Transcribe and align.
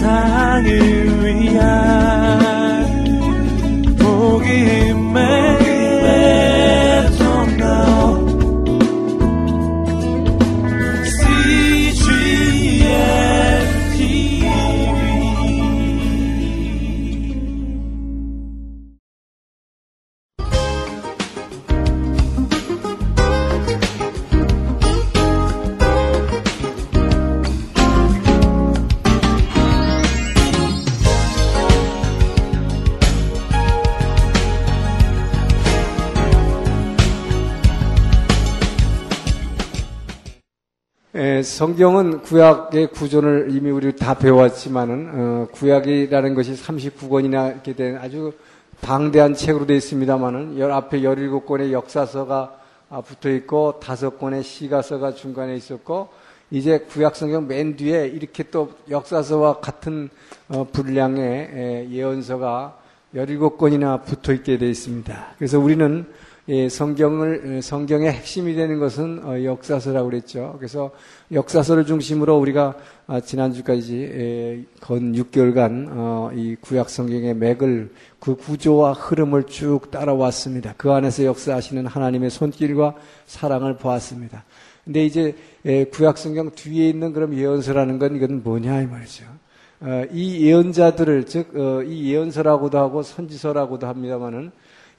세상을 0.00 1.26
위한 1.26 1.99
성경은 41.60 42.22
구약의 42.22 42.86
구조를 42.86 43.48
이미 43.50 43.70
우리 43.70 43.94
다 43.94 44.14
배웠지만은 44.14 45.10
어, 45.12 45.48
구약이라는 45.52 46.34
것이 46.34 46.54
39권이나 46.54 47.52
이렇게 47.52 47.74
된 47.74 47.98
아주 47.98 48.32
방대한 48.80 49.34
책으로 49.34 49.66
되어 49.66 49.76
있습니다만은 49.76 50.58
열 50.58 50.72
앞에 50.72 51.02
17권의 51.02 51.72
역사서가 51.72 52.56
아, 52.88 53.02
붙어 53.02 53.28
있고 53.28 53.78
다섯 53.78 54.18
권의 54.18 54.42
시가서가 54.42 55.12
중간에 55.12 55.54
있었고 55.54 56.08
이제 56.50 56.78
구약 56.78 57.14
성경 57.14 57.46
맨 57.46 57.76
뒤에 57.76 58.06
이렇게 58.06 58.44
또 58.44 58.70
역사서와 58.88 59.60
같은 59.60 60.08
어, 60.48 60.66
분량의 60.72 61.88
예언서가 61.90 62.78
17권이나 63.14 64.02
붙어 64.06 64.32
있게 64.32 64.56
되어 64.56 64.70
있습니다. 64.70 65.26
그래서 65.36 65.58
우리는 65.60 66.06
예, 66.06 66.29
성경을 66.68 67.62
성경의 67.62 68.10
핵심이 68.10 68.54
되는 68.54 68.80
것은 68.80 69.20
어, 69.24 69.44
역사서라고 69.44 70.08
그랬죠. 70.08 70.54
그래서 70.58 70.90
역사서를 71.30 71.86
중심으로 71.86 72.38
우리가 72.38 72.76
아, 73.06 73.20
지난주까지 73.20 73.96
예, 73.96 74.64
건 74.80 75.12
6개월간 75.12 75.88
어, 75.90 76.30
이 76.34 76.56
구약 76.60 76.90
성경의 76.90 77.34
맥을 77.34 77.92
그 78.18 78.34
구조와 78.34 78.94
흐름을 78.94 79.44
쭉 79.44 79.90
따라왔습니다. 79.90 80.74
그 80.76 80.90
안에서 80.90 81.24
역사하시는 81.24 81.86
하나님의 81.86 82.30
손길과 82.30 82.96
사랑을 83.26 83.76
보았습니다. 83.76 84.44
근데 84.84 85.04
이제 85.04 85.36
예, 85.66 85.84
구약 85.84 86.18
성경 86.18 86.50
뒤에 86.50 86.88
있는 86.88 87.12
그런 87.12 87.32
예언서라는 87.32 87.98
건 87.98 88.16
이건 88.16 88.42
뭐냐 88.42 88.82
이 88.82 88.86
말이죠. 88.86 89.24
어, 89.82 90.04
이 90.12 90.44
예언자들을 90.46 91.26
즉 91.26 91.54
이 91.86 92.12
예언서라고도 92.12 92.78
하고 92.78 93.02
선지서라고도 93.02 93.86
합니다만은 93.86 94.50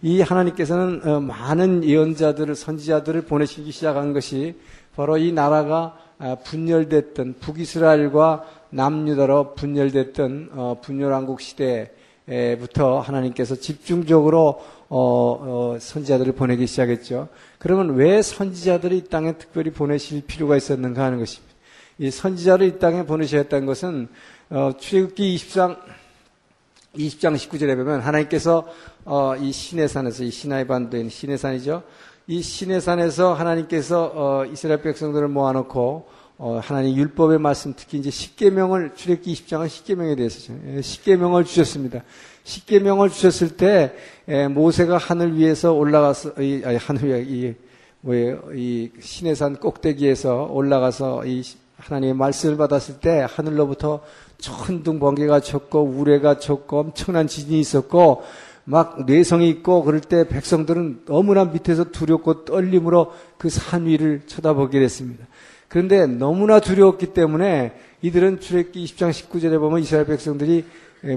이 0.03 0.21
하나님께서는 0.21 1.01
어, 1.07 1.19
많은 1.19 1.83
예언자들을 1.83 2.55
선지자들을 2.55 3.21
보내시기 3.23 3.71
시작한 3.71 4.13
것이 4.13 4.55
바로 4.95 5.17
이 5.17 5.31
나라가 5.31 5.97
아, 6.17 6.35
분열됐던 6.43 7.35
북이스라엘과 7.39 8.45
남유다로 8.71 9.53
분열됐던 9.53 10.49
어, 10.53 10.77
분열왕국 10.81 11.39
시대부터 11.41 12.99
하나님께서 12.99 13.55
집중적으로 13.55 14.61
어, 14.89 15.77
선지자들을 15.79 16.33
보내기 16.33 16.65
시작했죠. 16.65 17.27
그러면 17.59 17.95
왜 17.95 18.23
선지자들이 18.23 18.97
이 18.97 19.03
땅에 19.05 19.37
특별히 19.37 19.71
보내실 19.71 20.23
필요가 20.25 20.57
있었는가 20.57 21.03
하는 21.03 21.19
것입니다. 21.19 21.53
이 21.99 22.09
선지자를 22.09 22.67
이 22.67 22.79
땅에 22.79 23.05
보내셨다는 23.05 23.67
것은 23.67 24.07
출애굽기 24.79 25.35
20장 25.35 25.77
20장 26.95 27.35
19절에 27.35 27.75
보면 27.77 28.01
하나님께서 28.01 28.67
어, 29.03 29.35
이 29.35 29.51
시내산에서 29.51 30.23
이 30.23 30.31
시나이 30.31 30.67
반도인 30.67 31.09
시내산이죠. 31.09 31.83
이 32.27 32.41
시내산에서 32.41 33.33
하나님께서 33.33 34.11
어, 34.13 34.45
이스라엘 34.45 34.81
백성들을 34.81 35.27
모아놓고 35.27 36.07
어, 36.37 36.59
하나님 36.63 36.95
율법의 36.95 37.39
말씀 37.39 37.73
특히 37.75 37.97
이제 37.97 38.11
십계명을 38.11 38.93
출애굽기 38.95 39.33
20장은 39.33 39.69
십계명에 39.69 40.15
대해서 40.15 40.53
예, 40.67 40.81
십계명을 40.81 41.45
주셨습니다. 41.45 42.03
십계명을 42.43 43.09
주셨을 43.09 43.57
때 43.57 43.95
에, 44.29 44.43
예, 44.43 44.47
모세가 44.47 44.97
하늘 44.97 45.35
위에서 45.35 45.73
올라가서 45.73 46.41
이, 46.41 46.61
아니, 46.63 46.77
하늘 46.77 47.03
위에 47.03 47.25
이 47.27 47.55
뭐예요 48.01 48.41
이 48.55 48.91
시내산 48.99 49.57
꼭대기에서 49.57 50.47
올라가서 50.51 51.25
이 51.25 51.43
하나님의 51.77 52.13
말씀을 52.15 52.57
받았을 52.57 52.99
때 52.99 53.25
하늘로부터 53.27 54.01
천둥 54.37 54.99
번개가 54.99 55.39
쳤고 55.39 55.83
우레가 55.83 56.37
쳤고 56.37 56.79
엄청난 56.79 57.27
지진이 57.27 57.59
있었고 57.59 58.23
막 58.63 59.05
뇌성이 59.05 59.49
있고 59.49 59.83
그럴 59.83 59.99
때 59.99 60.27
백성들은 60.27 61.01
너무나 61.05 61.45
밑에서 61.45 61.85
두렵고 61.85 62.45
떨림으로 62.45 63.11
그 63.37 63.49
산 63.49 63.85
위를 63.85 64.21
쳐다보게 64.27 64.79
됐습니다. 64.79 65.25
그런데 65.67 66.05
너무나 66.05 66.59
두려웠기 66.59 67.07
때문에 67.13 67.73
이들은 68.01 68.39
출애굽기 68.39 68.83
20장 68.85 69.09
19절에 69.09 69.59
보면 69.59 69.79
이스라엘 69.79 70.05
백성들이 70.05 70.65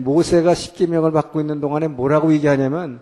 모세가 0.00 0.54
십계명을 0.54 1.12
받고 1.12 1.40
있는 1.40 1.60
동안에 1.60 1.88
뭐라고 1.88 2.32
얘기하냐면 2.32 3.00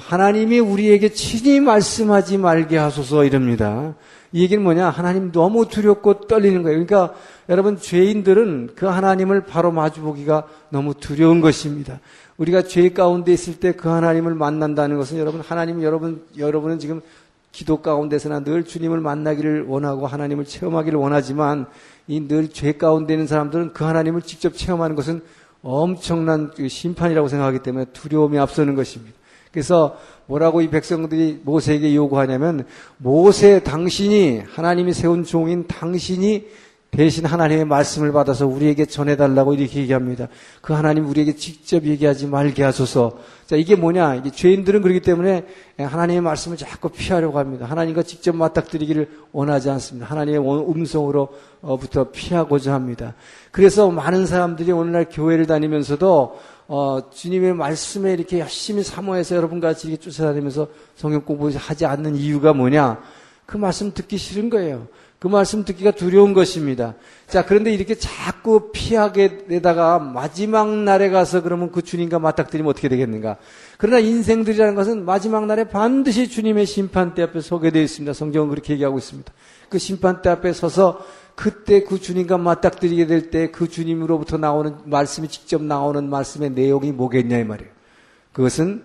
하나님이 0.00 0.58
우리에게 0.58 1.10
친히 1.10 1.60
말씀하지 1.60 2.38
말게 2.38 2.76
하소서 2.78 3.24
이럽니다. 3.24 3.94
이 4.32 4.42
얘기는 4.42 4.62
뭐냐? 4.62 4.88
하나님 4.88 5.30
너무 5.30 5.68
두렵고 5.68 6.20
떨리는 6.20 6.62
거예요. 6.62 6.84
그러니까 6.84 7.14
여러분 7.48 7.76
죄인들은 7.78 8.70
그 8.74 8.86
하나님을 8.86 9.44
바로 9.44 9.70
마주보기가 9.72 10.46
너무 10.70 10.94
두려운 10.94 11.40
것입니다. 11.40 12.00
우리가 12.42 12.62
죄 12.62 12.88
가운데 12.90 13.32
있을 13.32 13.60
때 13.60 13.72
그 13.72 13.88
하나님을 13.88 14.34
만난다는 14.34 14.96
것은 14.96 15.18
여러분 15.18 15.40
하나님 15.40 15.82
여러분 15.82 16.24
여러분은 16.36 16.78
지금 16.80 17.00
기도 17.52 17.82
가운데서나 17.82 18.40
늘 18.40 18.64
주님을 18.64 19.00
만나기를 19.00 19.66
원하고 19.66 20.06
하나님을 20.06 20.44
체험하기를 20.46 20.98
원하지만 20.98 21.66
이 22.08 22.20
늘 22.20 22.48
죄 22.52 22.72
가운데 22.72 23.14
있는 23.14 23.26
사람들은 23.28 23.72
그 23.72 23.84
하나님을 23.84 24.22
직접 24.22 24.56
체험하는 24.56 24.96
것은 24.96 25.22
엄청난 25.62 26.50
그 26.50 26.66
심판이라고 26.68 27.28
생각하기 27.28 27.60
때문에 27.60 27.84
두려움이 27.92 28.36
앞서는 28.38 28.74
것입니다. 28.74 29.16
그래서 29.52 29.96
뭐라고 30.26 30.62
이 30.62 30.68
백성들이 30.68 31.42
모세에게 31.44 31.94
요구하냐면 31.94 32.66
모세 32.96 33.60
당신이 33.60 34.42
하나님이 34.48 34.92
세운 34.94 35.22
종인 35.24 35.68
당신이 35.68 36.48
대신 36.94 37.24
하나님의 37.24 37.64
말씀을 37.64 38.12
받아서 38.12 38.46
우리에게 38.46 38.84
전해달라고 38.84 39.54
이렇게 39.54 39.80
얘기합니다. 39.80 40.28
그 40.60 40.74
하나님 40.74 41.08
우리에게 41.08 41.36
직접 41.36 41.84
얘기하지 41.84 42.26
말게 42.26 42.62
하소서. 42.62 43.16
자, 43.46 43.56
이게 43.56 43.76
뭐냐? 43.76 44.16
이게 44.16 44.30
죄인들은 44.30 44.82
그렇기 44.82 45.00
때문에 45.00 45.46
하나님의 45.78 46.20
말씀을 46.20 46.58
자꾸 46.58 46.90
피하려고 46.90 47.38
합니다. 47.38 47.64
하나님과 47.64 48.02
직접 48.02 48.36
맞닥뜨리기를 48.36 49.08
원하지 49.32 49.70
않습니다. 49.70 50.06
하나님의 50.06 50.40
음성으로부터 50.40 52.10
피하고자 52.12 52.74
합니다. 52.74 53.14
그래서 53.52 53.90
많은 53.90 54.26
사람들이 54.26 54.70
오늘날 54.72 55.06
교회를 55.10 55.46
다니면서도 55.46 56.38
어, 56.68 57.10
주님의 57.10 57.54
말씀에 57.54 58.12
이렇게 58.12 58.38
열심히 58.38 58.82
사모해서 58.82 59.34
여러분 59.34 59.60
같이 59.60 59.88
이렇게 59.88 60.10
쫓아다니면서 60.10 60.68
성경 60.94 61.22
공부하지 61.22 61.86
않는 61.86 62.16
이유가 62.16 62.52
뭐냐? 62.52 63.00
그 63.46 63.56
말씀 63.56 63.92
듣기 63.92 64.18
싫은 64.18 64.50
거예요. 64.50 64.88
그 65.22 65.28
말씀 65.28 65.64
듣기가 65.64 65.92
두려운 65.92 66.34
것입니다. 66.34 66.96
자, 67.28 67.44
그런데 67.46 67.72
이렇게 67.72 67.94
자꾸 67.94 68.72
피하게 68.72 69.46
되다가 69.46 70.00
마지막 70.00 70.68
날에 70.68 71.10
가서 71.10 71.44
그러면 71.44 71.70
그 71.70 71.80
주님과 71.80 72.18
맞닥뜨리면 72.18 72.68
어떻게 72.68 72.88
되겠는가? 72.88 73.36
그러나 73.78 74.00
인생들이라는 74.00 74.74
것은 74.74 75.04
마지막 75.04 75.46
날에 75.46 75.68
반드시 75.68 76.28
주님의 76.28 76.66
심판대 76.66 77.22
앞에 77.22 77.40
서게 77.40 77.70
되어 77.70 77.82
있습니다. 77.82 78.12
성경은 78.12 78.50
그렇게 78.50 78.72
얘기하고 78.72 78.98
있습니다. 78.98 79.32
그 79.68 79.78
심판대 79.78 80.28
앞에 80.28 80.52
서서 80.52 81.06
그때 81.36 81.84
그 81.84 82.00
주님과 82.00 82.38
맞닥뜨리게 82.38 83.06
될 83.06 83.30
때 83.30 83.52
그 83.52 83.68
주님으로부터 83.68 84.38
나오는 84.38 84.74
말씀이 84.86 85.28
직접 85.28 85.62
나오는 85.62 86.10
말씀의 86.10 86.50
내용이 86.50 86.90
뭐겠냐 86.90 87.38
이 87.38 87.44
말이에요. 87.44 87.70
그것은 88.32 88.82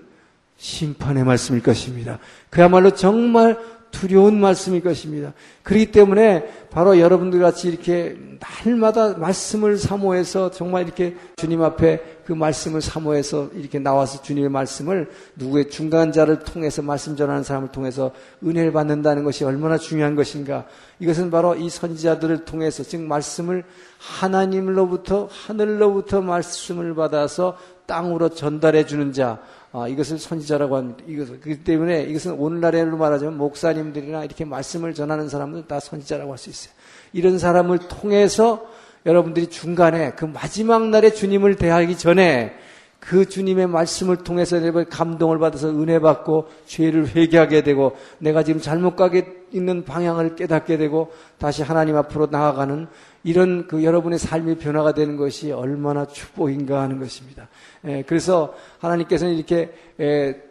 심판의 0.57 1.23
말씀일 1.23 1.63
것입니다. 1.63 2.19
그야말로 2.51 2.91
정말 2.91 3.57
두려운 3.91 4.39
말씀일 4.39 4.81
것입니다. 4.81 5.33
그렇기 5.63 5.91
때문에 5.91 6.67
바로 6.69 6.99
여러분들 6.99 7.39
같이 7.39 7.67
이렇게 7.67 8.17
날마다 8.39 9.17
말씀을 9.17 9.77
사모해서 9.77 10.51
정말 10.51 10.83
이렇게 10.83 11.15
주님 11.37 11.61
앞에 11.61 12.17
그 12.25 12.33
말씀을 12.33 12.81
사모해서 12.81 13.49
이렇게 13.55 13.79
나와서 13.79 14.21
주님의 14.21 14.49
말씀을 14.49 15.09
누구의 15.35 15.69
중간자를 15.69 16.39
통해서 16.39 16.81
말씀 16.81 17.15
전하는 17.15 17.43
사람을 17.43 17.69
통해서 17.69 18.11
은혜를 18.43 18.71
받는다는 18.73 19.23
것이 19.23 19.45
얼마나 19.45 19.77
중요한 19.77 20.15
것인가. 20.15 20.65
이것은 20.99 21.31
바로 21.31 21.55
이 21.55 21.69
선지자들을 21.69 22.45
통해서 22.45 22.83
즉 22.83 23.01
말씀을 23.01 23.63
하나님으로부터 23.97 25.29
하늘로부터 25.31 26.21
말씀을 26.21 26.95
받아서 26.95 27.57
땅으로 27.85 28.29
전달해 28.29 28.85
주는 28.85 29.13
자 29.13 29.39
아, 29.73 29.87
이것을 29.87 30.17
선지자라고 30.17 30.77
합니다. 30.77 31.03
이것을 31.07 31.39
그렇기 31.39 31.63
때문에 31.63 32.03
이것은 32.03 32.33
오늘날로 32.33 32.97
말하자면 32.97 33.37
목사님들이나 33.37 34.23
이렇게 34.23 34.45
말씀을 34.45 34.93
전하는 34.93 35.27
사람들 35.29 35.67
다 35.67 35.79
선지자라고 35.79 36.31
할 36.31 36.37
수 36.37 36.49
있어요. 36.49 36.73
이런 37.13 37.37
사람을 37.37 37.79
통해서 37.89 38.65
여러분들이 39.05 39.47
중간에 39.47 40.11
그 40.11 40.25
마지막 40.25 40.89
날에 40.89 41.11
주님을 41.11 41.55
대하기 41.55 41.97
전에 41.97 42.53
그 42.99 43.27
주님의 43.27 43.67
말씀을 43.67 44.17
통해서 44.17 44.59
감동을 44.89 45.39
받아서 45.39 45.69
은혜 45.69 45.99
받고 45.99 46.47
죄를 46.65 47.15
회개하게 47.15 47.63
되고 47.63 47.95
내가 48.17 48.43
지금 48.43 48.59
잘못 48.59 48.95
가게 48.95 49.45
있는 49.51 49.85
방향을 49.85 50.35
깨닫게 50.35 50.77
되고 50.77 51.11
다시 51.37 51.63
하나님 51.63 51.95
앞으로 51.95 52.27
나아가는 52.31 52.87
이런 53.27 53.67
그 53.67 53.83
여러분의 53.83 54.19
삶의 54.19 54.57
변화가 54.57 54.93
되는 54.93 55.17
것이 55.17 55.51
얼마나 55.51 56.05
축복인가 56.05 56.81
하는 56.81 56.97
것입니다. 56.97 57.49
예, 57.83 58.01
그래서 58.07 58.55
하나님께서는 58.79 59.35
이렇게 59.35 59.73
예, 59.99 60.41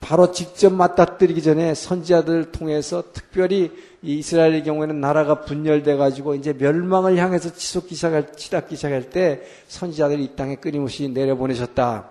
바로 0.00 0.32
직접 0.32 0.72
맞닥뜨리기 0.72 1.40
전에 1.42 1.74
선지자들을 1.74 2.50
통해서 2.50 3.04
특별히 3.12 3.70
이스라엘의 4.02 4.64
경우에는 4.64 5.00
나라가 5.00 5.42
분열돼 5.42 5.94
가지고 5.94 6.34
이제 6.34 6.52
멸망을 6.52 7.16
향해서 7.16 7.52
치솟기 7.52 7.94
시작할 7.94 8.32
치닫기 8.32 8.74
시작할 8.74 9.10
때 9.10 9.42
선지자들이 9.68 10.24
이 10.24 10.34
땅에 10.34 10.56
끊임없이 10.56 11.08
내려보내셨다. 11.08 12.10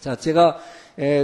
자, 0.00 0.16
제가 0.16 0.58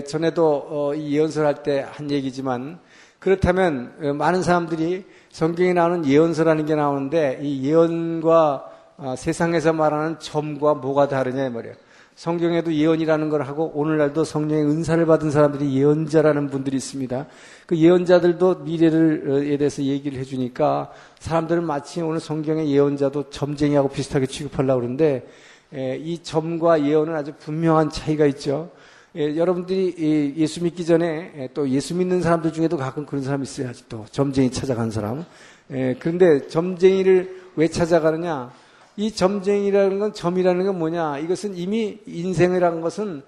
전에도 0.06 0.66
어, 0.70 0.94
이 0.94 1.16
예언설 1.16 1.46
할때 1.46 1.84
한 1.90 2.12
얘기지만 2.12 2.78
그렇다면 3.18 3.94
어, 4.02 4.12
많은 4.12 4.42
사람들이 4.42 5.04
성경에 5.34 5.72
나오는 5.72 6.06
예언서라는 6.06 6.64
게 6.64 6.76
나오는데 6.76 7.40
이 7.42 7.64
예언과 7.64 8.70
아, 8.98 9.16
세상에서 9.16 9.72
말하는 9.72 10.20
점과 10.20 10.74
뭐가 10.74 11.08
다르냐 11.08 11.46
이 11.46 11.50
말이에요. 11.50 11.74
성경에도 12.14 12.72
예언이라는 12.72 13.30
걸 13.30 13.42
하고 13.42 13.72
오늘날도 13.74 14.22
성령의 14.22 14.64
은사를 14.66 15.04
받은 15.04 15.32
사람들이 15.32 15.76
예언자라는 15.76 16.50
분들이 16.50 16.76
있습니다. 16.76 17.26
그 17.66 17.76
예언자들도 17.76 18.60
미래를에 18.60 19.56
대해서 19.56 19.82
얘기를 19.82 20.20
해주니까 20.20 20.92
사람들은 21.18 21.64
마치 21.64 22.00
오늘 22.00 22.20
성경의 22.20 22.70
예언자도 22.70 23.30
점쟁이하고 23.30 23.88
비슷하게 23.88 24.26
취급하려고 24.26 24.82
그러는데 24.82 25.26
이 25.72 26.20
점과 26.22 26.80
예언은 26.80 27.12
아주 27.12 27.32
분명한 27.40 27.90
차이가 27.90 28.24
있죠. 28.26 28.70
여러분들이 29.16 30.34
예수 30.36 30.64
믿기 30.64 30.84
전에 30.84 31.50
또 31.54 31.68
예수 31.68 31.94
믿는 31.94 32.20
사람들 32.20 32.52
중에도 32.52 32.76
가끔 32.76 33.06
그런 33.06 33.22
사람이 33.22 33.44
있어요. 33.44 33.68
아직도 33.68 34.06
점쟁이 34.10 34.50
찾아간 34.50 34.90
사람. 34.90 35.24
그런데 35.68 36.48
점쟁이를 36.48 37.42
왜 37.54 37.68
찾아가느냐? 37.68 38.52
이 38.96 39.12
점쟁이라는 39.12 39.98
건 40.00 40.12
점이라는 40.12 40.66
건 40.66 40.78
뭐냐? 40.78 41.18
이것은 41.18 41.56
이미 41.56 41.98
인생이라는 42.06 42.80
것은 42.80 43.22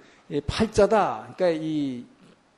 팔자다. 0.49 1.35
그러니까 1.37 1.63
이 1.63 2.05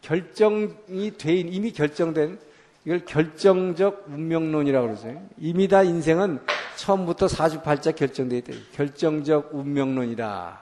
결정이 0.00 1.18
돼 1.18 1.34
이미 1.34 1.72
결정된 1.72 2.38
이걸 2.86 3.04
결정적 3.04 4.06
운명론이라고 4.08 4.86
그러죠. 4.86 5.20
이미 5.36 5.68
다 5.68 5.82
인생은 5.82 6.38
처음부터 6.76 7.28
사주팔자 7.28 7.92
결정돼 7.92 8.38
있다. 8.38 8.52
결정적 8.74 9.50
운명론이다. 9.52 10.60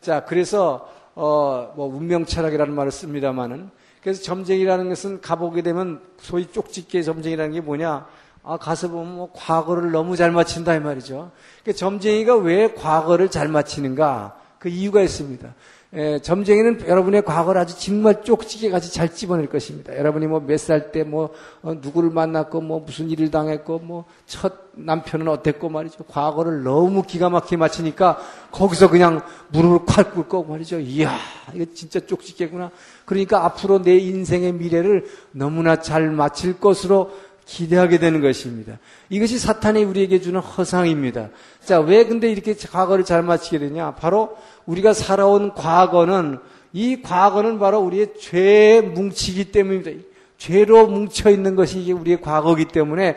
자, 0.00 0.24
그래서 0.24 0.92
어, 1.20 1.72
뭐 1.74 1.88
운명 1.88 2.24
철학이라는 2.24 2.72
말을 2.72 2.92
씁니다만은 2.92 3.70
그래서 4.00 4.22
점쟁이라는 4.22 4.88
것은 4.88 5.20
가보게 5.20 5.62
되면 5.62 6.00
소위 6.20 6.46
쪽집게 6.46 7.02
점쟁이라는 7.02 7.54
게 7.54 7.60
뭐냐? 7.60 8.06
아, 8.44 8.56
가서 8.56 8.88
보면 8.88 9.16
뭐 9.16 9.32
과거를 9.34 9.90
너무 9.90 10.14
잘 10.14 10.30
맞춘다 10.30 10.76
이 10.76 10.80
말이죠. 10.80 11.32
그 11.64 11.74
점쟁이가 11.74 12.36
왜 12.36 12.72
과거를 12.72 13.32
잘 13.32 13.48
맞히는가? 13.48 14.38
그 14.60 14.68
이유가 14.68 15.02
있습니다. 15.02 15.52
에, 15.94 16.18
점쟁이는 16.18 16.86
여러분의 16.86 17.22
과거를 17.22 17.58
아주 17.62 17.78
정말 17.80 18.22
쪽지게 18.22 18.68
같이 18.68 18.92
잘 18.92 19.14
집어낼 19.14 19.46
것입니다. 19.46 19.96
여러분이 19.96 20.26
뭐 20.26 20.40
몇 20.40 20.58
살 20.58 20.92
때뭐 20.92 21.30
어, 21.62 21.74
누구를 21.80 22.10
만났고 22.10 22.60
뭐 22.60 22.80
무슨 22.84 23.08
일을 23.08 23.30
당했고 23.30 23.78
뭐 23.78 24.04
첫 24.26 24.52
남편은 24.74 25.26
어땠고 25.28 25.70
말이죠. 25.70 26.04
과거를 26.04 26.62
너무 26.62 27.02
기가 27.02 27.30
막히게 27.30 27.56
맞히니까 27.56 28.18
거기서 28.52 28.90
그냥 28.90 29.22
무릎을 29.48 29.86
콸 29.86 30.10
꿇고 30.12 30.44
말이죠. 30.44 30.78
이야, 30.80 31.16
이거 31.54 31.64
진짜 31.74 31.98
쪽지게구나. 32.00 32.70
그러니까 33.06 33.44
앞으로 33.46 33.80
내 33.82 33.96
인생의 33.96 34.52
미래를 34.52 35.06
너무나 35.32 35.80
잘 35.80 36.10
마칠 36.10 36.60
것으로 36.60 37.10
기대하게 37.46 37.98
되는 37.98 38.20
것입니다. 38.20 38.78
이것이 39.08 39.38
사탄이 39.38 39.82
우리에게 39.84 40.20
주는 40.20 40.38
허상입니다. 40.38 41.30
자, 41.64 41.80
왜 41.80 42.04
근데 42.04 42.30
이렇게 42.30 42.54
과거를 42.54 43.04
잘 43.06 43.22
마치게 43.22 43.58
되냐? 43.58 43.94
바로 43.94 44.36
우리가 44.68 44.92
살아온 44.92 45.54
과거는 45.54 46.38
이 46.74 47.00
과거는 47.00 47.58
바로 47.58 47.80
우리의 47.80 48.14
죄에 48.20 48.82
뭉치기 48.82 49.50
때문입니다. 49.50 50.06
죄로 50.36 50.86
뭉쳐 50.86 51.30
있는 51.30 51.56
것이 51.56 51.80
이게 51.80 51.92
우리의 51.92 52.20
과거이기 52.20 52.66
때문에 52.66 53.16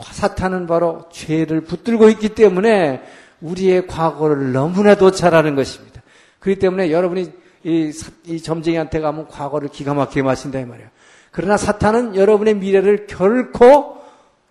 사탄은 0.00 0.66
바로 0.66 1.04
죄를 1.12 1.60
붙들고 1.60 2.08
있기 2.10 2.30
때문에 2.30 3.02
우리의 3.40 3.86
과거를 3.86 4.52
너무나도 4.52 5.10
잘 5.10 5.34
아는 5.34 5.54
것입니다. 5.54 6.02
그렇기 6.40 6.58
때문에 6.58 6.90
여러분이 6.90 7.30
이, 7.64 7.92
이 8.24 8.40
점쟁이한테 8.40 9.00
가면 9.00 9.28
과거를 9.28 9.68
기가 9.68 9.92
막히게 9.92 10.22
마신다 10.22 10.58
이 10.60 10.64
말이에요. 10.64 10.88
그러나 11.30 11.58
사탄은 11.58 12.16
여러분의 12.16 12.54
미래를 12.54 13.06
결코 13.06 13.98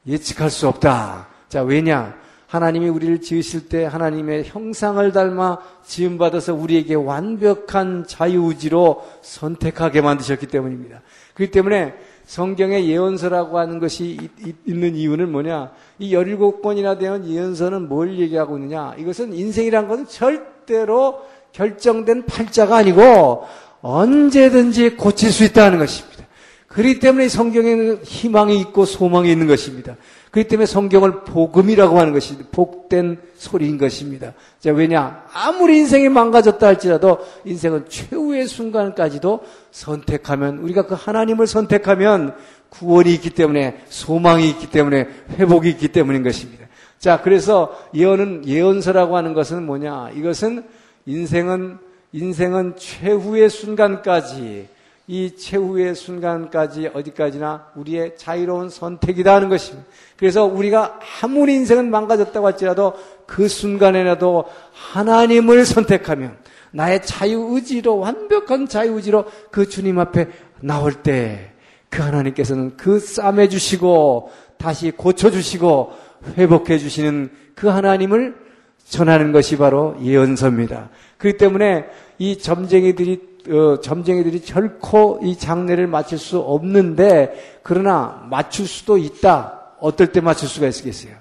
예측할 0.08 0.52
수 0.52 0.68
없다. 0.68 1.28
자, 1.50 1.64
왜냐? 1.64 2.16
하나님이 2.56 2.88
우리를 2.88 3.22
지으실 3.22 3.68
때 3.68 3.84
하나님의 3.84 4.46
형상을 4.46 5.12
닮아 5.12 5.58
지음받아서 5.86 6.54
우리에게 6.54 6.96
완벽한 6.96 8.06
자유의지로 8.08 9.04
선택하게 9.22 10.02
만드셨기 10.02 10.48
때문입니다. 10.48 11.02
그렇기 11.34 11.52
때문에 11.52 11.94
성경의 12.26 12.90
예언서라고 12.90 13.60
하는 13.60 13.80
것이 13.80 14.30
있는 14.66 14.96
이유는 14.96 15.32
뭐냐? 15.32 15.72
이 16.00 16.16
17권이나 16.16 16.98
되는 16.98 17.28
예언서는 17.28 17.88
뭘 17.90 18.18
얘기하고 18.18 18.58
있느냐? 18.58 18.96
이것은 18.98 19.34
인생이란 19.34 19.88
것은 19.88 20.08
절대로 20.08 21.20
결정된 21.52 22.26
팔자가 22.26 22.78
아니고 22.78 23.46
언제든지 23.82 24.92
고칠 24.96 25.32
수 25.32 25.44
있다는 25.44 25.78
것입니다. 25.78 26.26
그렇기 26.68 27.00
때문에 27.00 27.30
성경에는 27.30 28.00
희망이 28.04 28.60
있고 28.60 28.86
소망이 28.86 29.32
있는 29.32 29.48
것입니다. 29.48 29.96
그렇기 30.36 30.50
때문에 30.50 30.66
성경을 30.66 31.24
복음이라고 31.24 31.98
하는 31.98 32.12
것이 32.12 32.38
복된 32.52 33.20
소리인 33.36 33.78
것입니다. 33.78 34.34
자, 34.60 34.74
왜냐? 34.74 35.24
아무리 35.34 35.78
인생이 35.78 36.10
망가졌다 36.10 36.68
할지라도 36.68 37.20
인생은 37.46 37.86
최후의 37.88 38.48
순간까지도 38.48 39.40
선택하면, 39.72 40.58
우리가 40.58 40.88
그 40.88 40.94
하나님을 40.94 41.48
선택하면 41.48 42.36
구원이 42.68 43.14
있기 43.14 43.30
때문에, 43.30 43.82
소망이 43.88 44.50
있기 44.50 44.70
때문에, 44.70 45.08
회복이 45.38 45.70
있기 45.70 45.88
때문인 45.88 46.22
것입니다. 46.22 46.68
자, 47.00 47.22
그래서 47.22 47.74
예언은, 47.94 48.46
예언서라고 48.46 49.16
하는 49.16 49.34
것은 49.34 49.66
뭐냐? 49.66 50.10
이것은 50.16 50.66
인생은, 51.06 51.78
인생은 52.12 52.74
최후의 52.78 53.50
순간까지 53.50 54.68
이 55.08 55.36
최후의 55.36 55.96
순간까지 55.96 56.90
어디까지나 56.94 57.72
우리의 57.76 58.18
자유로운 58.18 58.70
선택이다 58.70 59.36
하는 59.36 59.50
것입니다. 59.50 59.88
그래서 60.18 60.46
우리가 60.46 61.00
아무리 61.22 61.54
인생은 61.56 61.92
망가졌다고 61.92 62.46
할지라도 62.46 62.94
그 63.26 63.48
순간에라도 63.48 64.46
하나님을 64.74 65.66
선택하면 65.66 66.38
나의 66.72 67.06
자유의지로 67.06 68.00
완벽한 68.00 68.68
자유의지로 68.68 69.26
그 69.52 69.70
주님 69.70 70.00
앞에 70.00 70.30
나올 70.62 70.94
때 70.94 71.56
그 71.96 72.02
하나님께서는 72.02 72.76
그 72.76 73.00
싸매 73.00 73.48
주시고 73.48 74.30
다시 74.58 74.92
고쳐 74.92 75.32
주시고 75.32 75.94
회복해 76.38 76.78
주시는 76.78 77.32
그 77.56 77.68
하나님을 77.68 78.36
전하는 78.84 79.32
것이 79.32 79.58
바로 79.58 79.96
예언서입니다. 80.02 80.90
그렇기 81.18 81.38
때문에 81.38 81.86
이 82.18 82.38
점쟁이들이 82.38 83.35
어, 83.50 83.80
점쟁이들이 83.82 84.42
결코 84.42 85.20
이 85.22 85.38
장례를 85.38 85.88
마칠 85.88 86.18
수 86.18 86.40
없는데 86.40 87.60
그러나 87.64 88.26
맞출 88.30 88.68
수도 88.68 88.98
있다. 88.98 89.62
어떨 89.80 90.12
때 90.12 90.22
맞출 90.22 90.48
수가 90.48 90.68
있겠어요? 90.68 91.14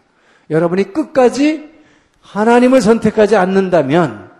여러분이 0.50 0.92
끝까지 0.92 1.70
하나님을 2.20 2.80
선택하지 2.80 3.36
않는다면 3.36 4.30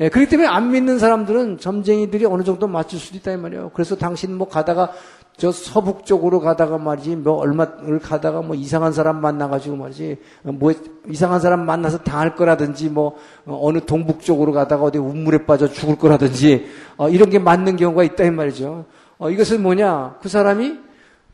예, 0.00 0.08
그렇기 0.08 0.28
때문에 0.28 0.48
안 0.48 0.72
믿는 0.72 0.98
사람들은 0.98 1.58
점쟁이들이 1.58 2.24
어느 2.26 2.42
정도 2.42 2.66
맞출 2.66 2.98
수도 2.98 3.16
있다 3.16 3.32
이 3.32 3.36
말이에요. 3.36 3.70
그래서 3.74 3.96
당신 3.96 4.36
뭐 4.36 4.48
가다가 4.48 4.92
저 5.36 5.50
서북 5.50 6.06
쪽으로 6.06 6.40
가다가 6.40 6.78
말이지 6.78 7.16
뭐 7.16 7.34
얼마를 7.34 7.98
가다가 7.98 8.40
뭐 8.40 8.54
이상한 8.54 8.92
사람 8.92 9.20
만나가지고 9.20 9.76
말이지 9.76 10.16
뭐 10.42 10.72
이상한 11.08 11.40
사람 11.40 11.66
만나서 11.66 11.98
당할 11.98 12.36
거라든지 12.36 12.88
뭐 12.88 13.16
어느 13.44 13.80
동북 13.84 14.22
쪽으로 14.22 14.52
가다가 14.52 14.84
어디 14.84 14.98
우물에 14.98 15.44
빠져 15.44 15.68
죽을 15.68 15.96
거라든지 15.96 16.66
어, 16.96 17.08
이런 17.08 17.30
게 17.30 17.40
맞는 17.40 17.76
경우가 17.76 18.04
있다 18.04 18.24
이 18.24 18.30
말이죠. 18.30 18.84
어, 19.18 19.30
이것은 19.30 19.62
뭐냐 19.62 20.18
그 20.22 20.28
사람이 20.28 20.78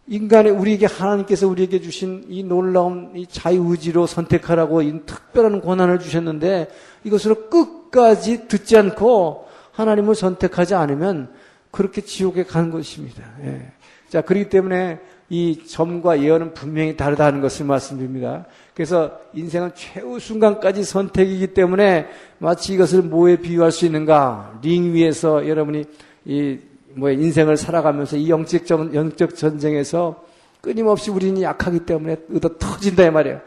인간의 0.07 0.51
우리에게 0.53 0.87
하나님께서 0.87 1.47
우리에게 1.47 1.81
주신 1.83 2.25
이 2.29 2.43
놀라운 2.43 3.13
이 3.15 3.27
자유의지로 3.27 4.07
선택하라고 4.07 4.81
이 4.81 5.03
특별한 5.05 5.61
권한을 5.61 5.99
주셨는데 5.99 6.71
이것으로 7.05 7.49
끝까지 7.51 8.49
듣지 8.49 8.79
않고 8.79 9.47
하나님을 9.73 10.15
선택하지 10.15 10.75
않으면 10.75 11.31
그렇게 11.71 12.01
지옥에 12.01 12.45
가는 12.45 12.71
것입니다. 12.71 13.23
예. 13.45 13.73
자, 14.11 14.21
그렇기 14.21 14.51
때문에 14.51 15.01
이 15.31 15.65
점과 15.67 16.21
예언은 16.21 16.53
분명히 16.53 16.97
다르다는 16.97 17.41
것을 17.41 17.65
말씀드립니다. 17.65 18.45
그래서 18.75 19.19
인생은 19.33 19.71
최후 19.75 20.19
순간까지 20.19 20.85
선택이기 20.85 21.55
때문에 21.55 22.09
마치 22.39 22.75
이것을 22.75 23.03
뭐에 23.03 23.37
비유할 23.37 23.73
수 23.73 23.87
있는가? 23.87 24.59
링 24.63 24.93
위에서 24.93 25.49
여러분이 25.49 25.85
이 26.27 26.59
뭐 26.95 27.11
인생을 27.11 27.57
살아가면서 27.57 28.17
이 28.17 28.31
영적 28.31 28.67
전, 28.67 28.95
영적 28.95 29.37
전쟁에서 29.37 30.25
끊임없이 30.61 31.11
우리는 31.11 31.41
약하기 31.41 31.81
때문에 31.81 32.17
얻어 32.35 32.51
터진다 32.59 33.05
이 33.05 33.11
말이에요. 33.11 33.41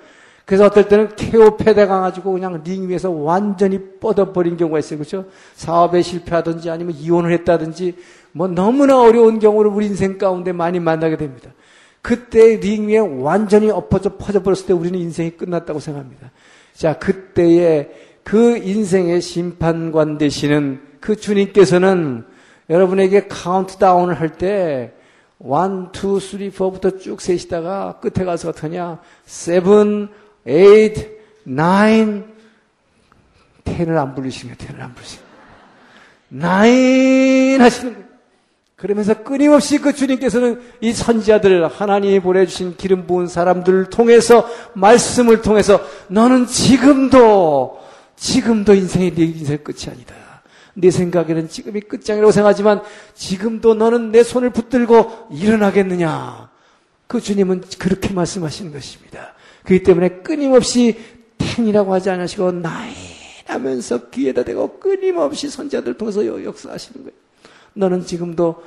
그래서 0.45 0.65
어떨 0.65 0.89
때는 0.89 1.15
케오 1.15 1.55
패대 1.55 1.85
가가지고 1.85 2.33
그냥 2.33 2.61
링 2.65 2.89
위에서 2.89 3.11
완전히 3.11 3.79
뻗어버린 3.99 4.57
경우가 4.57 4.79
있어요. 4.79 4.99
그렇죠? 4.99 5.25
사업에 5.53 6.01
실패하든지 6.01 6.69
아니면 6.69 6.95
이혼을 6.95 7.31
했다든지 7.31 7.95
뭐 8.33 8.47
너무나 8.47 8.99
어려운 8.99 9.39
경우를 9.39 9.71
우리 9.71 9.85
인생 9.85 10.17
가운데 10.17 10.51
많이 10.51 10.79
만나게 10.79 11.17
됩니다. 11.17 11.51
그때 12.01 12.57
링 12.57 12.89
위에 12.89 12.97
완전히 12.97 13.69
엎어져 13.69 14.17
퍼져버렸을 14.17 14.65
때 14.65 14.73
우리는 14.73 14.99
인생이 14.99 15.37
끝났다고 15.37 15.79
생각합니다. 15.79 16.31
자, 16.73 16.97
그때에 16.99 17.89
그 18.23 18.57
인생의 18.57 19.21
심판관 19.21 20.17
되시는 20.17 20.81
그 20.99 21.15
주님께서는 21.15 22.25
여러분에게 22.69 23.27
카운트다운을 23.27 24.19
할 24.19 24.37
때, 24.37 24.93
1, 25.39 25.49
2, 25.49 25.49
3, 25.49 26.39
4부터 26.51 26.99
쭉 26.99 27.21
세시다가 27.21 27.99
끝에 27.99 28.25
가서 28.25 28.49
어떠냐? 28.49 28.99
7, 29.25 29.61
8, 29.61 30.09
9, 31.45 31.53
10을 33.65 33.97
안 33.97 34.15
부르시면 34.15 34.55
10을 34.55 34.79
안 34.81 34.93
부르시면. 34.93 35.23
9 36.31 37.63
하시는 37.63 37.93
거예요. 37.93 38.12
그러면서 38.83 39.23
끊임없이 39.23 39.77
그 39.77 39.93
주님께서는 39.93 40.59
이 40.81 40.91
선지자들 40.91 41.69
하나님이 41.69 42.19
보내주신 42.19 42.75
기름 42.75 43.07
부은 43.07 43.27
사람들을 43.27 43.85
통해서 43.85 44.45
말씀을 44.73 45.41
통해서 45.41 45.79
너는 46.09 46.47
지금도 46.47 47.79
지금도 48.17 48.73
인생이 48.73 49.15
네 49.15 49.23
인생 49.23 49.59
끝이 49.63 49.85
아니다. 49.87 50.15
내 50.73 50.91
생각에는 50.91 51.47
지금이 51.47 51.79
끝장이라고 51.79 52.33
생각하지만 52.33 52.81
지금도 53.13 53.75
너는 53.75 54.11
내 54.11 54.21
손을 54.21 54.49
붙들고 54.49 55.29
일어나겠느냐. 55.31 56.49
그 57.07 57.21
주님은 57.21 57.63
그렇게 57.79 58.13
말씀하시는 58.13 58.73
것입니다. 58.73 59.33
그렇기 59.63 59.83
때문에 59.83 60.09
끊임없이 60.23 60.99
텐이라고 61.37 61.93
하지 61.93 62.09
않으시고 62.09 62.51
나인 62.51 62.93
하면서 63.45 64.09
귀에다 64.09 64.43
대고 64.43 64.77
끊임없이 64.79 65.49
선자들 65.49 65.93
통해서 65.93 66.25
역사하시는 66.43 67.05
거예요. 67.05 67.22
너는 67.73 68.05
지금도 68.05 68.63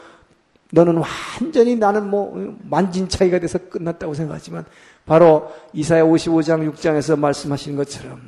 너는 0.72 1.00
완전히 1.40 1.76
나는 1.76 2.10
뭐 2.10 2.56
만진 2.62 3.08
차이가 3.08 3.38
돼서 3.38 3.58
끝났다고 3.58 4.14
생각하지만 4.14 4.64
바로 5.04 5.52
이사야 5.72 6.04
55장 6.04 6.72
6장에서 6.72 7.18
말씀하시는 7.18 7.76
것처럼 7.76 8.20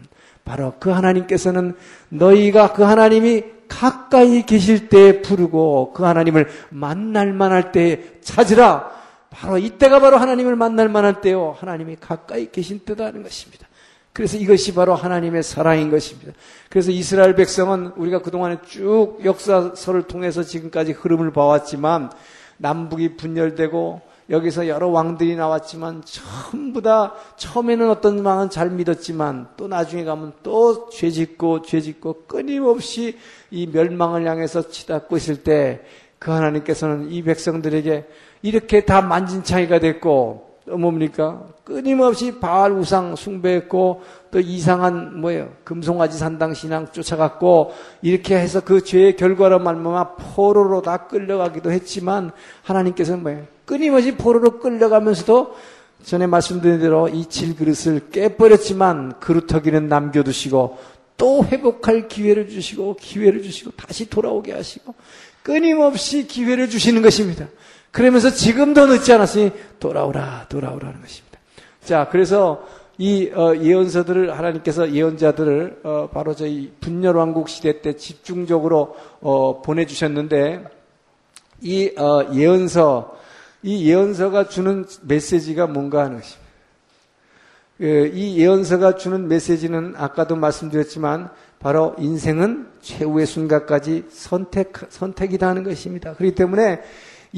바로 0.45 0.75
그 0.79 0.91
하나님께서는 0.91 1.75
너희가 2.09 2.73
그 2.73 2.83
하나님이 2.83 3.45
가까이 3.69 4.47
계실 4.47 4.89
때 4.89 5.21
부르고 5.21 5.93
그 5.93 6.05
하나님을 6.05 6.49
만날 6.71 7.33
만할 7.35 7.71
때 7.71 8.19
찾으라. 8.23 8.97
바로 9.31 9.59
이때가 9.59 10.01
바로 10.01 10.17
하나님을 10.17 10.57
만날 10.57 10.89
만할 10.89 11.21
때요. 11.21 11.55
하나님이 11.59 11.97
가까이 12.01 12.51
계신 12.51 12.79
때다는 12.81 13.23
것입니다. 13.23 13.68
그래서 14.13 14.37
이것이 14.37 14.75
바로 14.75 14.95
하나님의 14.95 15.43
사랑인 15.43 15.91
것입니다. 15.91 16.33
그래서 16.69 16.91
이스라엘 16.91 17.35
백성은 17.35 17.93
우리가 17.97 18.21
그동안에 18.21 18.59
쭉 18.67 19.19
역사서를 19.25 20.03
통해서 20.03 20.43
지금까지 20.43 20.93
흐름을 20.93 21.33
봐왔지만 21.33 22.11
남북이 22.57 23.17
분열되고 23.17 24.01
여기서 24.31 24.69
여러 24.69 24.89
왕들이 24.89 25.37
나왔지만 25.37 26.03
전부 26.05 26.83
다 26.83 27.15
처음에는 27.37 27.89
어떤 27.89 28.25
왕은 28.25 28.51
잘 28.51 28.71
믿었지만 28.71 29.49
또 29.57 29.69
나중에 29.69 30.05
가면 30.05 30.35
또 30.43 30.91
죄짓고 30.91 31.63
죄짓고 31.63 32.25
끊임없이 32.27 33.17
이 33.51 33.67
멸망을 33.69 34.27
향해서 34.27 34.69
치닫고 34.69 35.17
있을 35.17 35.43
때 35.43 35.83
그 36.19 36.31
하나님께서는 36.31 37.11
이 37.11 37.23
백성들에게 37.23 38.07
이렇게 38.43 38.85
다 38.85 39.01
만진창이가 39.03 39.79
됐고 39.79 40.48
뭡니까? 40.77 41.43
끊임없이 41.65 42.39
바알 42.39 42.73
우상 42.73 43.17
숭배했고 43.17 44.03
또 44.31 44.41
이상한 44.41 45.21
뭐예요? 45.21 45.51
금송아지 45.65 46.19
산당 46.19 46.55
신앙 46.55 46.91
쫓아갔고 46.91 47.73
이렇게 48.03 48.37
해서 48.37 48.61
그 48.61 48.83
죄의 48.83 49.17
결과로 49.17 49.59
말미암아 49.59 50.15
포로로 50.15 50.83
다 50.83 51.07
끌려가기도 51.07 51.71
했지만 51.71 52.33
하나님께서는 52.63 53.23
뭐예요? 53.23 53.45
끊임없이 53.65 54.15
포로로 54.15 54.59
끌려가면서도 54.59 55.55
전에 56.05 56.27
말씀드린 56.27 56.81
대로 56.81 57.09
이 57.09 57.27
질그릇을 57.27 58.11
깨버렸지만 58.11 59.19
그릇터기는 59.21 59.89
남겨두시고 59.89 60.79
또 61.17 61.45
회복할 61.45 62.09
기회를 62.09 62.49
주시고 62.49 62.97
기회를 63.01 63.43
주시고 63.43 63.73
다시 63.73 64.09
돌아오게 64.09 64.53
하시고 64.53 64.95
끊임없이 65.43 66.27
기회를 66.27 66.71
주시는 66.71 67.03
것입니다. 67.03 67.49
그러면서 67.91 68.31
지금도 68.31 68.87
늦지 68.87 69.13
않았으니 69.13 69.53
돌아오라, 69.81 70.47
돌아오라는 70.49 71.01
것입니다. 71.01 71.39
자, 71.85 72.09
그래서 72.11 72.67
이 72.99 73.31
어, 73.33 73.55
예언서들을 73.57 74.37
하나님께서 74.37 74.93
예언자들을 74.93 75.81
어, 75.85 76.09
바로 76.13 76.35
저희 76.35 76.73
분열 76.81 77.17
왕국 77.17 77.49
시대 77.49 77.81
때 77.81 77.97
집중적으로 77.97 78.97
어, 79.21 79.63
보내주셨는데 79.63 80.65
이 81.61 81.93
예언서, 82.35 83.17
이 83.63 83.89
예언서가 83.89 84.49
주는 84.49 84.85
메시지가 85.03 85.67
뭔가 85.67 86.05
하는 86.05 86.19
것입니다. 86.19 86.49
그, 87.79 88.11
이 88.13 88.39
예언서가 88.39 88.97
주는 88.97 89.29
메시지는 89.29 89.95
아까도 89.97 90.35
말씀드렸지만 90.35 91.31
바로 91.61 91.95
인생은 91.99 92.69
최후의 92.81 93.27
순간까지 93.27 94.07
선택, 94.11 94.73
선택이다 94.89 95.49
하는 95.49 95.63
것입니다. 95.63 96.15
그렇기 96.15 96.35
때문에 96.35 96.81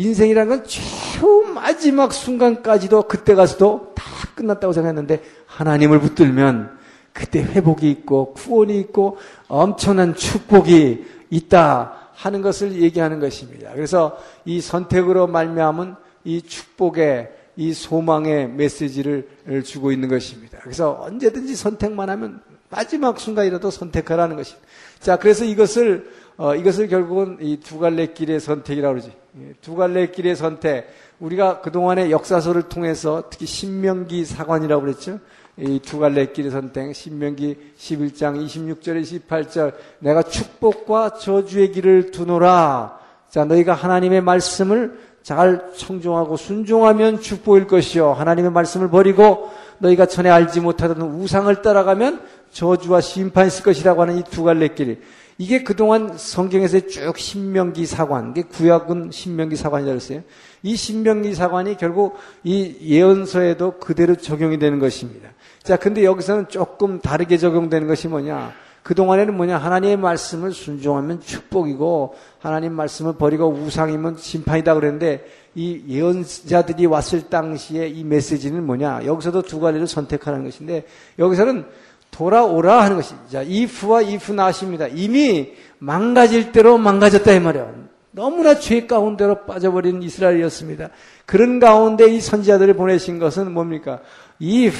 인생이라는 0.00 0.48
건 0.48 0.64
최후 0.66 1.44
마지막 1.52 2.14
순간까지도 2.14 3.02
그때 3.02 3.34
가서도 3.34 3.92
다 3.94 4.04
끝났다고 4.34 4.72
생각했는데 4.72 5.22
하나님을 5.46 6.00
붙들면 6.00 6.78
그때 7.12 7.42
회복이 7.42 7.90
있고 7.90 8.32
구원이 8.32 8.78
있고 8.80 9.18
엄청난 9.48 10.14
축복이 10.14 11.04
있다 11.28 12.08
하는 12.14 12.40
것을 12.40 12.80
얘기하는 12.80 13.20
것입니다. 13.20 13.72
그래서 13.74 14.18
이 14.46 14.60
선택으로 14.62 15.26
말미암은 15.26 15.94
이 16.24 16.42
축복의 16.42 17.30
이 17.56 17.74
소망의 17.74 18.48
메시지를 18.48 19.28
주고 19.64 19.92
있는 19.92 20.08
것입니다. 20.08 20.58
그래서 20.62 20.98
언제든지 21.02 21.56
선택만 21.56 22.08
하면 22.08 22.40
마지막 22.70 23.20
순간이라도 23.20 23.70
선택하라는 23.70 24.36
것입니다. 24.36 24.66
자, 24.98 25.16
그래서 25.16 25.44
이것을 25.44 26.10
어, 26.38 26.54
이것을 26.54 26.88
결국은 26.88 27.36
이 27.42 27.58
두 27.58 27.78
갈래 27.78 28.06
길의 28.06 28.40
선택이라고 28.40 28.94
그러지. 28.94 29.19
예, 29.38 29.54
두 29.60 29.76
갈래 29.76 30.08
길의 30.08 30.36
선택. 30.36 30.88
우리가 31.20 31.60
그동안의 31.60 32.10
역사서를 32.10 32.62
통해서 32.64 33.24
특히 33.30 33.46
신명기 33.46 34.24
사관이라고 34.24 34.82
그랬죠. 34.82 35.18
이 35.58 35.78
두 35.80 35.98
갈래 35.98 36.26
길의 36.26 36.50
선택. 36.50 36.94
신명기 36.94 37.74
11장 37.78 38.44
26절에 38.44 39.02
28절. 39.28 39.74
내가 40.00 40.22
축복과 40.22 41.14
저주의 41.14 41.70
길을 41.72 42.10
두노라. 42.10 42.98
자, 43.28 43.44
너희가 43.44 43.74
하나님의 43.74 44.20
말씀을 44.22 44.98
잘 45.22 45.70
청종하고 45.76 46.36
순종하면 46.36 47.20
축복일 47.20 47.66
것이요. 47.66 48.12
하나님의 48.14 48.50
말씀을 48.50 48.88
버리고 48.88 49.50
너희가 49.78 50.06
전에 50.06 50.30
알지 50.30 50.60
못하던 50.60 51.00
우상을 51.02 51.62
따라가면 51.62 52.20
저주와 52.52 53.00
심판이 53.00 53.48
있을 53.48 53.62
것이라고 53.62 54.02
하는 54.02 54.18
이 54.18 54.22
두 54.24 54.42
갈래 54.42 54.68
길. 54.68 55.02
이게 55.40 55.62
그동안 55.62 56.18
성경에서 56.18 56.80
쭉 56.80 57.16
신명기 57.16 57.86
사관, 57.86 58.32
이게 58.32 58.42
구약은 58.42 59.10
신명기 59.10 59.56
사관이라고 59.56 59.96
했어요. 59.96 60.20
이 60.62 60.76
신명기 60.76 61.34
사관이 61.34 61.78
결국 61.78 62.18
이 62.44 62.76
예언서에도 62.82 63.78
그대로 63.78 64.16
적용이 64.16 64.58
되는 64.58 64.78
것입니다. 64.78 65.30
자, 65.62 65.78
근데 65.78 66.04
여기서는 66.04 66.48
조금 66.48 67.00
다르게 67.00 67.38
적용되는 67.38 67.88
것이 67.88 68.06
뭐냐? 68.08 68.52
그동안에는 68.82 69.34
뭐냐? 69.34 69.56
하나님의 69.56 69.96
말씀을 69.96 70.52
순종하면 70.52 71.22
축복이고, 71.22 72.16
하나님 72.38 72.74
말씀을 72.74 73.14
버리고 73.14 73.48
우상이면 73.48 74.18
심판이다 74.18 74.74
그랬는데, 74.74 75.24
이 75.54 75.82
예언자들이 75.88 76.84
왔을 76.84 77.30
당시에 77.30 77.88
이 77.88 78.04
메시지는 78.04 78.66
뭐냐? 78.66 79.06
여기서도 79.06 79.40
두 79.40 79.58
가지를 79.58 79.86
선택하는 79.86 80.44
것인데, 80.44 80.84
여기서는 81.18 81.64
돌아오라 82.10 82.82
하는 82.82 82.96
것이. 82.96 83.14
자, 83.30 83.40
if와 83.40 84.00
if 84.00 84.32
나십니다. 84.32 84.86
이미 84.88 85.52
망가질 85.78 86.52
대로 86.52 86.78
망가졌다 86.78 87.32
이 87.32 87.40
말이에요. 87.40 87.90
너무나 88.12 88.58
죄 88.58 88.86
가운데로 88.86 89.46
빠져버린 89.46 90.02
이스라엘이었습니다. 90.02 90.90
그런 91.26 91.60
가운데 91.60 92.06
이 92.06 92.20
선지자들을 92.20 92.74
보내신 92.74 93.18
것은 93.18 93.52
뭡니까? 93.52 94.00
if 94.42 94.76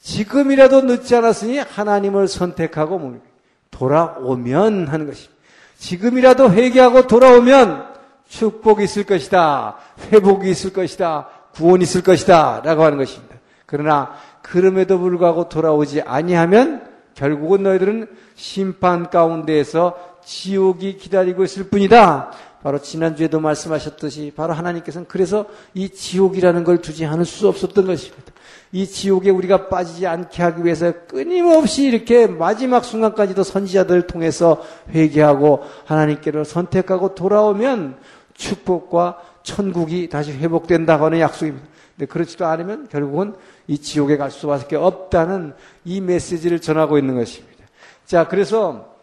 지금이라도 0.00 0.82
늦지 0.82 1.14
않았으니 1.16 1.58
하나님을 1.58 2.28
선택하고? 2.28 3.20
돌아오면 3.70 4.88
하는 4.88 5.06
것입니다. 5.06 5.34
지금이라도 5.78 6.52
회개하고 6.52 7.06
돌아오면 7.08 7.92
축복이 8.28 8.84
있을 8.84 9.04
것이다. 9.04 9.76
회복이 10.12 10.50
있을 10.50 10.72
것이다. 10.72 11.28
구원이 11.54 11.82
있을 11.82 12.02
것이다. 12.02 12.62
라고 12.64 12.84
하는 12.84 12.98
것입니다. 12.98 13.31
그러나 13.72 14.12
그럼에도 14.42 14.98
불구하고 14.98 15.48
돌아오지 15.48 16.02
아니하면 16.02 16.86
결국은 17.14 17.62
너희들은 17.62 18.06
심판 18.34 19.08
가운데에서 19.08 19.96
지옥이 20.22 20.98
기다리고 20.98 21.42
있을 21.42 21.70
뿐이다. 21.70 22.32
바로 22.62 22.78
지난주에도 22.78 23.40
말씀하셨듯이 23.40 24.34
바로 24.36 24.52
하나님께서는 24.52 25.06
그래서 25.08 25.46
이 25.72 25.88
지옥이라는 25.88 26.64
걸 26.64 26.82
두지 26.82 27.06
않을 27.06 27.24
수 27.24 27.48
없었던 27.48 27.86
것입니다. 27.86 28.32
이 28.72 28.86
지옥에 28.86 29.30
우리가 29.30 29.68
빠지지 29.68 30.06
않게 30.06 30.42
하기 30.42 30.64
위해서 30.64 30.92
끊임없이 31.08 31.84
이렇게 31.84 32.26
마지막 32.26 32.84
순간까지도 32.84 33.42
선지자들을 33.42 34.06
통해서 34.06 34.62
회개하고 34.90 35.62
하나님께로 35.86 36.44
선택하고 36.44 37.14
돌아오면 37.14 37.96
축복과 38.34 39.18
천국이 39.42 40.10
다시 40.10 40.32
회복된다고 40.32 41.06
하는 41.06 41.20
약속입니다. 41.20 41.72
근데 41.96 42.06
그렇지도 42.06 42.46
않으면 42.46 42.88
결국은 42.88 43.34
이 43.66 43.78
지옥에 43.78 44.16
갈 44.16 44.30
수밖에 44.30 44.76
없다는 44.76 45.54
이 45.84 46.00
메시지를 46.00 46.60
전하고 46.60 46.98
있는 46.98 47.14
것입니다. 47.14 47.64
자, 48.06 48.28
그래서 48.28 48.96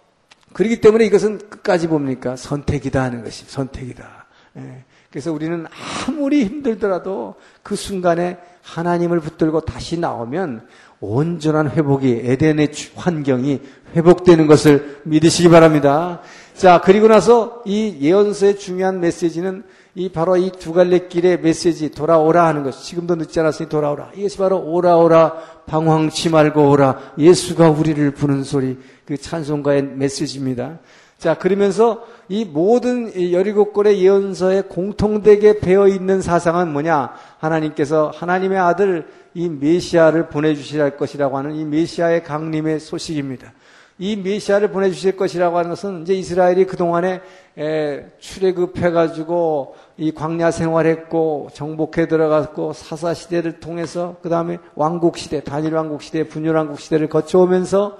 그렇기 0.54 0.82
때문에 0.82 1.06
이것은 1.06 1.38
끝까지 1.50 1.88
봅니까? 1.88 2.36
선택이다 2.36 3.02
하는 3.02 3.24
것입니다. 3.24 3.54
선택이다. 3.54 4.26
예. 4.58 4.84
그래서 5.10 5.32
우리는 5.32 5.66
아무리 6.08 6.44
힘들더라도 6.46 7.36
그 7.64 7.76
순간에 7.76 8.38
하나님을 8.62 9.20
붙들고 9.20 9.62
다시 9.62 9.98
나오면 9.98 10.68
온전한 11.00 11.72
회복이 11.72 12.22
에덴의 12.26 12.72
환경이 12.96 13.62
회복되는 13.96 14.46
것을 14.46 15.02
믿으시기 15.06 15.50
바랍니다. 15.50 16.22
자, 16.54 16.82
그리고 16.82 17.08
나서 17.08 17.64
이 17.66 17.98
예언서의 18.02 18.60
중요한 18.60 19.00
메시지는 19.00 19.64
이 20.00 20.08
바로 20.08 20.38
이 20.38 20.50
두 20.50 20.72
갈래 20.72 21.10
길의 21.10 21.42
메시지 21.42 21.92
돌아오라 21.92 22.48
하는 22.48 22.64
것. 22.64 22.72
지금도 22.72 23.16
늦지 23.16 23.38
않았으니 23.42 23.68
돌아오라. 23.68 24.12
이것이 24.16 24.38
바로 24.38 24.58
오라 24.64 24.96
오라 24.96 25.34
방황치 25.66 26.30
말고 26.30 26.70
오라. 26.70 27.16
예수가 27.18 27.72
우리를 27.72 28.12
부는 28.12 28.46
소리. 28.46 28.78
그 29.06 29.18
찬송가의 29.18 29.84
메시지입니다. 29.84 30.80
자, 31.18 31.34
그러면서 31.34 32.06
이 32.30 32.46
모든 32.46 33.12
열일곱 33.34 33.74
권의 33.74 34.02
예언서에 34.02 34.62
공통되게 34.70 35.60
배어 35.60 35.90
있는 35.90 36.22
사상은 36.22 36.72
뭐냐? 36.72 37.12
하나님께서 37.40 38.14
하나님의 38.16 38.58
아들 38.58 39.06
이 39.34 39.50
메시아를 39.50 40.30
보내 40.30 40.56
주실 40.56 40.96
것이라고 40.96 41.38
하는 41.38 41.56
이 41.56 41.66
메시아의 41.66 42.24
강림의 42.24 42.80
소식입니다. 42.80 43.52
이 44.02 44.16
메시아를 44.16 44.72
보내주실 44.72 45.18
것이라고 45.18 45.58
하는 45.58 45.72
것은 45.72 46.04
이제 46.04 46.14
이스라엘이 46.14 46.66
그동안에 46.68 47.20
출애굽해가지고 48.20 49.76
이 50.00 50.12
광야 50.12 50.50
생활했고 50.52 51.50
정복해 51.54 52.08
들어갔고 52.08 52.72
사사 52.72 53.14
시대를 53.14 53.60
통해서 53.60 54.16
그 54.22 54.30
다음에 54.30 54.58
왕국 54.76 55.18
시대, 55.18 55.44
단일 55.44 55.74
왕국 55.74 56.02
시대, 56.02 56.24
분열 56.26 56.56
왕국 56.56 56.80
시대를 56.80 57.10
거쳐오면서 57.10 57.98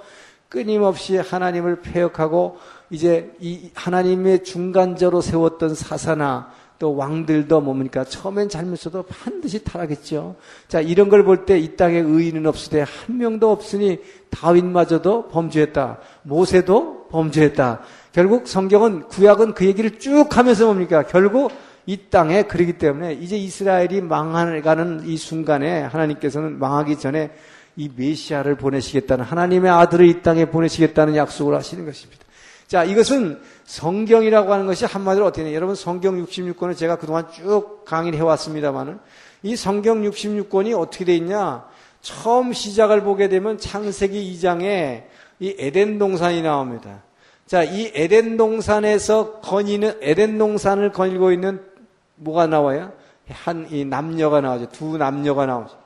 끊임없이 0.48 1.18
하나님을 1.18 1.82
폐역하고 1.82 2.56
이제 2.88 3.32
이 3.38 3.70
하나님의 3.74 4.44
중간자로 4.44 5.20
세웠던 5.20 5.74
사사나 5.74 6.50
또 6.78 6.96
왕들도 6.96 7.60
뭡니까? 7.60 8.04
처음엔 8.04 8.48
잘못해도 8.48 9.02
반드시 9.02 9.62
타락했죠. 9.62 10.36
자, 10.66 10.80
이런 10.80 11.10
걸 11.10 11.22
볼 11.24 11.44
때 11.44 11.58
이 11.58 11.76
땅에 11.76 11.98
의인은 11.98 12.46
없으되 12.46 12.80
한 12.80 13.18
명도 13.18 13.50
없으니 13.52 13.98
다윗마저도 14.30 15.28
범죄했다. 15.28 15.98
모세도 16.22 17.08
범죄했다. 17.10 17.80
결국 18.12 18.48
성경은 18.48 19.08
구약은 19.08 19.52
그 19.52 19.66
얘기를 19.66 19.98
쭉 19.98 20.34
하면서 20.36 20.64
뭡니까? 20.64 21.04
결국 21.06 21.52
이 21.86 21.96
땅에 22.10 22.42
그러기 22.42 22.74
때문에 22.74 23.14
이제 23.14 23.36
이스라엘이 23.36 24.00
망하는 24.02 25.06
이 25.06 25.16
순간에 25.16 25.82
하나님께서는 25.82 26.58
망하기 26.58 26.98
전에 26.98 27.30
이 27.76 27.90
메시아를 27.94 28.56
보내시겠다는 28.56 29.24
하나님의 29.24 29.70
아들을 29.70 30.06
이 30.06 30.22
땅에 30.22 30.44
보내시겠다는 30.44 31.16
약속을 31.16 31.54
하시는 31.54 31.84
것입니다. 31.86 32.24
자, 32.66 32.84
이것은 32.84 33.40
성경이라고 33.64 34.52
하는 34.52 34.66
것이 34.66 34.84
한마디로 34.84 35.26
어떻게 35.26 35.42
되냐. 35.42 35.56
여러분 35.56 35.74
성경 35.74 36.24
66권을 36.24 36.76
제가 36.76 36.98
그동안 36.98 37.26
쭉 37.32 37.84
강의를 37.84 38.18
해왔습니다만은 38.18 38.98
이 39.42 39.56
성경 39.56 40.02
66권이 40.02 40.78
어떻게 40.78 41.04
돼 41.04 41.16
있냐. 41.16 41.64
처음 42.00 42.52
시작을 42.52 43.02
보게 43.02 43.28
되면 43.28 43.58
창세기 43.58 44.32
2장에 44.34 45.04
이 45.40 45.56
에덴 45.58 45.98
동산이 45.98 46.42
나옵니다. 46.42 47.02
자, 47.46 47.64
이 47.64 47.90
에덴 47.94 48.36
동산에서 48.36 49.40
거니는, 49.40 49.98
에덴 50.00 50.38
동산을 50.38 50.92
거닐고 50.92 51.32
있는 51.32 51.60
뭐가 52.20 52.46
나와요? 52.46 52.92
한, 53.28 53.66
이 53.70 53.84
남녀가 53.84 54.40
나오죠. 54.40 54.68
두 54.70 54.96
남녀가 54.96 55.46
나오죠. 55.46 55.78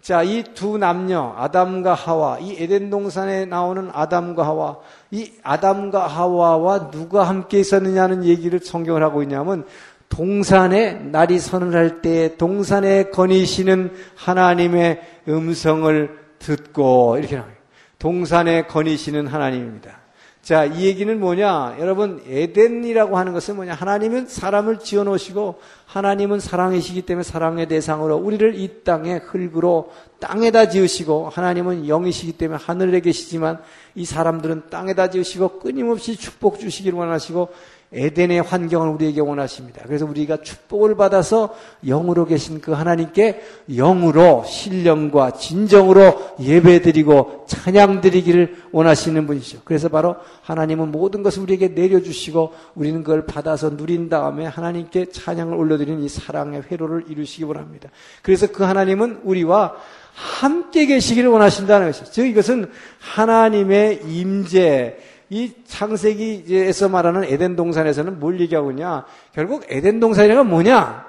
자, 0.00 0.22
이 0.22 0.44
두 0.54 0.78
남녀, 0.78 1.34
아담과 1.36 1.94
하와, 1.94 2.38
이 2.38 2.56
에덴 2.62 2.90
동산에 2.90 3.44
나오는 3.44 3.90
아담과 3.92 4.46
하와, 4.46 4.78
이 5.10 5.32
아담과 5.42 6.06
하와와 6.06 6.90
누가 6.90 7.24
함께 7.24 7.58
있었느냐는 7.58 8.24
얘기를 8.24 8.60
성경을 8.60 9.02
하고 9.02 9.22
있냐면, 9.22 9.64
동산에 10.08 10.92
날이 10.92 11.40
선을 11.40 11.74
할 11.74 12.00
때 12.00 12.36
동산에 12.36 13.10
거니시는 13.10 13.92
하나님의 14.14 15.00
음성을 15.28 16.18
듣고 16.38 17.18
이렇게 17.18 17.36
나와요. 17.36 17.52
동산에 17.98 18.66
거니시는 18.66 19.26
하나님입니다. 19.26 20.05
자, 20.46 20.64
이 20.64 20.84
얘기는 20.84 21.18
뭐냐? 21.18 21.74
여러분, 21.80 22.22
에덴이라고 22.24 23.18
하는 23.18 23.32
것은 23.32 23.56
뭐냐? 23.56 23.74
하나님은 23.74 24.28
사람을 24.28 24.78
지어 24.78 25.02
놓으시고 25.02 25.58
하나님은 25.86 26.38
사랑이시기 26.38 27.02
때문에 27.02 27.24
사랑의 27.24 27.66
대상으로 27.66 28.14
우리를 28.16 28.54
이 28.54 28.84
땅에 28.84 29.14
흙으로 29.16 29.90
땅에다 30.20 30.68
지으시고 30.68 31.30
하나님은 31.30 31.88
영이시기 31.88 32.34
때문에 32.34 32.60
하늘에 32.62 33.00
계시지만 33.00 33.58
이 33.96 34.04
사람들은 34.04 34.70
땅에다 34.70 35.10
지으시고 35.10 35.58
끊임없이 35.58 36.16
축복 36.16 36.60
주시기를 36.60 36.96
원하시고 36.96 37.48
에덴의 37.92 38.42
환경을 38.42 38.88
우리에게 38.88 39.20
원하십니다. 39.20 39.82
그래서 39.86 40.04
우리가 40.06 40.42
축복을 40.42 40.96
받아서 40.96 41.54
영으로 41.84 42.26
계신 42.26 42.60
그 42.60 42.72
하나님께 42.72 43.40
영으로 43.68 44.44
신령과 44.44 45.32
진정으로 45.32 46.36
예배드리고 46.40 47.46
찬양드리기를 47.46 48.64
원하시는 48.72 49.26
분이죠. 49.26 49.60
그래서 49.64 49.88
바로 49.88 50.16
하나님은 50.42 50.90
모든 50.90 51.22
것을 51.22 51.42
우리에게 51.42 51.68
내려주시고 51.68 52.52
우리는 52.74 53.04
그걸 53.04 53.24
받아서 53.24 53.70
누린 53.70 54.08
다음에 54.08 54.46
하나님께 54.46 55.10
찬양을 55.10 55.56
올려드리는 55.56 56.02
이 56.02 56.08
사랑의 56.08 56.62
회로를 56.70 57.04
이루시기 57.08 57.44
원합니다. 57.44 57.88
그래서 58.22 58.48
그 58.48 58.64
하나님은 58.64 59.20
우리와 59.22 59.74
함께 60.12 60.86
계시기를 60.86 61.28
원하신다는 61.28 61.88
것이죠. 61.88 62.10
즉 62.10 62.26
이것은 62.26 62.70
하나님의 62.98 64.00
임재 64.08 64.96
이 65.28 65.52
창세기에서 65.66 66.88
말하는 66.88 67.24
에덴 67.24 67.56
동산에서는 67.56 68.20
뭘 68.20 68.40
얘기하고 68.40 68.70
있냐? 68.70 69.04
결국 69.34 69.64
에덴 69.68 70.00
동산이란 70.00 70.48
뭐냐? 70.48 71.06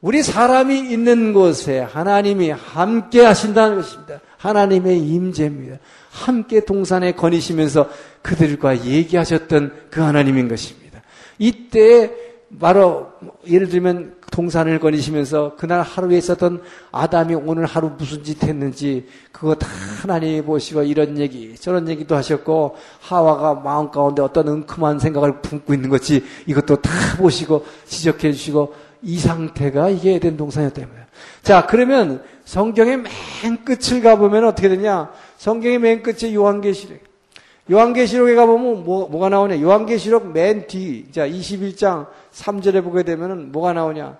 우리 0.00 0.22
사람이 0.22 0.90
있는 0.90 1.32
곳에 1.32 1.78
하나님이 1.78 2.50
함께 2.50 3.22
하신다는 3.24 3.76
것입니다. 3.76 4.20
하나님의 4.36 4.98
임재입니다. 4.98 5.78
함께 6.10 6.64
동산에 6.64 7.12
거니시면서 7.12 7.88
그들과 8.20 8.84
얘기하셨던 8.84 9.86
그 9.90 10.00
하나님인 10.00 10.48
것입니다. 10.48 11.02
이때 11.38 12.12
바로 12.58 13.12
예를 13.48 13.68
들면 13.68 14.16
동산을 14.32 14.80
거니시면서 14.80 15.54
그날 15.56 15.82
하루에 15.82 16.18
있었던 16.18 16.62
아담이 16.90 17.36
오늘 17.36 17.66
하루 17.66 17.90
무슨 17.96 18.24
짓 18.24 18.42
했는지 18.42 19.06
그거 19.30 19.54
다 19.54 19.68
하나님이 20.00 20.42
보시고 20.42 20.82
이런 20.82 21.18
얘기 21.18 21.54
저런 21.54 21.88
얘기도 21.88 22.16
하셨고 22.16 22.74
하와가 23.00 23.54
마음 23.54 23.90
가운데 23.90 24.22
어떤 24.22 24.48
은큼한 24.48 24.98
생각을 24.98 25.40
품고 25.40 25.72
있는 25.74 25.90
것이 25.90 26.24
이것도 26.46 26.82
다 26.82 26.90
보시고 27.18 27.64
지적해 27.86 28.32
주시고 28.32 28.74
이 29.02 29.18
상태가 29.18 29.90
이게 29.90 30.14
에덴 30.14 30.36
동산이었다는 30.36 30.88
거예요. 30.88 31.04
자 31.42 31.66
그러면 31.66 32.22
성경의 32.44 32.96
맨 32.96 33.64
끝을 33.64 34.02
가보면 34.02 34.44
어떻게 34.46 34.68
되냐 34.68 35.12
성경의 35.36 35.78
맨 35.78 36.02
끝에 36.02 36.34
요한계시록 36.34 37.11
요한계시록에 37.70 38.34
가보면 38.34 38.84
뭐, 38.84 39.08
뭐가 39.08 39.28
나오냐 39.28 39.60
요한계시록 39.60 40.32
맨 40.32 40.66
뒤, 40.66 41.10
자 41.12 41.26
21장 41.28 42.06
3절에 42.32 42.82
보게 42.82 43.02
되면은 43.02 43.52
뭐가 43.52 43.72
나오냐 43.72 44.18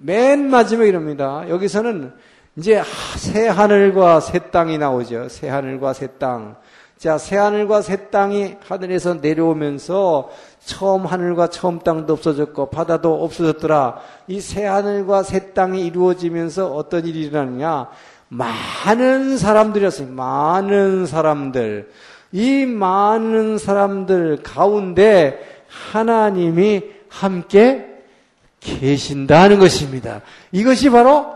맨 0.00 0.48
마지막에 0.50 0.88
이럽니다. 0.88 1.48
여기서는 1.48 2.12
이제 2.56 2.82
새 3.16 3.46
하늘과 3.48 4.20
새 4.20 4.50
땅이 4.50 4.78
나오죠. 4.78 5.28
새 5.28 5.48
하늘과 5.48 5.92
새 5.92 6.08
땅. 6.18 6.56
자, 6.98 7.18
새 7.18 7.36
하늘과 7.36 7.82
새 7.82 8.10
땅이 8.10 8.56
하늘에서 8.64 9.14
내려오면서 9.14 10.30
처음 10.64 11.04
하늘과 11.04 11.48
처음 11.48 11.80
땅도 11.80 12.12
없어졌고 12.12 12.70
바다도 12.70 13.24
없어졌더라. 13.24 13.96
이 14.28 14.40
새 14.40 14.64
하늘과 14.66 15.22
새 15.24 15.52
땅이 15.52 15.84
이루어지면서 15.86 16.72
어떤 16.72 17.04
일이 17.06 17.22
일어나느냐? 17.22 17.88
많은 18.28 19.36
사람들이었어요. 19.36 20.08
많은 20.08 21.06
사람들. 21.06 21.90
이 22.32 22.66
많은 22.66 23.58
사람들 23.58 24.42
가운데 24.42 25.64
하나님이 25.68 26.82
함께 27.08 27.86
계신다는 28.60 29.58
것입니다. 29.58 30.22
이것이 30.50 30.90
바로 30.90 31.26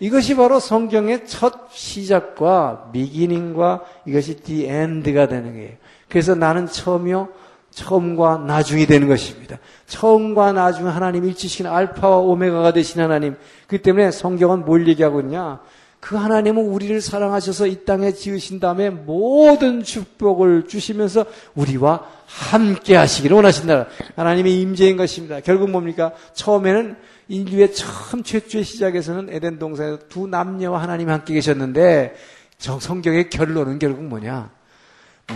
이것이 0.00 0.36
바로 0.36 0.60
성경의 0.60 1.26
첫 1.26 1.70
시작과 1.72 2.90
미기닝과 2.92 3.82
이것이 4.06 4.36
the 4.36 4.64
end가 4.64 5.28
되는 5.28 5.52
거예요. 5.54 5.72
그래서 6.08 6.34
나는 6.34 6.66
처음이요 6.66 7.28
처음과 7.70 8.44
나중이 8.46 8.86
되는 8.86 9.08
것입니다. 9.08 9.58
처음과 9.86 10.52
나중 10.52 10.88
하나님 10.88 11.24
일치시키는 11.24 11.70
알파와 11.70 12.18
오메가가 12.18 12.72
되신 12.72 13.00
하나님. 13.00 13.36
그 13.66 13.82
때문에 13.82 14.10
성경은 14.12 14.64
뭘 14.64 14.86
얘기하고 14.86 15.20
있냐? 15.20 15.60
그 16.04 16.16
하나님은 16.16 16.66
우리를 16.66 17.00
사랑하셔서 17.00 17.66
이 17.66 17.86
땅에 17.86 18.12
지으신 18.12 18.60
다음에 18.60 18.90
모든 18.90 19.82
축복을 19.82 20.68
주시면서 20.68 21.24
우리와 21.54 22.06
함께 22.26 22.94
하시기를 22.94 23.34
원하신다. 23.34 23.86
하나님의 24.14 24.60
임재인 24.60 24.98
것입니다. 24.98 25.40
결국 25.40 25.70
뭡니까? 25.70 26.12
처음에는 26.34 26.96
인류의 27.28 27.72
처음 27.72 28.22
최초의 28.22 28.64
시작에서는 28.64 29.28
에덴 29.30 29.58
동산에서 29.58 30.00
두 30.10 30.26
남녀와 30.26 30.82
하나님이 30.82 31.10
함께 31.10 31.32
계셨는데 31.32 32.14
성경의 32.58 33.30
결론은 33.30 33.78
결국 33.78 34.04
뭐냐? 34.04 34.50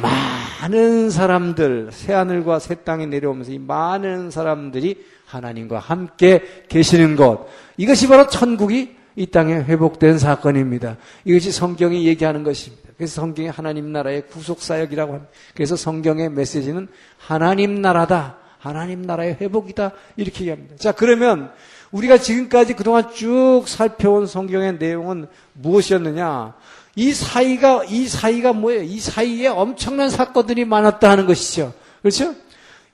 많은 0.02 1.08
사람들, 1.08 1.88
새하늘과 1.92 2.58
새 2.58 2.74
땅에 2.74 3.06
내려오면서 3.06 3.52
이 3.52 3.58
많은 3.58 4.30
사람들이 4.30 5.02
하나님과 5.24 5.78
함께 5.78 6.42
계시는 6.68 7.16
것. 7.16 7.46
이것이 7.78 8.06
바로 8.06 8.26
천국이 8.26 8.97
이 9.18 9.26
땅에 9.26 9.54
회복된 9.54 10.16
사건입니다. 10.16 10.96
이것이 11.24 11.50
성경이 11.50 12.06
얘기하는 12.06 12.44
것입니다. 12.44 12.90
그래서 12.96 13.20
성경이 13.20 13.48
하나님 13.48 13.90
나라의 13.90 14.28
구속사역이라고 14.28 15.12
합니다. 15.12 15.32
그래서 15.54 15.74
성경의 15.74 16.30
메시지는 16.30 16.86
하나님 17.16 17.82
나라다. 17.82 18.36
하나님 18.60 19.02
나라의 19.02 19.38
회복이다. 19.40 19.90
이렇게 20.16 20.42
얘기합니다. 20.42 20.76
자, 20.76 20.92
그러면 20.92 21.50
우리가 21.90 22.18
지금까지 22.18 22.74
그동안 22.74 23.10
쭉 23.12 23.64
살펴온 23.66 24.28
성경의 24.28 24.78
내용은 24.78 25.26
무엇이었느냐? 25.54 26.54
이 26.94 27.12
사이가, 27.12 27.86
이 27.88 28.06
사이가 28.06 28.52
뭐예요? 28.52 28.82
이 28.84 29.00
사이에 29.00 29.48
엄청난 29.48 30.10
사건들이 30.10 30.64
많았다 30.64 31.10
하는 31.10 31.26
것이죠. 31.26 31.72
그렇죠? 32.02 32.36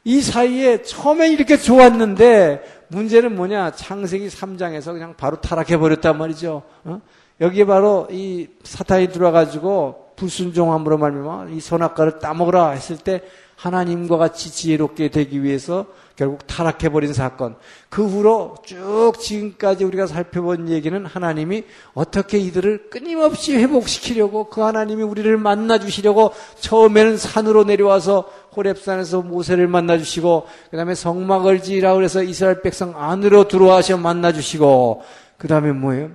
이 0.05 0.21
사이에 0.23 0.83
처음에 0.83 1.31
이렇게 1.31 1.59
좋았는데 1.59 2.74
문제는 2.89 3.35
뭐냐? 3.35 3.73
창세기 3.73 4.29
3장에서 4.29 4.93
그냥 4.93 5.15
바로 5.17 5.41
타락해 5.41 5.77
버렸단 5.77 6.17
말이죠. 6.19 6.63
어? 6.85 7.01
여기에 7.41 7.65
바로 7.67 8.07
이 8.11 8.49
사탄이 8.63 9.09
들어와가지고 9.09 10.13
불순종함으로 10.17 10.99
말미암아 10.99 11.51
이 11.51 11.61
선악과를 11.61 12.19
따먹으라 12.21 12.71
했을 12.71 12.97
때 12.97 13.23
하나님과 13.57 14.17
같이 14.17 14.53
지혜롭게 14.53 15.09
되기 15.09 15.43
위해서 15.43 15.87
결국 16.17 16.47
타락해버린 16.47 17.13
사건. 17.13 17.57
그 17.89 18.07
후로 18.07 18.57
쭉 18.65 19.13
지금까지 19.19 19.85
우리가 19.85 20.07
살펴본 20.07 20.69
얘기는 20.69 21.05
하나님이 21.05 21.65
어떻게 21.93 22.39
이들을 22.39 22.89
끊임없이 22.89 23.57
회복시키려고 23.57 24.45
그 24.49 24.61
하나님이 24.61 25.03
우리를 25.03 25.37
만나주시려고 25.37 26.33
처음에는 26.61 27.17
산으로 27.17 27.65
내려와서 27.65 28.31
호랩산에서 28.55 29.25
모세를 29.25 29.67
만나주시고 29.67 30.47
그 30.71 30.77
다음에 30.77 30.95
성막을 30.95 31.63
지으라고 31.63 32.03
해서 32.03 32.23
이스라엘 32.23 32.63
백성 32.63 32.95
안으로 32.97 33.49
들어와서 33.49 33.97
만나주시고 33.97 35.03
그 35.37 35.49
다음에 35.49 35.73
뭐예요? 35.73 36.11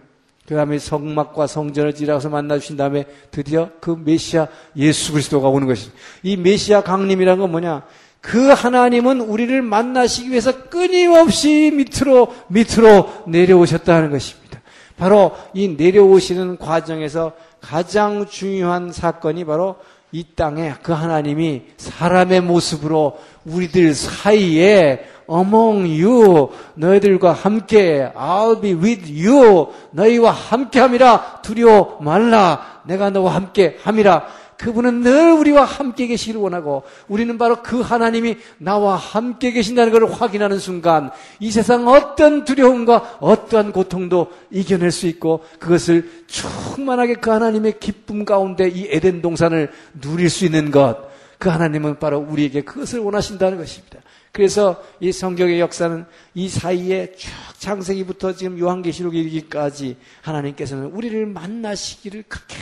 그 0.47 0.55
다음에 0.55 0.79
성막과 0.79 1.45
성전을 1.45 1.93
지라서 1.93 2.29
만나주신 2.29 2.75
다음에 2.75 3.05
드디어 3.29 3.69
그 3.79 4.01
메시아 4.03 4.47
예수 4.77 5.11
그리스도가 5.11 5.47
오는 5.47 5.67
것입니다. 5.67 5.99
이 6.23 6.37
메시아 6.37 6.81
강림이라는 6.81 7.39
건 7.39 7.51
뭐냐? 7.51 7.83
그 8.21 8.49
하나님은 8.49 9.21
우리를 9.21 9.61
만나시기 9.61 10.29
위해서 10.29 10.65
끊임없이 10.69 11.71
밑으로 11.73 12.33
밑으로 12.47 13.09
내려오셨다는 13.27 14.11
것입니다. 14.11 14.61
바로 14.97 15.31
이 15.53 15.69
내려오시는 15.69 16.57
과정에서 16.57 17.31
가장 17.61 18.27
중요한 18.27 18.91
사건이 18.91 19.45
바로 19.45 19.77
이 20.11 20.25
땅에 20.35 20.73
그 20.81 20.91
하나님이 20.91 21.63
사람의 21.77 22.41
모습으로 22.41 23.19
우리들 23.45 23.93
사이에 23.93 25.05
among 25.31 26.03
you 26.03 26.49
너희들과 26.73 27.33
함께 27.33 28.11
I'll 28.15 28.59
be 28.59 28.73
with 28.73 29.27
you 29.27 29.67
너희와 29.91 30.31
함께 30.31 30.79
함이라 30.79 31.41
두려워 31.43 31.99
말라 32.01 32.81
내가 32.85 33.11
너와 33.11 33.35
함께 33.35 33.77
함이라 33.83 34.25
그분은 34.59 35.01
늘 35.01 35.31
우리와 35.31 35.63
함께 35.63 36.05
계시기를 36.07 36.41
원하고 36.41 36.83
우리는 37.07 37.37
바로 37.37 37.63
그 37.63 37.79
하나님이 37.79 38.37
나와 38.57 38.97
함께 38.97 39.51
계신다는 39.51 39.93
것을 39.93 40.11
확인하는 40.11 40.59
순간 40.59 41.11
이 41.39 41.49
세상 41.49 41.87
어떤 41.87 42.43
두려움과 42.43 43.19
어떠한 43.21 43.71
고통도 43.71 44.27
이겨낼 44.51 44.91
수 44.91 45.07
있고 45.07 45.45
그것을 45.59 46.11
충만하게 46.27 47.15
그 47.15 47.29
하나님의 47.29 47.79
기쁨 47.79 48.25
가운데 48.25 48.67
이 48.67 48.89
에덴 48.91 49.21
동산을 49.21 49.71
누릴 50.01 50.29
수 50.29 50.43
있는 50.43 50.71
것. 50.71 51.07
그 51.37 51.47
하나님은 51.47 51.97
바로 51.99 52.19
우리에게 52.19 52.61
그것을 52.61 52.99
원하신다는 52.99 53.57
것입니다. 53.57 53.99
그래서 54.31 54.81
이 54.99 55.11
성경의 55.11 55.59
역사는 55.59 56.05
이 56.35 56.49
사이에 56.49 57.13
쭉 57.15 57.29
창세기부터 57.57 58.33
지금 58.33 58.59
요한계시록 58.59 59.15
이르기까지 59.15 59.97
하나님께서는 60.21 60.85
우리를 60.85 61.25
만나시기를 61.25 62.23
그렇게 62.27 62.55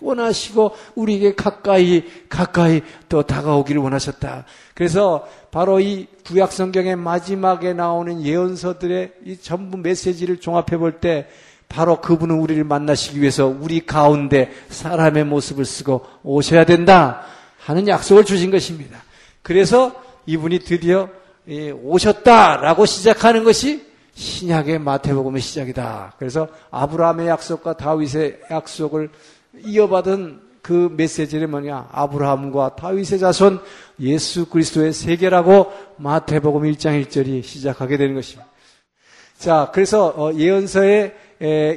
원하시고 0.00 0.74
우리에게 0.96 1.34
가까이 1.34 2.04
가까이 2.28 2.82
또 3.08 3.22
다가오기를 3.22 3.80
원하셨다. 3.80 4.44
그래서 4.74 5.28
바로 5.50 5.80
이 5.80 6.06
구약 6.26 6.52
성경의 6.52 6.96
마지막에 6.96 7.72
나오는 7.72 8.22
예언서들의 8.22 9.12
이 9.24 9.36
전부 9.36 9.78
메시지를 9.78 10.38
종합해 10.38 10.76
볼 10.78 11.00
때 11.00 11.28
바로 11.72 12.00
그분은 12.00 12.36
우리를 12.36 12.62
만나시기 12.64 13.20
위해서 13.20 13.46
우리 13.46 13.80
가운데 13.80 14.52
사람의 14.68 15.24
모습을 15.24 15.64
쓰고 15.64 16.04
오셔야 16.22 16.66
된다 16.66 17.22
하는 17.64 17.88
약속을 17.88 18.24
주신 18.24 18.50
것입니다. 18.50 19.02
그래서 19.40 19.92
이분이 20.26 20.60
드디어 20.60 21.08
오셨다라고 21.82 22.86
시작하는 22.86 23.44
것이 23.44 23.84
신약의 24.14 24.78
마태복음의 24.78 25.40
시작이다. 25.40 26.14
그래서 26.18 26.48
아브라함의 26.70 27.28
약속과 27.28 27.76
다윗의 27.76 28.40
약속을 28.50 29.10
이어받은 29.64 30.40
그 30.62 30.94
메시지는 30.96 31.50
뭐냐? 31.50 31.88
아브라함과 31.90 32.76
다윗의 32.76 33.18
자손 33.18 33.60
예수 34.00 34.46
그리스도의 34.46 34.92
세계라고 34.92 35.72
마태복음 35.96 36.62
1장 36.62 37.04
1절이 37.04 37.42
시작하게 37.42 37.96
되는 37.96 38.14
것입니다. 38.14 38.48
자, 39.36 39.70
그래서 39.74 40.14
어, 40.16 40.32
예언서의 40.34 41.14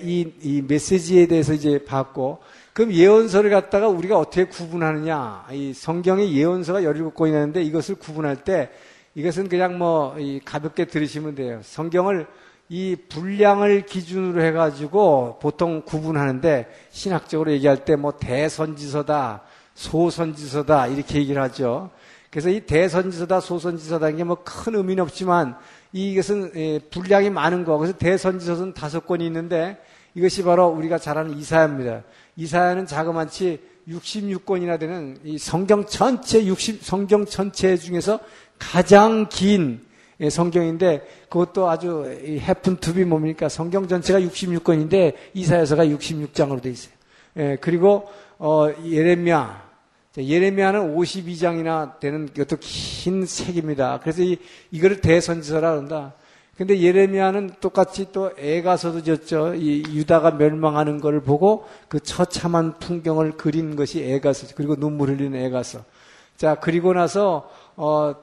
이, 0.03 0.31
이 0.43 0.62
메시지에 0.67 1.25
대해서 1.25 1.53
이제 1.53 1.84
봤고, 1.84 2.39
그럼 2.75 2.91
예언서를 2.91 3.51
갖다가 3.51 3.88
우리가 3.88 4.19
어떻게 4.19 4.43
구분하느냐? 4.43 5.45
이 5.53 5.71
성경의 5.71 6.35
예언서가 6.35 6.81
17권이 6.81 7.27
있는데 7.27 7.63
이것을 7.63 7.95
구분할 7.95 8.43
때 8.43 8.69
이것은 9.15 9.47
그냥 9.47 9.77
뭐 9.77 10.13
가볍게 10.43 10.83
들으시면 10.83 11.35
돼요. 11.35 11.61
성경을 11.63 12.27
이 12.67 12.97
분량을 13.07 13.85
기준으로 13.85 14.41
해가지고 14.43 15.39
보통 15.41 15.83
구분하는데 15.85 16.67
신학적으로 16.89 17.49
얘기할 17.53 17.85
때 17.85 17.95
뭐 17.95 18.11
대선지서다, 18.11 19.43
소선지서다 19.73 20.88
이렇게 20.88 21.19
얘기를 21.19 21.41
하죠. 21.43 21.91
그래서 22.29 22.49
이 22.49 22.59
대선지서다, 22.59 23.39
소선지서다 23.39 24.09
이게 24.09 24.25
뭐 24.25 24.35
큰 24.43 24.75
의미는 24.75 25.01
없지만 25.01 25.55
이것은 25.93 26.51
예, 26.57 26.79
분량이 26.91 27.29
많은 27.29 27.63
거. 27.63 27.77
그래서 27.77 27.97
대선지서는 27.97 28.73
다섯 28.73 29.07
권이 29.07 29.25
있는데 29.27 29.77
이것이 30.13 30.43
바로 30.43 30.67
우리가 30.67 30.97
잘 30.97 31.17
아는 31.17 31.38
이사야입니다. 31.38 32.03
이사야는 32.38 32.86
자그마치 32.86 33.60
66권이나 33.88 34.80
되는 34.80 35.17
이 35.24 35.38
성경 35.38 35.86
전체 35.86 36.45
60 36.45 36.84
성경 36.84 37.26
전체 37.26 37.78
중에서 37.78 38.19
가장 38.58 39.28
긴 39.30 39.86
예, 40.21 40.30
성경인데 40.30 41.06
그것도 41.30 41.69
아주 41.69 42.06
해픈 42.39 42.78
투비 42.78 43.04
뭡니까? 43.04 43.50
성경 43.50 43.88
전체가 43.88 44.21
66권인데 44.21 45.13
이사야서가 45.34 45.86
66장으로 45.88 46.62
돼 46.62 46.69
있어요. 46.69 46.93
예, 47.38 47.58
그리고 47.60 48.10
어, 48.38 48.67
예레미야 48.84 49.65
예레미야는 50.17 50.95
52장이나 50.95 52.00
되는 52.00 52.30
이것도 52.34 52.58
긴 52.62 53.26
책입니다. 53.26 54.00
그래서 54.02 54.21
이, 54.21 54.38
이거를 54.71 55.02
대선지서라 55.02 55.71
한다. 55.74 56.13
근데 56.57 56.79
예레미야는 56.79 57.55
똑같이 57.59 58.13
또 58.13 58.31
애가서도 58.37 59.03
졌죠. 59.03 59.55
이 59.55 59.83
유다가 59.93 60.31
멸망하는 60.31 61.01
걸 61.01 61.19
보고 61.19 61.65
그 61.89 61.99
처참한 61.99 62.79
풍경을 62.79 63.33
그린 63.33 63.75
것이 63.75 64.01
애가서 64.01 64.55
그리고 64.55 64.77
눈물 64.77 65.09
흘리는 65.09 65.37
애가서. 65.37 65.83
자 66.37 66.55
그리고 66.55 66.93
나서 66.93 67.49
어 67.75 68.15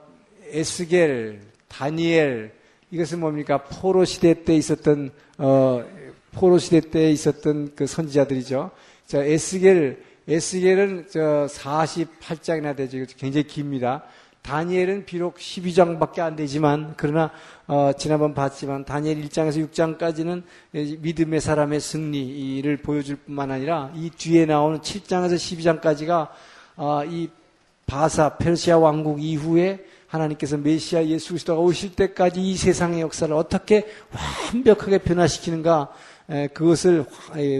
에스겔, 0.50 1.42
다니엘 1.68 2.52
이것은 2.90 3.20
뭡니까? 3.20 3.64
포로 3.64 4.06
시대 4.06 4.44
때 4.44 4.54
있었던 4.56 5.10
어 5.38 5.84
포로 6.32 6.58
시대 6.58 6.80
때 6.80 7.10
있었던 7.10 7.72
그 7.76 7.86
선지자들이죠. 7.86 8.70
자 9.06 9.22
에스겔 9.22 10.02
에스겔은 10.26 11.06
저 11.10 11.46
48장이나 11.50 12.76
되죠. 12.76 13.04
굉장히 13.18 13.46
깁니다. 13.46 14.04
다니엘은 14.42 15.04
비록 15.04 15.36
12장밖에 15.36 16.18
안 16.18 16.34
되지만 16.34 16.94
그러나 16.96 17.30
어, 17.68 17.92
지난번 17.96 18.34
봤지만 18.34 18.84
다니엘 18.84 19.22
1장에서 19.22 19.70
6장까지는 19.70 20.42
믿음의 21.00 21.40
사람의 21.40 21.80
승리를 21.80 22.76
보여줄 22.78 23.16
뿐만 23.16 23.52
아니라 23.52 23.92
이 23.94 24.10
뒤에 24.10 24.46
나오는 24.46 24.80
7장에서 24.80 25.36
12장까지가 25.36 26.28
어, 26.76 27.04
이 27.04 27.30
바사 27.86 28.36
페르시아 28.36 28.78
왕국 28.78 29.22
이후에 29.22 29.84
하나님께서 30.08 30.58
메시아 30.58 31.06
예수 31.06 31.28
그리스도가 31.28 31.60
오실 31.60 31.94
때까지 31.94 32.40
이 32.40 32.56
세상의 32.56 33.00
역사를 33.00 33.32
어떻게 33.34 33.86
완벽하게 34.52 34.98
변화시키는가 34.98 35.90
그것을 36.54 37.04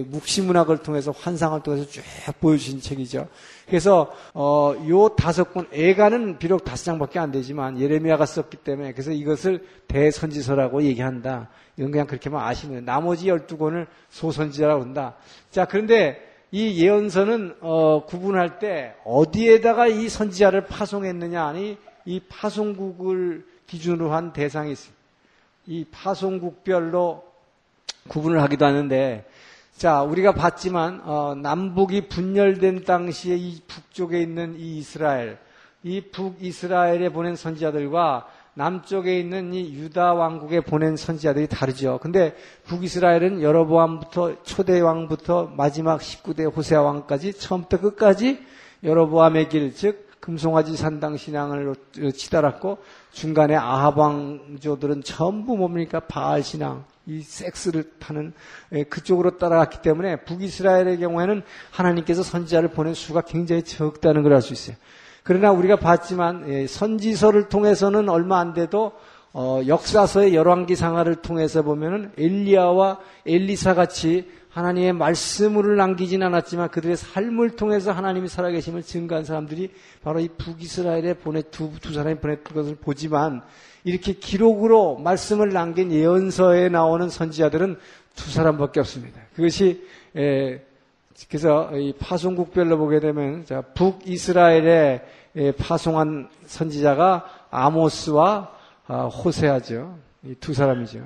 묵시문학을 0.09 0.79
통해서 0.79 1.11
환상을 1.11 1.63
통해서 1.63 1.89
쭉 1.89 2.03
보여주신 2.41 2.81
책이죠. 2.81 3.29
그래서 3.67 4.13
어, 4.35 4.75
요 4.89 5.09
다섯 5.11 5.53
권 5.53 5.67
애가는 5.73 6.39
비록 6.39 6.65
다섯 6.65 6.85
장밖에 6.85 7.19
안 7.19 7.31
되지만 7.33 7.81
예레미야가 7.81 8.27
썼기 8.27 8.59
때문에 8.59 8.93
그래서 8.93 9.13
이것을 9.13 9.67
대선지서라고 9.89 10.83
얘기한다. 10.83 11.49
이건 11.77 11.91
그냥 11.91 12.07
그렇게만 12.07 12.47
아시면. 12.47 12.85
나머지 12.85 13.29
열두 13.29 13.59
권을 13.59 13.87
소선지자라고 14.11 14.83
한다. 14.83 15.17
자 15.51 15.65
그런데 15.65 16.21
이 16.51 16.85
예언서는 16.85 17.57
어, 17.61 18.05
구분할 18.07 18.59
때 18.59 18.95
어디에다가 19.05 19.87
이 19.87 20.09
선지자를 20.09 20.67
파송했느냐 20.67 21.45
아니 21.45 21.79
이 22.05 22.21
파송국을 22.29 23.47
기준으로 23.67 24.13
한 24.13 24.33
대상이 24.33 24.73
있어요. 24.73 24.93
이 25.67 25.87
파송국별로 25.91 27.32
구분을 28.09 28.43
하기도 28.43 28.65
하는데 28.65 29.25
자 29.77 30.03
우리가 30.03 30.33
봤지만 30.33 31.01
어, 31.05 31.35
남북이 31.35 32.09
분열된 32.09 32.85
당시에 32.85 33.37
이 33.37 33.61
북쪽에 33.67 34.21
있는 34.21 34.57
이 34.59 34.79
이스라엘 34.79 35.39
이 35.83 36.01
북이스라엘에 36.01 37.09
보낸 37.09 37.35
선지자들과 37.37 38.27
남쪽에 38.55 39.19
있는 39.19 39.55
이 39.55 39.73
유다 39.73 40.13
왕국에 40.15 40.61
보낸 40.61 40.97
선지자들이 40.97 41.49
다르죠. 41.49 41.99
근데 42.03 42.35
북이스라엘은 42.65 43.43
여러보암부터 43.43 44.43
초대 44.43 44.79
왕부터 44.79 45.55
마지막 45.57 46.01
19대 46.01 46.55
호세아 46.55 46.83
왕까지 46.83 47.33
처음부터 47.33 47.81
끝까지 47.81 48.43
여러보암의 48.85 49.49
길, 49.49 49.75
즉 49.75 50.11
금송아지 50.21 50.77
산당 50.77 51.17
신앙을 51.17 51.75
치달았고 52.15 52.79
중간에 53.11 53.57
아합 53.57 53.99
왕조들은 53.99 55.03
전부 55.03 55.57
뭡니까 55.57 56.01
바알 56.01 56.43
신앙, 56.43 56.85
이 57.07 57.21
섹스를 57.23 57.91
타는 57.99 58.33
예, 58.73 58.85
그쪽으로 58.85 59.39
따라갔기 59.39 59.83
때문에 59.83 60.17
북이스라엘의 60.25 60.99
경우에는 60.99 61.43
하나님께서 61.71 62.23
선지자를 62.23 62.71
보낸 62.71 62.95
수가 62.95 63.23
굉장히 63.23 63.63
적다는 63.63 64.23
걸 64.23 64.33
알 64.33 64.43
수 64.43 64.53
있어요. 64.53 64.77
그러나 65.25 65.53
우리가 65.53 65.77
봤지만 65.77 66.49
예, 66.49 66.67
선지서를 66.67 67.49
통해서는 67.49 68.09
얼마 68.09 68.39
안 68.41 68.55
돼도 68.55 68.93
어, 69.35 69.63
역사서의 69.67 70.35
열왕기 70.35 70.77
상하를 70.77 71.17
통해서 71.17 71.63
보면은 71.63 72.13
엘리야와 72.19 72.99
엘리사 73.27 73.75
같이 73.75 74.31
하나님의 74.53 74.93
말씀을 74.93 75.77
남기진 75.77 76.23
않았지만 76.23 76.69
그들의 76.69 76.97
삶을 76.97 77.57
통해서 77.57 77.91
하나님이 77.93 78.29
살아계심을 78.29 78.83
증거한 78.83 79.25
사람들이 79.25 79.71
바로 80.03 80.21
이 80.21 80.29
북이스라엘에 80.29 81.15
보내 81.15 81.43
두, 81.43 81.71
두 81.81 81.95
사람이 81.95 82.17
보냈던 82.17 82.55
것을 82.55 82.75
보지만 82.77 83.43
이렇게 83.85 84.13
기록으로 84.13 84.99
말씀을 84.99 85.53
남긴 85.53 85.91
예언서에 85.91 86.69
나오는 86.69 87.09
선지자들은 87.09 87.79
두 88.15 88.31
사람밖에 88.31 88.81
없습니다. 88.81 89.21
그것이 89.35 89.87
에, 90.17 90.61
그래서 91.29 91.71
이 91.77 91.95
파송국별로 91.99 92.77
보게 92.77 93.01
되면 93.01 93.47
자, 93.47 93.63
북이스라엘에 93.63 95.03
파송한 95.59 96.29
선지자가 96.47 97.25
아모스와 97.51 98.51
아, 98.87 99.05
호세아죠. 99.07 99.99
이 100.25 100.35
두 100.41 100.55
사람이죠. 100.55 101.01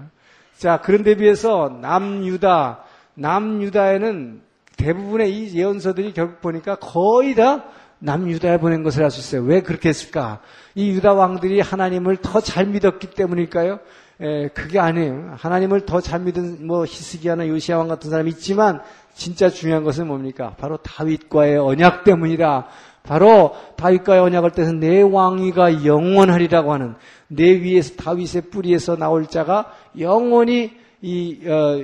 자, 0.59 0.81
그런데 0.83 1.15
비해서 1.17 1.79
남유다, 1.81 2.85
남유다에는 3.17 4.41
대부분의 4.77 5.33
이 5.33 5.59
예언서들이 5.59 6.13
결국 6.13 6.41
보니까 6.41 6.77
거의 6.77 7.35
다 7.35 7.65
남유다에 7.99 8.59
보낸 8.59 8.83
것을 8.83 9.03
알 9.05 9.11
수 9.11 9.21
있어요. 9.21 9.43
왜 9.49 9.63
그렇게 9.63 9.89
했을까? 9.89 10.41
이 10.75 10.91
유다 10.91 11.15
왕들이 11.15 11.61
하나님을 11.61 12.19
더 12.19 12.41
잘 12.41 12.67
믿었기 12.67 13.09
때문일까요? 13.11 13.81
에, 14.21 14.49
그게 14.49 14.79
아니에요. 14.79 15.35
하나님을 15.37 15.87
더 15.87 16.01
잘 16.01 16.21
믿은 16.21 16.67
뭐 16.67 16.85
히스기야나 16.85 17.49
요시아 17.49 17.79
왕 17.79 17.89
같은 17.89 18.11
사람이 18.11 18.31
있지만 18.33 18.81
진짜 19.15 19.49
중요한 19.49 19.83
것은 19.83 20.07
뭡니까? 20.07 20.55
바로 20.59 20.77
다윗과의 20.77 21.59
언약 21.59 22.05
때문이라. 22.05 22.67
바로 23.03 23.55
다윗과의 23.77 24.21
언약을 24.21 24.51
때서 24.51 24.73
내 24.73 25.01
왕위가 25.01 25.87
영원하리라고 25.87 26.73
하는 26.73 26.97
내 27.29 27.45
위에서 27.63 27.95
다윗의 27.95 28.51
뿌리에서 28.51 28.97
나올 28.97 29.27
자가 29.27 29.73
영원히 29.99 30.73
이 31.01 31.41
어, 31.47 31.83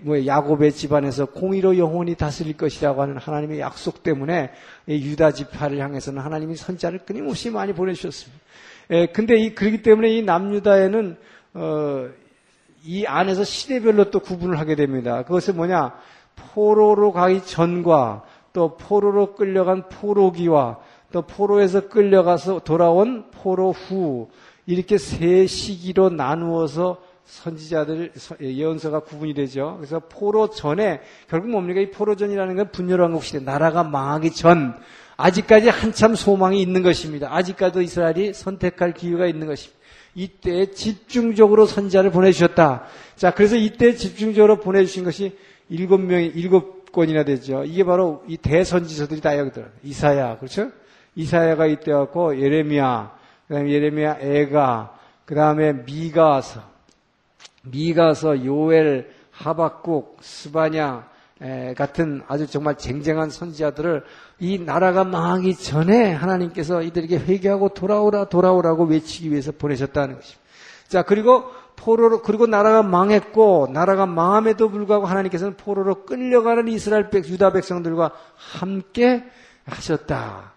뭐 0.00 0.24
야곱의 0.24 0.72
집안에서 0.72 1.26
공의로 1.26 1.78
영원히 1.78 2.14
다스릴 2.14 2.56
것이라고 2.56 3.02
하는 3.02 3.16
하나님의 3.18 3.60
약속 3.60 4.02
때문에 4.02 4.50
유다 4.88 5.32
지파를 5.32 5.78
향해서는 5.78 6.22
하나님이 6.22 6.56
선자를 6.56 7.00
끊임없이 7.00 7.50
많이 7.50 7.72
보내주셨습니다. 7.72 8.42
에, 8.90 9.06
근데 9.06 9.36
이 9.36 9.54
그렇기 9.54 9.82
때문에 9.82 10.10
이 10.10 10.22
남유다에는 10.22 11.16
어, 11.54 12.08
이 12.84 13.06
안에서 13.06 13.44
시대별로 13.44 14.10
또 14.10 14.20
구분을 14.20 14.58
하게 14.58 14.74
됩니다. 14.74 15.22
그것은 15.22 15.56
뭐냐? 15.56 15.94
포로로 16.36 17.12
가기 17.12 17.44
전과 17.44 18.24
또 18.52 18.76
포로로 18.76 19.34
끌려간 19.34 19.88
포로기와 19.88 20.78
또 21.12 21.22
포로에서 21.22 21.88
끌려가서 21.88 22.60
돌아온 22.60 23.30
포로 23.30 23.72
후 23.72 24.28
이렇게 24.66 24.98
세 24.98 25.46
시기로 25.46 26.10
나누어서 26.10 26.98
선지자들 27.24 28.12
예언서가 28.40 29.00
구분이 29.00 29.34
되죠. 29.34 29.76
그래서 29.78 30.00
포로 30.00 30.50
전에 30.50 31.00
결국 31.28 31.50
뭡니까? 31.50 31.80
이 31.80 31.90
포로전이라는 31.90 32.56
건 32.56 32.70
분열왕국 32.70 33.24
시대 33.24 33.40
나라가 33.40 33.82
망하기 33.82 34.32
전 34.32 34.76
아직까지 35.16 35.68
한참 35.68 36.14
소망이 36.14 36.60
있는 36.60 36.82
것입니다. 36.82 37.34
아직까지도 37.34 37.82
이스라엘이 37.82 38.34
선택할 38.34 38.94
기회가 38.94 39.26
있는 39.26 39.46
것입니다. 39.46 39.78
이때 40.14 40.70
집중적으로 40.70 41.66
선지자를 41.66 42.10
보내주셨다. 42.10 42.84
자, 43.16 43.30
그래서 43.32 43.56
이때 43.56 43.94
집중적으로 43.94 44.60
보내주신 44.60 45.04
것이 45.04 45.36
일곱 45.68 45.98
명이 45.98 46.26
일곱 46.34 46.92
권이나 46.92 47.24
되죠. 47.24 47.64
이게 47.64 47.84
바로 47.84 48.22
이 48.28 48.36
대선지서들이 48.36 49.20
다 49.20 49.36
여기 49.38 49.50
들어. 49.50 49.66
이사야, 49.82 50.38
그렇죠? 50.38 50.70
이사야가 51.16 51.66
이때 51.66 51.90
왔고 51.92 52.40
예레미야, 52.40 53.12
그다음에 53.48 53.70
예레미야 53.70 54.18
애가, 54.20 54.98
그다음에 55.24 55.72
미가서, 55.72 56.73
미가서, 57.64 58.44
요엘, 58.44 59.10
하박국, 59.30 60.18
스바냐 60.20 61.08
같은 61.76 62.22
아주 62.28 62.46
정말 62.46 62.78
쟁쟁한 62.78 63.30
선지자들을 63.30 64.04
이 64.38 64.58
나라가 64.58 65.04
망하기 65.04 65.56
전에 65.56 66.12
하나님께서 66.12 66.82
이들에게 66.82 67.18
회개하고 67.18 67.70
돌아오라 67.70 68.26
돌아오라고 68.26 68.84
외치기 68.84 69.30
위해서 69.30 69.52
보내셨다는 69.52 70.14
것입니다. 70.16 70.44
자 70.88 71.02
그리고 71.02 71.44
포로로 71.76 72.22
그리고 72.22 72.46
나라가 72.46 72.82
망했고 72.82 73.68
나라가 73.72 74.06
망함에도 74.06 74.68
불구하고 74.68 75.06
하나님께서는 75.06 75.56
포로로 75.56 76.04
끌려가는 76.04 76.68
이스라엘 76.68 77.10
백 77.10 77.28
유다 77.28 77.52
백성들과 77.52 78.12
함께 78.36 79.24
하셨다. 79.66 80.52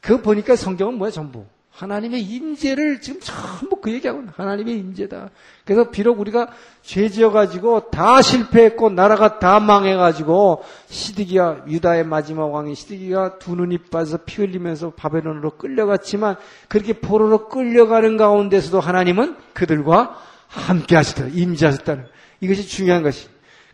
그 0.00 0.22
보니까 0.22 0.56
성경은 0.56 0.94
뭐야 0.94 1.10
전부 1.10 1.44
하나님의 1.72 2.20
임재를 2.20 3.00
지금 3.00 3.20
전부 3.20 3.80
그 3.80 3.90
얘기하고 3.92 4.24
하나님의 4.36 4.76
임재다. 4.76 5.30
그래서 5.64 5.90
비록 5.90 6.20
우리가 6.20 6.48
죄 6.82 7.08
지어가지고 7.08 7.90
다 7.90 8.20
실패했고 8.20 8.90
나라가 8.90 9.38
다 9.38 9.58
망해가지고 9.58 10.62
시드기야 10.86 11.64
유다의 11.68 12.04
마지막 12.04 12.52
왕이 12.52 12.74
시드기가 12.74 13.38
두 13.38 13.56
눈이 13.56 13.78
빠져서 13.90 14.24
피 14.26 14.42
흘리면서 14.42 14.90
바벨론으로 14.90 15.52
끌려갔지만 15.56 16.36
그렇게 16.68 16.92
포로로 16.92 17.48
끌려가는 17.48 18.18
가운데서도 18.18 18.78
하나님은 18.78 19.36
그들과 19.54 20.18
함께 20.48 20.96
하시더라. 20.96 21.28
임재하셨다는 21.32 22.06
이것이 22.40 22.68
중요한 22.68 23.02
것이. 23.02 23.28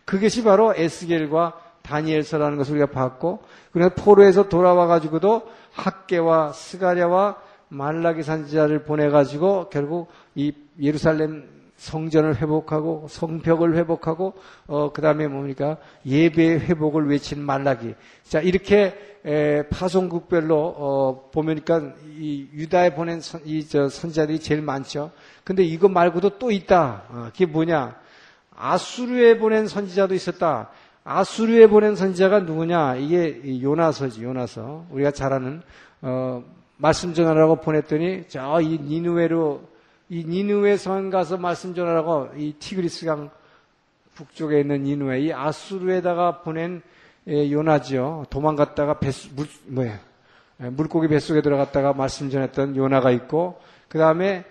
그것이 0.05 0.43
바로 0.43 0.73
에스겔과 0.73 1.53
다니엘서라는 1.81 2.57
것을 2.57 2.73
우리가 2.77 2.91
봤고 2.91 3.43
그래서 3.73 3.91
포로에서 3.93 4.47
돌아와 4.47 4.87
가지고도 4.87 5.49
학계와 5.73 6.53
스가랴와 6.53 7.48
말라기 7.69 8.23
산지자를 8.23 8.83
보내가지고 8.83 9.69
결국 9.69 10.09
이 10.35 10.53
예루살렘 10.81 11.59
성전을 11.79 12.41
회복하고 12.41 13.07
성벽을 13.09 13.75
회복하고 13.77 14.33
어 14.67 14.91
그다음에 14.91 15.27
뭡니까 15.27 15.77
예배 16.05 16.59
회복을 16.59 17.09
외친 17.09 17.41
말라기 17.41 17.95
자 18.23 18.41
이렇게 18.41 18.93
에, 19.25 19.63
파송국별로 19.69 20.75
어 20.77 21.29
보니까 21.31 21.93
이 22.17 22.47
유다에 22.53 22.95
보낸 22.95 23.21
선, 23.21 23.41
이저 23.45 23.87
선자들이 23.89 24.39
제일 24.39 24.61
많죠. 24.61 25.11
근데 25.43 25.63
이거 25.63 25.89
말고도 25.89 26.37
또 26.37 26.51
있다. 26.51 27.03
어, 27.09 27.29
그게 27.31 27.45
뭐냐? 27.45 27.95
아수르에 28.55 29.37
보낸 29.37 29.67
선지자도 29.67 30.13
있었다. 30.13 30.69
아수르에 31.03 31.67
보낸 31.67 31.95
선지자가 31.95 32.41
누구냐? 32.41 32.95
이게 32.95 33.61
요나서지 33.61 34.23
요나서 34.23 34.85
우리가 34.91 35.11
잘 35.11 35.33
아는 35.33 35.61
어 36.01 36.43
말씀 36.81 37.13
전하라고 37.13 37.57
보냈더니 37.57 38.23
저 38.29 38.61
이 38.61 38.79
니누웨로 38.81 39.61
이 40.07 40.23
니누웨 40.25 40.77
성 40.77 41.09
가서 41.09 41.37
말씀 41.37 41.75
전하라고 41.75 42.29
이 42.37 42.53
티그리스 42.53 43.05
강 43.05 43.29
북쪽에 44.15 44.61
있는 44.61 44.83
니누웨 44.83 45.19
이 45.19 45.33
아수르에다가 45.33 46.41
보낸 46.41 46.81
예, 47.27 47.51
요나지요. 47.51 48.25
도망갔다가 48.29 48.99
뱃 48.99 49.13
물, 49.35 49.45
뭐야 49.67 49.99
예, 50.61 50.69
물고기 50.69 51.09
뱃속에 51.09 51.41
들어갔다가 51.41 51.91
말씀 51.93 52.29
전했던 52.29 52.77
요나가 52.77 53.11
있고 53.11 53.59
그 53.89 53.99
다음에 53.99 54.45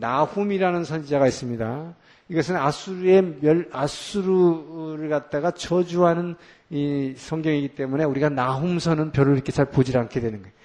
나훔이라는 0.00 0.84
선지자가 0.84 1.26
있습니다. 1.26 1.94
이것은 2.28 2.56
아수르의 2.56 3.36
멸, 3.40 3.68
아수르를 3.72 5.08
갖다가 5.08 5.52
저주하는 5.52 6.36
이 6.68 7.14
성경이기 7.16 7.68
때문에 7.68 8.04
우리가 8.04 8.28
나훔서는 8.28 9.12
별로 9.12 9.32
이렇게 9.32 9.50
잘 9.52 9.64
보질 9.64 9.96
않게 9.96 10.20
되는 10.20 10.42
거예요. 10.42 10.57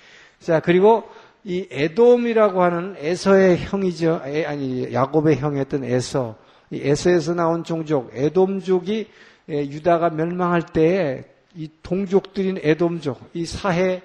자, 0.43 0.59
그리고 0.59 1.03
이 1.43 1.67
에돔이라고 1.71 2.61
하는 2.61 2.95
에서의 2.97 3.57
형이죠. 3.59 4.21
에, 4.25 4.45
아니, 4.45 4.93
야곱의 4.93 5.37
형이었던 5.37 5.83
에서. 5.85 6.35
이 6.69 6.81
에서에서 6.81 7.33
나온 7.33 7.63
종족, 7.63 8.11
에돔족이 8.13 9.07
유다가 9.47 10.09
멸망할 10.09 10.65
때에 10.65 11.23
이 11.55 11.69
동족들인 11.83 12.59
에돔족, 12.61 13.29
이 13.33 13.45
사해 13.45 14.01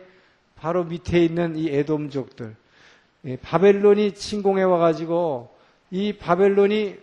바로 0.57 0.85
밑에 0.85 1.25
있는 1.25 1.57
이 1.57 1.71
에돔족들, 1.71 2.55
바벨론이 3.41 4.13
침공해 4.13 4.65
와 4.65 4.79
가지고 4.79 5.49
이 5.91 6.13
바벨론이 6.13 6.97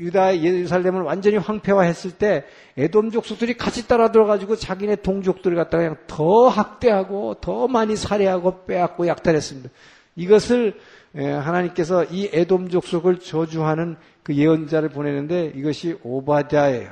유다 0.00 0.42
예루살렘을 0.42 1.02
완전히 1.02 1.36
황폐화했을 1.36 2.12
때 2.12 2.44
에돔 2.76 3.10
족속들이 3.10 3.56
같이 3.56 3.88
따라 3.88 4.12
들어가지고 4.12 4.56
자기네 4.56 4.96
동족들을 4.96 5.56
갖다가 5.56 5.82
그냥 5.82 5.96
더 6.06 6.48
학대하고 6.48 7.34
더 7.40 7.66
많이 7.66 7.96
살해하고 7.96 8.64
빼앗고 8.64 9.06
약탈했습니다. 9.08 9.70
이것을 10.16 10.78
하나님께서 11.14 12.04
이 12.04 12.28
에돔 12.32 12.68
족속을 12.68 13.18
저주하는 13.20 13.96
그 14.22 14.34
예언자를 14.34 14.90
보내는데 14.90 15.52
이것이 15.56 15.98
오바댜예요. 16.02 16.90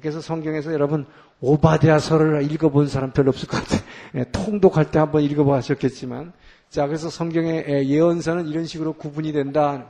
그래서 0.00 0.20
성경에서 0.20 0.72
여러분 0.72 1.06
오바댜서를 1.40 2.50
읽어본 2.50 2.88
사람 2.88 3.12
별로 3.12 3.28
없을 3.28 3.48
것 3.48 3.62
같아요. 3.62 4.24
통독할 4.32 4.90
때 4.90 4.98
한번 4.98 5.22
읽어보셨겠지만 5.22 6.32
자 6.68 6.86
그래서 6.86 7.08
성경의 7.08 7.88
예언서는 7.88 8.48
이런 8.48 8.66
식으로 8.66 8.94
구분이 8.94 9.32
된다. 9.32 9.88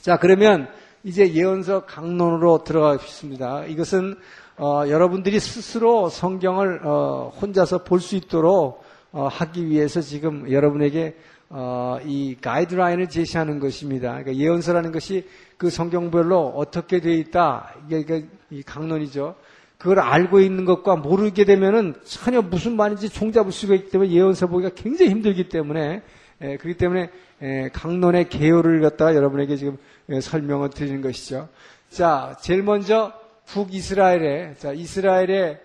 자 0.00 0.16
그러면 0.16 0.66
이제 1.04 1.34
예언서 1.34 1.84
강론으로 1.84 2.64
들어가겠습니다. 2.64 3.66
이것은 3.66 4.16
어, 4.56 4.84
여러분들이 4.88 5.38
스스로 5.38 6.08
성경을 6.08 6.80
어, 6.86 7.30
혼자서 7.40 7.84
볼 7.84 8.00
수 8.00 8.16
있도록 8.16 8.82
어, 9.12 9.28
하기 9.30 9.68
위해서 9.68 10.00
지금 10.00 10.50
여러분에게 10.50 11.16
어, 11.50 11.98
이 12.06 12.34
가이드라인을 12.40 13.10
제시하는 13.10 13.60
것입니다. 13.60 14.12
그러니까 14.22 14.36
예언서라는 14.36 14.90
것이 14.90 15.26
그 15.58 15.68
성경별로 15.68 16.48
어떻게 16.56 17.00
되어 17.00 17.12
있다. 17.12 17.74
이게, 17.86 17.98
이게 17.98 18.26
이 18.50 18.62
강론이죠. 18.62 19.34
그걸 19.76 19.98
알고 19.98 20.40
있는 20.40 20.64
것과 20.64 20.96
모르게 20.96 21.44
되면은 21.44 21.96
전혀 22.04 22.40
무슨 22.40 22.76
말인지 22.76 23.10
종잡을 23.10 23.52
수가 23.52 23.74
있기 23.74 23.90
때문에 23.90 24.10
예언서 24.12 24.46
보기가 24.46 24.70
굉장히 24.74 25.10
힘들기 25.10 25.50
때문에 25.50 26.02
에, 26.40 26.56
그렇기 26.56 26.78
때문에 26.78 27.10
에, 27.42 27.68
강론의 27.72 28.28
개요를 28.28 28.80
갖다가 28.80 29.14
여러분에게 29.14 29.56
지금 29.56 29.78
에, 30.08 30.20
설명을 30.20 30.70
드리는 30.70 31.00
것이죠. 31.02 31.48
자, 31.90 32.36
제일 32.40 32.62
먼저 32.62 33.12
북이스라엘에 33.46 34.54
자 34.58 34.72
이스라엘에 34.72 35.60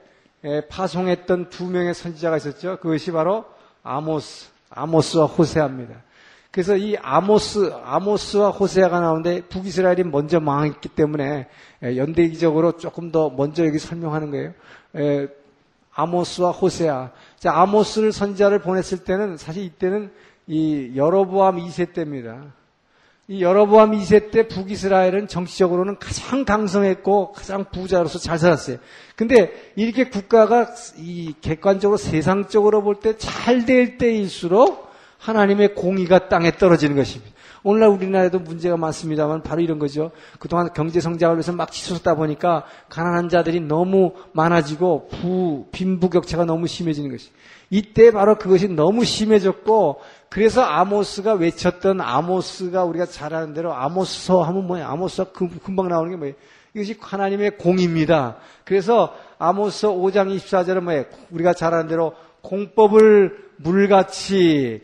파송했던 0.69 1.49
두 1.49 1.65
명의 1.65 1.93
선지자가 1.93 2.37
있었죠. 2.37 2.77
그것이 2.79 3.11
바로 3.11 3.45
아모스, 3.83 4.49
아모스와 4.69 5.25
호세아입니다. 5.25 5.95
그래서 6.51 6.77
이 6.77 6.95
아모스, 6.97 7.71
아모스와 7.83 8.49
호세아가 8.49 9.01
나오는데 9.01 9.41
북이스라엘이 9.41 10.03
먼저 10.03 10.39
망했기 10.39 10.89
때문에 10.89 11.47
연대기적으로 11.83 12.77
조금 12.77 13.11
더 13.11 13.29
먼저 13.29 13.65
여기 13.65 13.77
설명하는 13.77 14.31
거예요. 14.31 14.53
아모스와 15.93 16.51
호세아. 16.51 17.11
자, 17.37 17.53
아모스를 17.53 18.11
선지자를 18.11 18.59
보냈을 18.59 18.99
때는 18.99 19.37
사실 19.37 19.63
이때는 19.63 20.11
이 20.47 20.91
여로보암 20.95 21.57
2세 21.57 21.93
때입니다. 21.93 22.53
이 23.27 23.41
여로보암 23.41 23.93
2세 23.93 24.29
때 24.29 24.47
북이스라엘은 24.47 25.27
정치적으로는 25.27 25.97
가장 25.97 26.45
강성했고 26.45 27.31
가장 27.31 27.65
부자로서 27.71 28.19
잘 28.19 28.37
살았어요. 28.37 28.77
근데 29.15 29.51
이렇게 29.75 30.09
국가가 30.09 30.67
이 30.97 31.33
객관적으로 31.41 31.97
세상적으로 31.97 32.83
볼 32.83 32.99
때 33.01 33.17
잘 33.17 33.65
될 33.65 33.97
때일수록 33.97 34.85
하나님의 35.17 35.73
공의가 35.73 36.29
땅에 36.29 36.51
떨어지는 36.51 36.95
것입니다. 36.95 37.33
오늘날 37.63 37.89
우리나라에도 37.89 38.37
문제가 38.37 38.77
많습니다만 38.77 39.41
바로 39.41 39.59
이런 39.59 39.79
거죠. 39.79 40.11
그동안 40.37 40.69
경제 40.75 40.99
성장을 40.99 41.35
위해서 41.35 41.51
막 41.51 41.71
치솟다 41.71 42.13
보니까 42.13 42.63
가난한 42.89 43.29
자들이 43.29 43.59
너무 43.61 44.13
많아지고 44.33 45.07
부 45.07 45.65
빈부격차가 45.71 46.45
너무 46.45 46.67
심해지는 46.67 47.09
것이. 47.09 47.31
이때 47.71 48.11
바로 48.11 48.37
그것이 48.37 48.67
너무 48.67 49.03
심해졌고 49.03 49.99
그래서 50.35 50.63
아모스가 50.63 51.35
외쳤던 51.35 52.01
아모스가 52.01 52.83
우리가 52.83 53.05
잘 53.05 53.33
아는 53.33 53.53
대로 53.53 53.73
아모스서 53.73 54.43
하면 54.43 54.67
뭐예요? 54.67 54.85
아모스가 54.85 55.31
금방 55.63 55.87
나오는 55.87 56.11
게 56.11 56.17
뭐예요? 56.17 56.35
이것이 56.73 56.97
하나님의 56.99 57.57
공입니다. 57.57 58.35
그래서 58.65 59.15
아모스 59.39 59.87
5장 59.87 60.35
24절은 60.35 60.81
뭐예요? 60.81 61.05
우리가 61.31 61.53
잘 61.53 61.73
아는 61.73 61.87
대로 61.87 62.13
공법을 62.41 63.45
물같이 63.55 64.83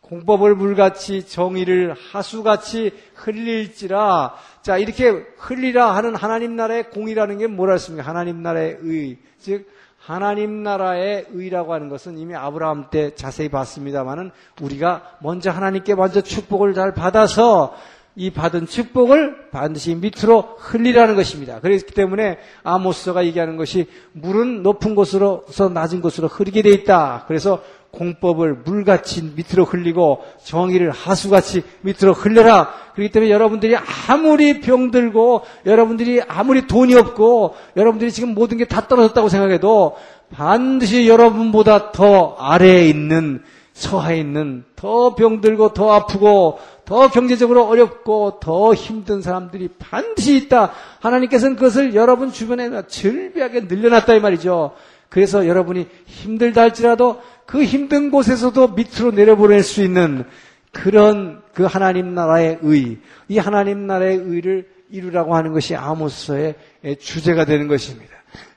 공법을 0.00 0.56
물같이 0.56 1.28
정의를 1.28 1.94
하수같이 2.10 2.90
흘릴지라 3.14 4.34
자 4.62 4.78
이렇게 4.78 5.10
흘리라 5.38 5.94
하는 5.94 6.16
하나님 6.16 6.56
나라의 6.56 6.90
공이라는 6.90 7.38
게 7.38 7.46
뭐라 7.46 7.74
했습니까? 7.74 8.04
하나님 8.04 8.42
나라의 8.42 8.78
의 8.82 9.32
즉 9.42 9.68
하나님 10.04 10.64
나라의 10.64 11.26
의라고 11.32 11.72
하는 11.72 11.88
것은 11.88 12.18
이미 12.18 12.34
아브라함 12.34 12.86
때 12.90 13.14
자세히 13.14 13.48
봤습니다만은 13.48 14.32
우리가 14.60 15.18
먼저 15.20 15.50
하나님께 15.50 15.94
먼저 15.94 16.20
축복을 16.20 16.74
잘 16.74 16.92
받아서 16.92 17.76
이 18.16 18.30
받은 18.30 18.66
축복을 18.66 19.50
반드시 19.52 19.94
밑으로 19.94 20.56
흘리라는 20.58 21.14
것입니다. 21.14 21.60
그렇기 21.60 21.94
때문에 21.94 22.38
아모스가 22.64 23.24
얘기하는 23.26 23.56
것이 23.56 23.86
물은 24.12 24.64
높은 24.64 24.96
곳으로서 24.96 25.68
낮은 25.68 26.02
곳으로 26.02 26.26
흐르게 26.26 26.62
돼 26.62 26.70
있다. 26.70 27.24
그래서 27.28 27.62
공법을 27.92 28.54
물같이 28.64 29.22
밑으로 29.36 29.64
흘리고 29.64 30.24
정의를 30.44 30.90
하수같이 30.90 31.62
밑으로 31.82 32.12
흘려라. 32.14 32.72
그렇기 32.94 33.12
때문에 33.12 33.30
여러분들이 33.30 33.76
아무리 34.08 34.60
병들고 34.60 35.42
여러분들이 35.66 36.20
아무리 36.26 36.66
돈이 36.66 36.94
없고 36.94 37.54
여러분들이 37.76 38.10
지금 38.10 38.34
모든 38.34 38.56
게 38.58 38.64
다 38.64 38.88
떨어졌다고 38.88 39.28
생각해도 39.28 39.96
반드시 40.32 41.06
여러분보다 41.08 41.92
더 41.92 42.36
아래에 42.38 42.88
있는 42.88 43.42
서하에 43.74 44.18
있는 44.20 44.64
더 44.76 45.14
병들고 45.14 45.74
더 45.74 45.92
아프고 45.92 46.58
더 46.86 47.08
경제적으로 47.10 47.66
어렵고 47.66 48.38
더 48.40 48.72
힘든 48.74 49.20
사람들이 49.22 49.68
반드시 49.78 50.36
있다. 50.36 50.72
하나님께서는 51.00 51.56
그것을 51.56 51.94
여러분 51.94 52.32
주변에 52.32 52.70
절비하게 52.86 53.62
늘려놨다 53.62 54.14
이 54.14 54.20
말이죠. 54.20 54.72
그래서 55.08 55.46
여러분이 55.46 55.86
힘들다 56.06 56.62
할지라도 56.62 57.20
그 57.46 57.64
힘든 57.64 58.10
곳에서도 58.10 58.68
밑으로 58.68 59.10
내려보낼 59.12 59.62
수 59.62 59.82
있는 59.82 60.24
그런 60.72 61.42
그 61.52 61.64
하나님 61.64 62.14
나라의 62.14 62.58
의, 62.62 62.98
이 63.28 63.38
하나님 63.38 63.86
나라의 63.86 64.16
의를 64.16 64.68
이루라고 64.90 65.34
하는 65.34 65.52
것이 65.52 65.74
아모스의 65.74 66.54
주제가 66.98 67.44
되는 67.44 67.68
것입니다. 67.68 68.12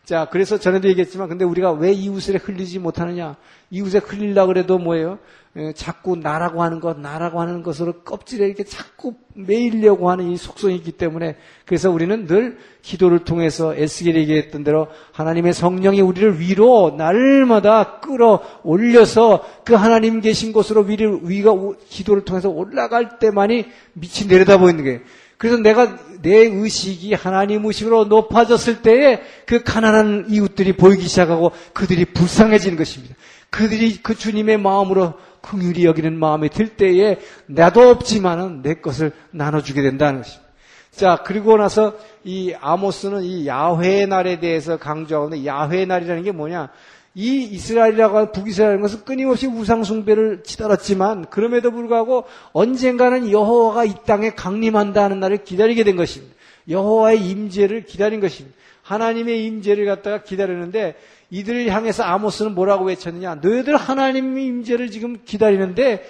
자, 0.05 0.27
그래서 0.29 0.59
전에도 0.59 0.87
얘기했지만, 0.89 1.29
근데 1.29 1.45
우리가 1.45 1.71
왜 1.71 1.91
이웃을 1.91 2.37
흘리지 2.37 2.79
못하느냐? 2.79 3.35
이웃에 3.71 3.99
흘리려 3.99 4.45
그래도 4.45 4.77
뭐예요? 4.77 5.17
자꾸 5.73 6.17
나라고 6.17 6.61
하는 6.63 6.81
것, 6.81 6.99
나라고 6.99 7.39
하는 7.39 7.63
것으로 7.63 8.01
껍질에 8.01 8.45
이렇게 8.45 8.65
자꾸 8.65 9.13
매이려고 9.33 10.11
하는 10.11 10.29
이 10.29 10.35
속성이 10.35 10.75
있기 10.75 10.91
때문에 10.91 11.37
그래서 11.65 11.89
우리는 11.89 12.27
늘 12.27 12.57
기도를 12.81 13.19
통해서 13.19 13.73
에스겔이 13.73 14.19
얘기했던 14.19 14.65
대로 14.65 14.87
하나님의 15.13 15.53
성령이 15.53 16.01
우리를 16.01 16.41
위로 16.41 16.95
날마다 16.97 18.01
끌어 18.01 18.41
올려서 18.63 19.45
그 19.63 19.73
하나님 19.75 20.19
계신 20.19 20.51
곳으로 20.51 20.81
위를, 20.81 21.19
위가 21.23 21.53
기도를 21.87 22.25
통해서 22.25 22.49
올라갈 22.49 23.17
때만이 23.17 23.65
밑이 23.93 24.27
내려다 24.27 24.57
보이는 24.57 24.83
거예요. 24.83 24.99
그래서 25.37 25.57
내가 25.57 25.97
내 26.21 26.37
의식이 26.37 27.13
하나님 27.13 27.65
의식으로 27.65 28.05
높아졌을 28.05 28.81
때에 28.81 29.21
그 29.45 29.63
가난한 29.63 30.27
이웃들이 30.29 30.73
보이기 30.73 31.07
시작하고 31.07 31.51
그들이 31.73 32.05
불쌍해지는 32.05 32.77
것입니다. 32.77 33.15
그들이 33.49 33.99
그 34.01 34.15
주님의 34.15 34.57
마음으로 34.57 35.13
긍휼히 35.45 35.85
여기는 35.85 36.17
마음이 36.17 36.49
들 36.49 36.69
때에 36.69 37.19
나도 37.45 37.89
없지만은 37.89 38.63
내 38.63 38.75
것을 38.75 39.11
나눠주게 39.31 39.81
된다는 39.83 40.21
것입니다. 40.21 40.45
자, 40.91 41.21
그리고 41.23 41.57
나서 41.57 41.95
이 42.23 42.53
아모스는 42.59 43.23
이 43.23 43.47
야훼 43.47 44.05
날에 44.07 44.39
대해서 44.39 44.77
강조하는데 44.77 45.45
야훼 45.45 45.85
날이라는 45.85 46.23
게 46.23 46.31
뭐냐? 46.31 46.69
이 47.13 47.43
이스라엘이라고 47.43 48.17
하는 48.17 48.31
북이스라엘인 48.31 48.81
것은 48.81 49.05
끊임없이 49.05 49.47
우상 49.47 49.83
숭배를 49.83 50.43
치달았지만 50.43 51.25
그럼에도 51.29 51.71
불구하고 51.71 52.25
언젠가는 52.51 53.31
여호와가 53.31 53.85
이 53.85 53.93
땅에 54.05 54.31
강림한다는 54.31 55.19
날을 55.19 55.43
기다리게 55.43 55.83
된 55.83 55.95
것입니다. 55.95 56.35
여호와의 56.69 57.25
임재를 57.29 57.85
기다린 57.85 58.19
것입니다. 58.19 58.57
하나님의 58.81 59.45
임재를 59.45 59.85
갖다가 59.85 60.23
기다리는데 60.23 60.95
이들을 61.35 61.69
향해서 61.69 62.03
아모스는 62.03 62.55
뭐라고 62.55 62.85
외쳤느냐? 62.85 63.35
너희들 63.41 63.75
하나님의 63.75 64.45
임재를 64.45 64.89
지금 64.89 65.17
기다리는데 65.25 66.05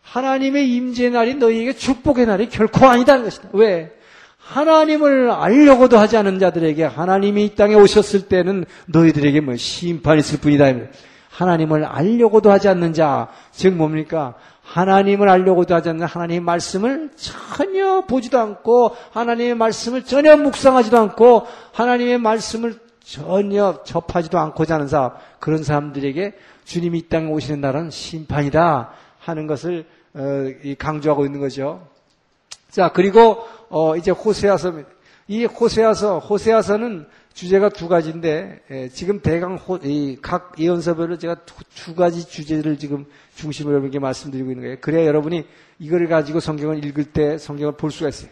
하나님의 0.00 0.74
임재 0.74 1.10
날이 1.10 1.34
너희에게 1.34 1.74
축복의 1.74 2.24
날이 2.24 2.48
결코 2.48 2.86
아니다는 2.86 3.24
것이다. 3.24 3.50
왜? 3.52 3.92
하나님을 4.38 5.30
알려고도 5.30 5.98
하지 5.98 6.16
않은 6.16 6.38
자들에게 6.38 6.82
하나님이 6.84 7.44
이 7.44 7.54
땅에 7.54 7.74
오셨을 7.74 8.22
때는 8.22 8.64
너희들에게 8.86 9.40
뭐 9.40 9.54
심판이 9.56 10.20
있을 10.20 10.40
뿐이다. 10.40 10.72
하나님을 11.28 11.84
알려고도 11.84 12.50
하지 12.50 12.68
않는 12.68 12.94
자, 12.94 13.28
즉 13.52 13.74
뭡니까? 13.74 14.34
하나님을 14.62 15.28
알려고도 15.28 15.74
하지 15.74 15.90
않는 15.90 16.06
하나님의 16.06 16.40
말씀을 16.40 17.10
전혀 17.16 18.00
보지도 18.06 18.38
않고 18.38 18.96
하나님의 19.12 19.56
말씀을 19.56 20.04
전혀 20.04 20.36
묵상하지도 20.38 20.98
않고 20.98 21.46
하나님의 21.72 22.18
말씀을 22.18 22.89
전혀 23.10 23.82
접하지도 23.82 24.38
않고자 24.38 24.74
하는 24.76 24.86
사람 24.86 25.10
그런 25.40 25.64
사람들에게 25.64 26.32
주님이 26.64 26.98
이 26.98 27.08
땅에 27.08 27.28
오시는 27.28 27.60
날은 27.60 27.90
심판이다 27.90 28.92
하는 29.18 29.48
것을 29.48 29.84
어, 30.14 30.20
강조하고 30.78 31.26
있는 31.26 31.40
거죠. 31.40 31.88
자 32.68 32.92
그리고 32.92 33.44
어, 33.68 33.96
이제 33.96 34.12
호세아서입니다. 34.12 34.88
이 35.26 35.44
호세아서 35.44 36.20
호세아서는 36.20 37.08
주제가 37.34 37.70
두 37.70 37.88
가지인데 37.88 38.60
예, 38.70 38.88
지금 38.90 39.20
대강 39.20 39.56
호, 39.56 39.80
각 40.22 40.54
예언서별로 40.56 41.18
제가 41.18 41.44
두, 41.44 41.64
두, 41.74 41.96
가지 41.96 42.28
주제를 42.28 42.78
지금 42.78 43.06
중심으로 43.34 43.72
여러분께 43.72 43.98
말씀드리고 43.98 44.50
있는 44.50 44.62
거예요. 44.62 44.76
그래야 44.80 45.06
여러분이 45.06 45.46
이거를 45.80 46.06
가지고 46.06 46.38
성경을 46.38 46.84
읽을 46.84 47.06
때 47.06 47.38
성경을 47.38 47.76
볼 47.76 47.90
수가 47.90 48.10
있어요. 48.10 48.30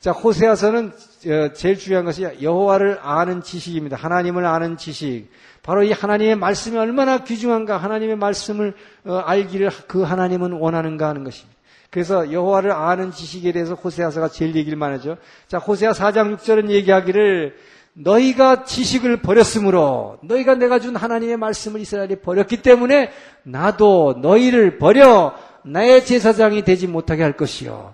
자 0.00 0.12
호세아서는 0.12 0.92
어, 1.26 1.52
제일 1.52 1.76
중요한 1.76 2.06
것이 2.06 2.26
여호와를 2.40 3.00
아는 3.02 3.42
지식입니다. 3.42 3.98
하나님을 3.98 4.46
아는 4.46 4.78
지식. 4.78 5.28
바로 5.62 5.82
이 5.82 5.92
하나님의 5.92 6.36
말씀이 6.36 6.78
얼마나 6.78 7.22
귀중한가, 7.22 7.76
하나님의 7.76 8.16
말씀을 8.16 8.72
어, 9.04 9.16
알기를 9.16 9.70
그 9.86 10.02
하나님은 10.02 10.52
원하는가 10.52 11.06
하는 11.06 11.22
것입니다. 11.22 11.54
그래서 11.90 12.32
여호와를 12.32 12.72
아는 12.72 13.10
지식에 13.10 13.52
대해서 13.52 13.74
호세아서가 13.74 14.28
제일 14.28 14.54
얘기를 14.56 14.78
많이 14.78 14.96
하죠. 14.96 15.18
자, 15.48 15.58
호세아 15.58 15.92
4장 15.92 16.34
6절은 16.38 16.70
얘기하기를 16.70 17.56
너희가 17.92 18.64
지식을 18.64 19.20
버렸으므로 19.20 20.18
너희가 20.22 20.54
내가 20.54 20.78
준 20.78 20.96
하나님의 20.96 21.36
말씀을 21.36 21.78
이스라엘이 21.78 22.20
버렸기 22.20 22.62
때문에 22.62 23.10
나도 23.42 24.20
너희를 24.22 24.78
버려 24.78 25.34
나의 25.62 26.06
제사장이 26.06 26.62
되지 26.62 26.86
못하게 26.86 27.22
할 27.22 27.36
것이요. 27.36 27.92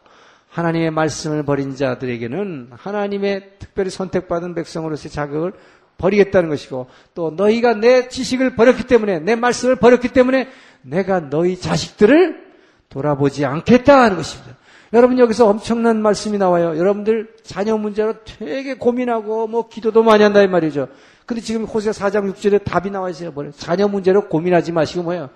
하나님의 0.57 0.91
말씀을 0.91 1.43
버린 1.43 1.77
자들에게는 1.77 2.71
하나님의 2.73 3.51
특별히 3.59 3.91
선택받은 3.91 4.55
백성으로서의 4.55 5.13
자격을 5.13 5.53
버리겠다는 5.99 6.49
것이고 6.49 6.87
또 7.15 7.31
너희가 7.31 7.75
내 7.75 8.09
지식을 8.09 8.57
버렸기 8.57 8.85
때문에 8.85 9.19
내 9.19 9.35
말씀을 9.35 9.77
버렸기 9.77 10.09
때문에 10.09 10.49
내가 10.81 11.29
너희 11.29 11.61
자식들을 11.61 12.47
돌아보지 12.89 13.45
않겠다 13.45 14.01
하는 14.01 14.17
것입니다. 14.17 14.57
여러분 14.95 15.19
여기서 15.19 15.47
엄청난 15.47 16.01
말씀이 16.01 16.39
나와요. 16.39 16.79
여러분들 16.79 17.35
자녀 17.43 17.77
문제로 17.77 18.15
되게 18.25 18.75
고민하고 18.75 19.49
뭐 19.49 19.69
기도도 19.69 20.03
많이 20.05 20.23
한다 20.23 20.41
이 20.43 20.47
말이죠. 20.47 20.89
근데 21.27 21.43
지금 21.43 21.65
호세 21.65 21.91
4장 21.91 22.33
6절에 22.33 22.65
답이 22.65 22.91
나와 22.91 23.11
있어요. 23.11 23.31
뭐래? 23.31 23.51
자녀 23.51 23.89
문제로 23.89 24.27
고민하지 24.29 24.73
마시고 24.73 25.03
뭐예요? 25.03 25.29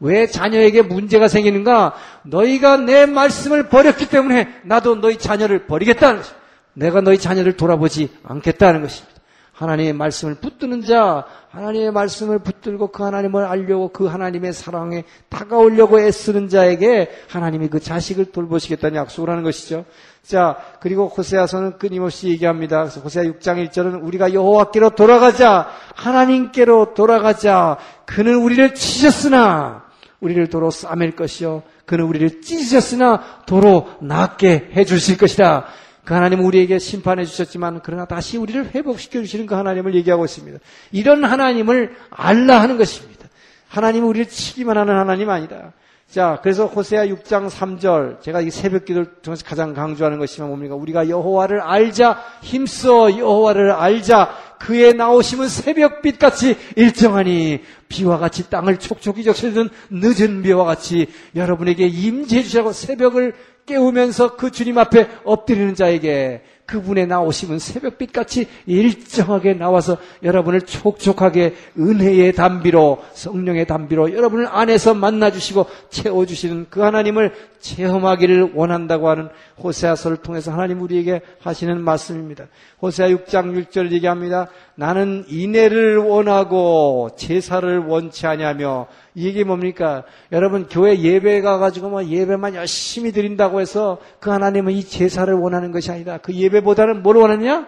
왜 0.00 0.26
자녀에게 0.26 0.82
문제가 0.82 1.28
생기는가? 1.28 1.94
너희가 2.24 2.76
내 2.76 3.06
말씀을 3.06 3.68
버렸기 3.68 4.08
때문에 4.08 4.48
나도 4.64 5.00
너희 5.00 5.18
자녀를 5.18 5.66
버리겠다는 5.66 6.18
것입니다. 6.18 6.38
내가 6.74 7.00
너희 7.00 7.18
자녀를 7.18 7.56
돌아보지 7.56 8.10
않겠다는 8.22 8.82
것입니다. 8.82 9.18
하나님의 9.58 9.92
말씀을 9.92 10.36
붙드는 10.36 10.82
자, 10.82 11.24
하나님의 11.50 11.90
말씀을 11.90 12.38
붙들고 12.38 12.92
그 12.92 13.02
하나님을 13.02 13.44
알려고 13.44 13.88
그 13.88 14.06
하나님의 14.06 14.52
사랑에 14.52 15.02
다가오려고 15.28 15.98
애쓰는 15.98 16.48
자에게 16.48 17.10
하나님이 17.28 17.66
그 17.68 17.80
자식을 17.80 18.26
돌보시겠다는 18.26 18.96
약속을 18.96 19.30
하는 19.30 19.42
것이죠. 19.42 19.84
자, 20.22 20.58
그리고 20.78 21.08
호세아서는 21.08 21.78
끊임없이 21.78 22.28
얘기합니다. 22.28 22.82
그래서 22.82 23.00
호세아 23.00 23.24
6장 23.24 23.68
1절은 23.68 24.04
우리가 24.04 24.32
여호와께로 24.32 24.90
돌아가자. 24.90 25.68
하나님께로 25.96 26.94
돌아가자. 26.94 27.78
그는 28.06 28.36
우리를 28.36 28.74
치셨으나 28.76 29.87
우리를 30.20 30.48
도로 30.48 30.70
싸맬 30.70 31.16
것이요. 31.16 31.62
그는 31.86 32.04
우리를 32.04 32.42
찢으셨으나 32.42 33.42
도로 33.46 33.88
낫게 34.00 34.70
해 34.74 34.84
주실 34.84 35.16
것이다. 35.16 35.66
그 36.04 36.14
하나님은 36.14 36.44
우리에게 36.44 36.78
심판해 36.78 37.24
주셨지만 37.24 37.80
그러나 37.82 38.06
다시 38.06 38.38
우리를 38.38 38.74
회복시켜 38.74 39.20
주시는 39.20 39.46
그 39.46 39.54
하나님을 39.54 39.94
얘기하고 39.94 40.24
있습니다. 40.24 40.58
이런 40.92 41.24
하나님을 41.24 41.94
알라 42.10 42.60
하는 42.62 42.78
것입니다. 42.78 43.28
하나님은 43.68 44.08
우리를 44.08 44.26
치기만 44.28 44.76
하는 44.76 44.96
하나님 44.96 45.28
아니다. 45.28 45.72
자, 46.10 46.38
그래서 46.42 46.64
호세아 46.64 47.06
6장 47.06 47.50
3절 47.50 48.22
제가 48.22 48.40
이 48.40 48.50
새벽 48.50 48.86
기도를 48.86 49.20
통해서 49.20 49.44
가장 49.44 49.74
강조하는 49.74 50.18
것이 50.18 50.40
뭡니까? 50.40 50.74
우리가 50.74 51.10
여호와를 51.10 51.60
알자 51.60 52.24
힘써 52.40 53.18
여호와를 53.18 53.72
알자 53.72 54.30
그의 54.58 54.94
나오심은 54.94 55.48
새벽빛 55.48 56.18
같이 56.18 56.56
일정하니 56.76 57.60
비와 57.90 58.16
같이 58.16 58.48
땅을 58.48 58.78
촉촉이 58.78 59.22
적시는 59.22 59.68
늦은 59.90 60.40
비와 60.40 60.64
같이 60.64 61.08
여러분에게 61.36 61.86
임재해 61.86 62.42
주시라고 62.42 62.72
새벽을 62.72 63.34
깨우면서 63.66 64.36
그 64.36 64.50
주님 64.50 64.78
앞에 64.78 65.08
엎드리는 65.24 65.74
자에게 65.74 66.42
그분의 66.68 67.06
나오심은 67.06 67.58
새벽빛같이 67.58 68.46
일정하게 68.66 69.54
나와서 69.54 69.96
여러분을 70.22 70.60
촉촉하게 70.60 71.54
은혜의 71.78 72.34
담비로 72.34 73.02
성령의 73.14 73.66
담비로 73.66 74.12
여러분을 74.14 74.46
안에서 74.50 74.92
만나주시고 74.92 75.64
채워주시는 75.88 76.66
그 76.68 76.82
하나님을 76.82 77.32
체험하기를 77.60 78.52
원한다고 78.54 79.08
하는 79.08 79.28
호세아서를 79.62 80.18
통해서 80.18 80.52
하나님 80.52 80.82
우리에게 80.82 81.22
하시는 81.40 81.80
말씀입니다. 81.80 82.46
호세아 82.80 83.08
6장 83.08 83.66
6절 83.66 83.90
얘기합니다. 83.92 84.48
나는 84.74 85.24
인애를 85.28 85.96
원하고 85.96 87.10
제사를 87.16 87.78
원치 87.78 88.26
아니하며 88.26 88.86
이게 89.14 89.42
뭡니까? 89.42 90.04
여러분 90.30 90.68
교회 90.68 90.96
예배 90.96 91.40
가가지고 91.40 91.88
뭐 91.88 92.04
예배만 92.04 92.54
열심히 92.54 93.10
드린다고 93.10 93.60
해서 93.60 93.98
그 94.20 94.30
하나님은 94.30 94.72
이 94.74 94.84
제사를 94.84 95.32
원하는 95.34 95.72
것이 95.72 95.90
아니다. 95.90 96.18
그 96.18 96.32
예배 96.32 96.57
보다는 96.60 97.02
뭘 97.02 97.16
원하느냐? 97.16 97.66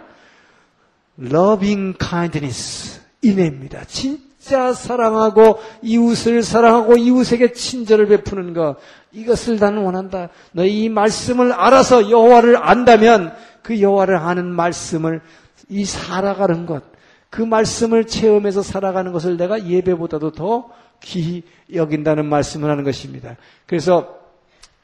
loving 1.21 1.97
kindness 1.99 3.01
인애입니다. 3.23 3.85
진짜 3.85 4.73
사랑하고 4.73 5.61
이웃을 5.83 6.43
사랑하고 6.43 6.97
이웃에게 6.97 7.53
친절을 7.53 8.07
베푸는 8.07 8.55
것 8.55 8.77
이것을 9.13 9.59
나는 9.59 9.83
원한다. 9.83 10.29
너희 10.53 10.85
이 10.85 10.89
말씀을 10.89 11.53
알아서 11.53 12.11
여호와를 12.11 12.57
안다면 12.57 13.35
그 13.63 13.81
여호와를 13.81 14.17
아는 14.17 14.47
말씀을 14.47 15.21
이 15.69 15.85
살아가는 15.85 16.67
것, 16.67 16.83
그 17.29 17.43
말씀을 17.43 18.07
체험해서 18.07 18.63
살아가는 18.63 19.13
것을 19.13 19.37
내가 19.37 19.67
예배보다도 19.67 20.33
더 20.33 20.71
귀히 21.01 21.43
여긴다는 21.73 22.27
말씀을 22.27 22.71
하는 22.71 22.85
것입니다. 22.85 23.37
그래서 23.67 24.19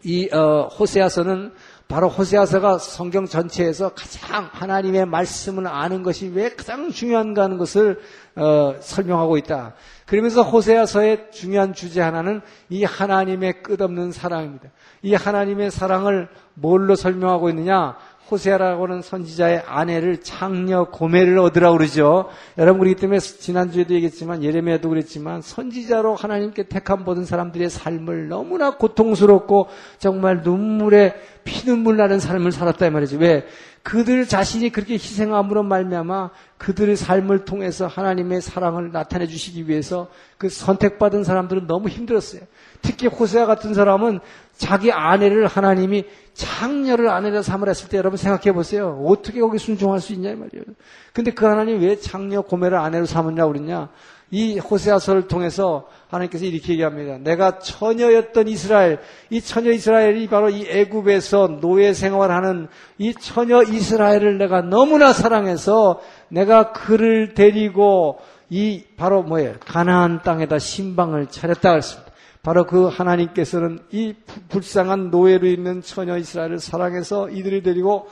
이 0.02 0.28
어, 0.32 0.68
호세아서는 0.68 1.52
바로 1.88 2.08
호세아서가 2.08 2.78
성경 2.78 3.26
전체에서 3.26 3.90
가장 3.90 4.48
하나님의 4.52 5.06
말씀을 5.06 5.68
아는 5.68 6.02
것이 6.02 6.32
왜 6.34 6.50
가장 6.50 6.90
중요한가 6.90 7.44
하는 7.44 7.58
것을 7.58 8.00
어, 8.34 8.74
설명하고 8.80 9.36
있다. 9.38 9.74
그러면서 10.04 10.42
호세아서의 10.42 11.30
중요한 11.30 11.74
주제 11.74 12.00
하나는 12.00 12.40
이 12.70 12.82
하나님의 12.82 13.62
끝없는 13.62 14.10
사랑입니다. 14.10 14.68
이 15.02 15.14
하나님의 15.14 15.70
사랑을 15.70 16.28
뭘로 16.54 16.96
설명하고 16.96 17.50
있느냐? 17.50 17.96
호세아라고는 18.30 19.02
선지자의 19.02 19.62
아내를 19.66 20.20
창녀 20.20 20.84
고매를 20.84 21.38
얻으라 21.38 21.72
그러죠. 21.72 22.28
여러분 22.58 22.80
그렇기 22.80 23.00
때문에 23.00 23.20
지난주에도 23.20 23.94
얘기했지만 23.94 24.42
예레미야도 24.42 24.88
그랬지만 24.88 25.42
선지자로 25.42 26.16
하나님께 26.16 26.64
택함 26.64 27.04
받은 27.04 27.24
사람들의 27.24 27.70
삶을 27.70 28.28
너무나 28.28 28.76
고통스럽고 28.76 29.68
정말 29.98 30.42
눈물에 30.42 31.14
피눈물 31.44 31.96
나는 31.96 32.18
삶을 32.18 32.50
살았다 32.50 32.86
이 32.86 32.90
말이죠. 32.90 33.18
왜? 33.18 33.46
그들 33.86 34.26
자신이 34.26 34.70
그렇게 34.70 34.94
희생함으로 34.94 35.62
말미암아 35.62 36.30
그들의 36.58 36.96
삶을 36.96 37.44
통해서 37.44 37.86
하나님의 37.86 38.40
사랑을 38.40 38.90
나타내 38.90 39.28
주시기 39.28 39.68
위해서 39.68 40.08
그 40.38 40.48
선택받은 40.48 41.22
사람들은 41.22 41.68
너무 41.68 41.88
힘들었어요. 41.88 42.40
특히 42.82 43.06
호세아 43.06 43.46
같은 43.46 43.74
사람은 43.74 44.18
자기 44.56 44.90
아내를 44.90 45.46
하나님이 45.46 46.04
창녀를 46.34 47.08
아내라 47.08 47.42
삼으라 47.42 47.70
했을 47.70 47.88
때 47.88 47.96
여러분 47.96 48.16
생각해 48.16 48.52
보세요. 48.52 49.00
어떻게 49.06 49.38
거기 49.38 49.56
순종할 49.56 50.00
수 50.00 50.12
있냐 50.14 50.30
이 50.30 50.34
말이에요. 50.34 50.64
근데 51.12 51.30
그 51.30 51.46
하나님 51.46 51.80
왜 51.80 51.94
창녀 51.94 52.40
고매를 52.40 52.76
아내로 52.76 53.06
삼았냐 53.06 53.46
그랬냐? 53.46 53.88
이 54.30 54.58
호세아서를 54.58 55.28
통해서 55.28 55.86
하나님께서 56.08 56.44
이렇게 56.44 56.72
얘기합니다. 56.72 57.18
내가 57.18 57.58
처녀였던 57.58 58.48
이스라엘, 58.48 58.98
이 59.30 59.40
처녀 59.40 59.70
이스라엘이 59.70 60.26
바로 60.28 60.50
이 60.50 60.66
애굽에서 60.68 61.58
노예 61.60 61.92
생활하는 61.92 62.68
이 62.98 63.14
처녀 63.14 63.62
이스라엘을 63.62 64.38
내가 64.38 64.62
너무나 64.62 65.12
사랑해서 65.12 66.00
내가 66.28 66.72
그를 66.72 67.34
데리고 67.34 68.18
이 68.50 68.84
바로 68.96 69.22
뭐예요? 69.22 69.54
가나안 69.60 70.22
땅에다 70.22 70.58
신방을 70.58 71.26
차렸다 71.28 71.74
했습니다. 71.74 72.12
바로 72.42 72.64
그 72.64 72.86
하나님께서는 72.86 73.80
이 73.90 74.14
불쌍한 74.48 75.10
노예로 75.10 75.46
있는 75.46 75.82
처녀 75.82 76.16
이스라엘을 76.16 76.58
사랑해서 76.58 77.28
이들을 77.30 77.62
데리고 77.62 78.08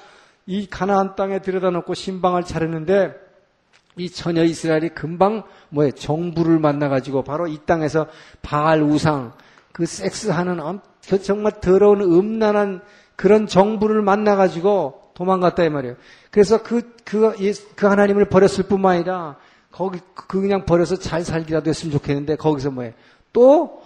이 0.46 0.66
가나안 0.66 1.14
땅에 1.14 1.40
들여다 1.40 1.70
놓고 1.70 1.94
신방을 1.94 2.42
차렸는데 2.42 3.23
이 3.96 4.10
처녀 4.10 4.42
이스라엘이 4.42 4.90
금방 4.90 5.44
뭐에 5.70 5.92
정부를 5.92 6.58
만나가지고 6.58 7.22
바로 7.22 7.46
이 7.46 7.58
땅에서 7.64 8.06
바알 8.42 8.82
우상 8.82 9.32
그 9.72 9.86
섹스하는 9.86 10.80
그 11.08 11.22
정말 11.22 11.60
더러운 11.60 12.00
음란한 12.00 12.80
그런 13.16 13.46
정부를 13.46 14.02
만나가지고 14.02 15.12
도망갔다 15.14 15.62
이 15.64 15.68
말이에요. 15.68 15.96
그래서 16.30 16.62
그, 16.62 16.94
그, 17.04 17.34
그 17.76 17.86
하나님을 17.86 18.24
버렸을 18.26 18.64
뿐만 18.64 18.96
아니라 18.96 19.36
거기 19.70 20.00
그 20.14 20.40
그냥 20.40 20.64
버려서 20.64 20.96
잘 20.96 21.22
살기라도 21.24 21.70
했으면 21.70 21.92
좋겠는데 21.92 22.36
거기서 22.36 22.70
뭐해 22.70 22.94
또 23.32 23.82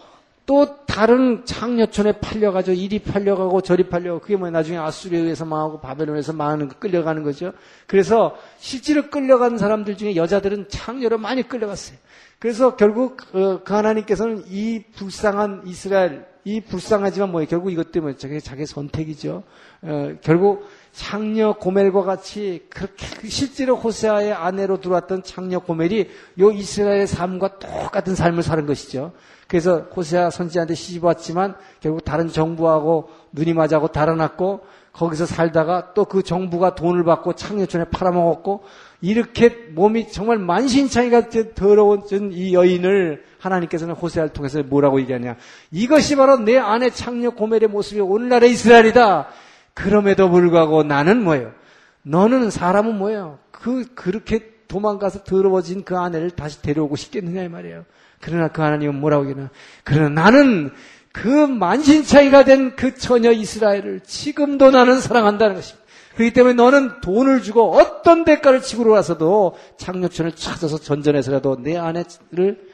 또 0.49 0.87
다른 0.87 1.45
창녀촌에 1.45 2.21
팔려가지고 2.21 2.75
이리 2.75 3.01
팔려가고 3.01 3.61
저리 3.61 3.87
팔려가고 3.87 4.23
그게 4.23 4.35
뭐야 4.35 4.51
나중에 4.51 4.79
아수리에 4.79 5.21
의해서 5.21 5.45
망하고 5.45 5.79
바벨론에서 5.83 6.33
망하는 6.33 6.71
끌려가는 6.71 7.23
거죠. 7.23 7.53
그래서 7.87 8.35
실제로 8.57 9.11
끌려간 9.11 9.59
사람들 9.59 9.99
중에 9.99 10.17
여자들은 10.17 10.71
창녀로 10.71 11.19
많이 11.19 11.43
끌려갔어요. 11.43 11.99
그래서 12.39 12.77
결국 12.77 13.19
어, 13.35 13.61
그 13.63 13.75
하나님께서는 13.75 14.45
이 14.49 14.85
불쌍한 14.97 15.65
이스라엘 15.67 16.27
이 16.45 16.63
불쌍하지만 16.63 17.31
뭐예요 17.31 17.47
결국 17.47 17.71
이것 17.71 17.93
때문에 17.93 18.17
자기 18.17 18.41
자기 18.41 18.65
선택이죠. 18.65 19.43
어, 19.83 20.13
결국 20.23 20.67
창녀 20.93 21.53
고멜과 21.59 22.05
같이 22.05 22.65
그렇게 22.71 23.29
실제로 23.29 23.77
호세아의 23.77 24.33
아내로 24.33 24.81
들어왔던 24.81 25.25
창녀 25.25 25.59
고멜이 25.59 26.09
요 26.41 26.51
이스라엘의 26.51 27.07
삶과 27.07 27.59
똑같은 27.59 28.15
삶을 28.15 28.43
사는 28.43 28.65
것이죠. 28.65 29.13
그래서 29.49 29.79
호세아 29.97 30.31
선지자한테 30.31 30.75
시집 30.75 31.05
왔지만 31.05 31.57
결국 31.81 32.05
다른 32.05 32.29
정부하고 32.29 33.09
눈이 33.33 33.55
맞아고 33.55 33.89
달아났고 33.89 34.61
거기서 34.93 35.27
살다가 35.27 35.95
또 35.95 36.05
그 36.05 36.23
정부가 36.23 36.75
돈을 36.75 37.05
받고 37.05 37.35
창녀촌에 37.35 37.85
팔아먹었고 37.85 38.63
이렇게 39.01 39.49
몸이 39.75 40.11
정말 40.11 40.39
만신창이가 40.39 41.31
더러워진 41.55 42.31
이 42.33 42.53
여인을 42.53 43.25
하나님께서는 43.39 43.95
호세아를 43.95 44.33
통해서 44.33 44.63
뭐라고 44.63 45.01
얘기하냐. 45.01 45.37
이것이 45.71 46.17
바로 46.17 46.39
내 46.39 46.59
아내 46.59 46.91
창녀 46.91 47.31
고멜의 47.31 47.69
모습이 47.69 48.01
오늘날의 48.01 48.51
이스라엘이다. 48.51 49.29
그럼에도 49.73 50.29
불구하고 50.29 50.83
나는 50.83 51.23
뭐예요? 51.23 51.53
너는 52.03 52.51
사람은 52.51 52.99
뭐예요? 52.99 53.39
그, 53.51 53.85
그렇게 53.95 54.58
도망가서 54.69 55.25
더러워진 55.25 55.85
그 55.85 55.97
아내를 55.97 56.31
다시 56.31 56.63
데려오고 56.63 56.97
싶겠느냐, 56.97 57.43
이 57.43 57.49
말이에요. 57.49 57.85
그러나 58.21 58.49
그 58.49 58.63
하나님은 58.63 59.01
뭐라고 59.01 59.29
얘기하나? 59.29 59.51
그러나 59.85 60.23
나는 60.23 60.71
그 61.13 61.29
만신차이가 61.29 62.45
된 62.45 62.77
그 62.77 62.95
처녀 62.95 63.33
이스라엘을 63.33 64.01
지금도 64.01 64.71
나는 64.71 65.01
사랑한다는 65.01 65.57
것입니다. 65.57 65.87
그렇기 66.15 66.33
때문에 66.33 66.55
너는 66.55 67.01
돈을 67.01 67.43
주고 67.43 67.73
어떤 67.73 68.25
대가를 68.25 68.61
치고 68.61 68.89
와서도 68.89 69.57
장녀촌을 69.79 70.33
찾아서 70.33 70.79
전전해서라도 70.79 71.63
내 71.63 71.77
아내를 71.77 72.69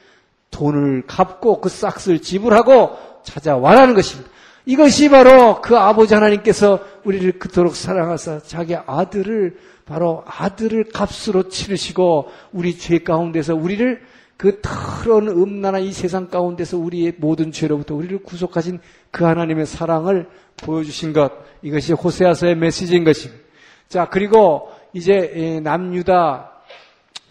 돈을 0.51 1.03
갚고 1.05 1.61
그 1.61 1.69
싹스를 1.69 2.21
지불하고 2.21 2.97
찾아와라는 3.23 3.93
것입니다. 3.93 4.29
이것이 4.65 5.09
바로 5.09 5.61
그 5.61 5.77
아버지 5.77 6.13
하나님께서 6.13 6.79
우리를 7.03 7.39
그토록 7.39 7.75
사랑하사 7.75 8.39
자기 8.39 8.75
아들을 8.75 9.57
바로 9.85 10.23
아들을 10.25 10.85
값으로 10.91 11.49
치르시고 11.49 12.29
우리 12.51 12.77
죄 12.77 12.99
가운데서 12.99 13.55
우리를 13.55 14.01
그 14.37 14.59
더러운 14.61 15.27
음란한 15.27 15.83
이 15.83 15.91
세상 15.91 16.27
가운데서 16.27 16.77
우리의 16.77 17.13
모든 17.17 17.51
죄로부터 17.51 17.95
우리를 17.95 18.23
구속하신 18.23 18.79
그 19.11 19.23
하나님의 19.23 19.65
사랑을 19.65 20.27
보여주신 20.57 21.13
것 21.13 21.31
이것이 21.61 21.93
호세아서의 21.93 22.55
메시지인 22.55 23.03
것입니다. 23.03 23.43
자 23.87 24.09
그리고 24.09 24.69
이제 24.93 25.59
남유다 25.63 26.51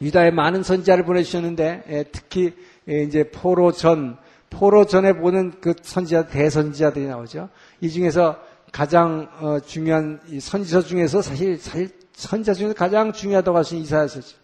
유다에 0.00 0.30
많은 0.30 0.62
선지자를 0.62 1.04
보내주셨는데 1.04 2.06
특히 2.12 2.52
이제 2.86 3.30
포로 3.30 3.72
전 3.72 4.16
포로 4.50 4.86
전에 4.86 5.14
보는 5.14 5.54
그 5.60 5.74
선지자 5.80 6.28
대선지자들이 6.28 7.06
나오죠. 7.06 7.48
이 7.80 7.90
중에서 7.90 8.38
가장 8.72 9.28
어, 9.40 9.58
중요한 9.60 10.20
선지서 10.40 10.82
중에서 10.82 11.22
사실, 11.22 11.58
사실 11.58 11.90
선지자 12.12 12.54
중에서 12.54 12.74
가장 12.74 13.12
중요하다고 13.12 13.58
하신 13.58 13.78
이사야서죠. 13.78 14.36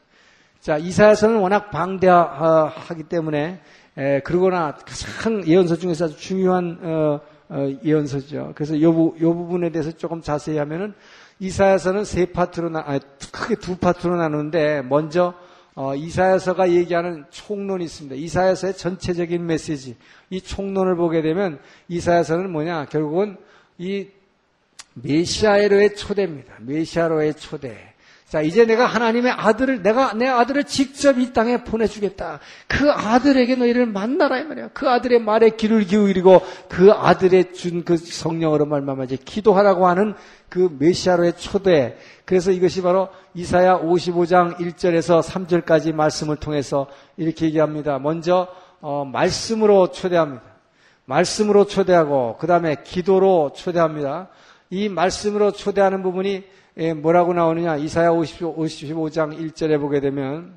자, 0.60 0.76
이사야서는 0.76 1.38
워낙 1.38 1.70
방대하기 1.70 3.04
때문에 3.04 3.60
에, 3.96 4.20
그러거나 4.20 4.76
가장 4.76 5.46
예언서 5.46 5.76
중에서 5.76 6.04
아주 6.06 6.16
중요한 6.16 6.78
어, 6.82 7.20
어, 7.48 7.68
예언서죠. 7.82 8.52
그래서 8.54 8.74
이, 8.76 8.82
요 8.84 8.92
부분에 8.92 9.70
대해서 9.70 9.90
조금 9.90 10.22
자세히 10.22 10.58
하면은 10.58 10.94
이사야서는 11.40 12.04
세 12.04 12.26
파트로 12.26 12.68
나, 12.68 12.84
아니, 12.86 13.00
크게 13.32 13.56
두 13.56 13.78
파트로 13.78 14.16
나누는데 14.16 14.82
먼저 14.82 15.34
어, 15.74 15.94
이사야서가 15.94 16.70
얘기하는 16.72 17.24
총론이 17.30 17.84
있습니다. 17.84 18.16
이사야서의 18.16 18.76
전체적인 18.76 19.46
메시지. 19.46 19.96
이 20.28 20.40
총론을 20.40 20.96
보게 20.96 21.22
되면 21.22 21.60
이사야서는 21.88 22.50
뭐냐? 22.50 22.86
결국은 22.86 23.36
이 23.78 24.08
메시아로의 24.94 25.94
초대입니다. 25.94 26.56
메시아로의 26.60 27.34
초대. 27.34 27.89
자, 28.30 28.42
이제 28.42 28.64
내가 28.64 28.86
하나님의 28.86 29.32
아들을, 29.32 29.82
내가 29.82 30.12
내 30.12 30.28
아들을 30.28 30.62
직접 30.62 31.18
이 31.18 31.32
땅에 31.32 31.64
보내주겠다. 31.64 32.38
그 32.68 32.88
아들에게 32.88 33.56
너희를 33.56 33.86
만나라, 33.86 34.38
이 34.38 34.44
말이야. 34.44 34.68
그 34.72 34.88
아들의 34.88 35.18
말에 35.18 35.50
귀를 35.50 35.82
기울이고 35.82 36.40
그 36.68 36.92
아들의 36.92 37.52
준 37.54 37.84
그 37.84 37.96
성령으로 37.96 38.68
이제 39.02 39.16
기도하라고 39.16 39.88
하는 39.88 40.14
그 40.48 40.76
메시아로의 40.78 41.38
초대. 41.38 41.96
그래서 42.24 42.52
이것이 42.52 42.82
바로 42.82 43.08
이사야 43.34 43.80
55장 43.80 44.58
1절에서 44.58 45.24
3절까지 45.24 45.92
말씀을 45.92 46.36
통해서 46.36 46.86
이렇게 47.16 47.46
얘기합니다. 47.46 47.98
먼저, 47.98 48.46
어, 48.80 49.04
말씀으로 49.04 49.90
초대합니다. 49.90 50.44
말씀으로 51.04 51.64
초대하고, 51.64 52.36
그 52.38 52.46
다음에 52.46 52.76
기도로 52.84 53.54
초대합니다. 53.56 54.28
이 54.70 54.88
말씀으로 54.88 55.50
초대하는 55.50 56.04
부분이 56.04 56.30
예, 56.30 56.44
뭐라고 56.96 57.34
나오느냐? 57.34 57.76
이사야 57.76 58.10
55장 58.10 59.38
1절에 59.38 59.80
보게 59.80 60.00
되면 60.00 60.54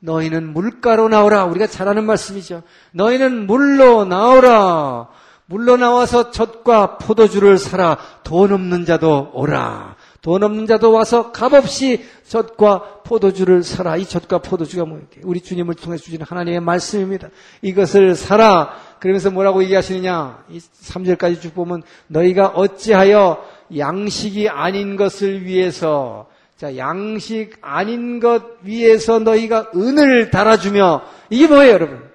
너희는 0.00 0.52
물가로 0.52 1.08
나오라. 1.08 1.44
우리가 1.44 1.66
잘 1.66 1.88
아는 1.88 2.04
말씀이죠. 2.04 2.62
너희는 2.92 3.46
물로 3.46 4.04
나오라. 4.04 5.08
물로 5.46 5.76
나와서 5.76 6.30
젖과 6.30 6.98
포도주를 6.98 7.58
사라. 7.58 7.98
돈 8.22 8.52
없는 8.52 8.84
자도 8.84 9.32
오라. 9.34 9.96
돈 10.22 10.42
없는 10.42 10.66
자도 10.66 10.92
와서 10.92 11.32
값없이 11.32 12.04
젖과 12.26 13.02
포도주를 13.04 13.62
사라. 13.62 13.96
이 13.96 14.04
젖과 14.04 14.38
포도주가 14.38 14.84
뭐예요? 14.84 15.06
우리 15.24 15.40
주님을 15.40 15.74
통해 15.74 15.96
주시는 15.96 16.24
하나님의 16.28 16.60
말씀입니다. 16.60 17.28
이것을 17.62 18.14
사라. 18.14 18.74
그러면서 19.00 19.30
뭐라고 19.30 19.62
얘기하시느냐? 19.64 20.44
이 20.50 20.58
3절까지 20.58 21.40
쭉 21.40 21.54
보면 21.54 21.82
너희가 22.06 22.48
어찌하여 22.48 23.42
양식이 23.76 24.48
아닌 24.48 24.96
것을 24.96 25.44
위해서 25.44 26.28
자, 26.56 26.76
양식 26.76 27.56
아닌 27.62 28.20
것 28.20 28.42
위해서 28.62 29.18
너희가 29.18 29.70
은을 29.74 30.30
달아주며 30.30 31.02
이게 31.30 31.46
뭐예요, 31.46 31.72
여러분? 31.72 32.10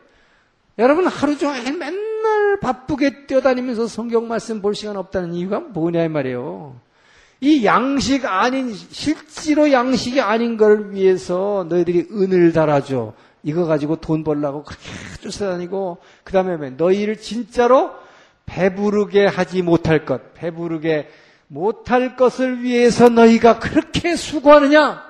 여러분 0.78 1.08
하루 1.08 1.38
종일 1.38 1.78
맨날 1.78 2.60
바쁘게 2.60 3.26
뛰어다니면서 3.28 3.88
성경 3.88 4.28
말씀 4.28 4.62
볼 4.62 4.76
시간 4.76 4.98
없다는 4.98 5.34
이유가 5.34 5.62
뭐냐 5.62 6.04
이 6.04 6.10
말이에요. 6.10 6.76
이 7.42 7.66
양식 7.66 8.26
아닌 8.26 8.74
실제로 8.74 9.72
양식이 9.72 10.22
아닌 10.22 10.58
걸 10.58 10.92
위해서 10.92 11.66
너희들이 11.70 12.08
은을 12.12 12.54
달아줘. 12.54 13.14
이거 13.44 13.66
가지고 13.66 13.98
돈 13.98 14.24
벌라고 14.24 14.64
그렇게 14.64 14.84
쫓아다니고 15.22 15.98
그다음에 16.24 16.72
너희를 16.72 17.18
진짜로 17.18 17.92
배부르게 18.46 19.26
하지 19.26 19.62
못할 19.62 20.06
것, 20.06 20.34
배부르게 20.34 21.08
못할 21.48 22.16
것을 22.16 22.64
위해서 22.64 23.10
너희가 23.10 23.60
그렇게 23.60 24.16
수고하느냐? 24.16 25.04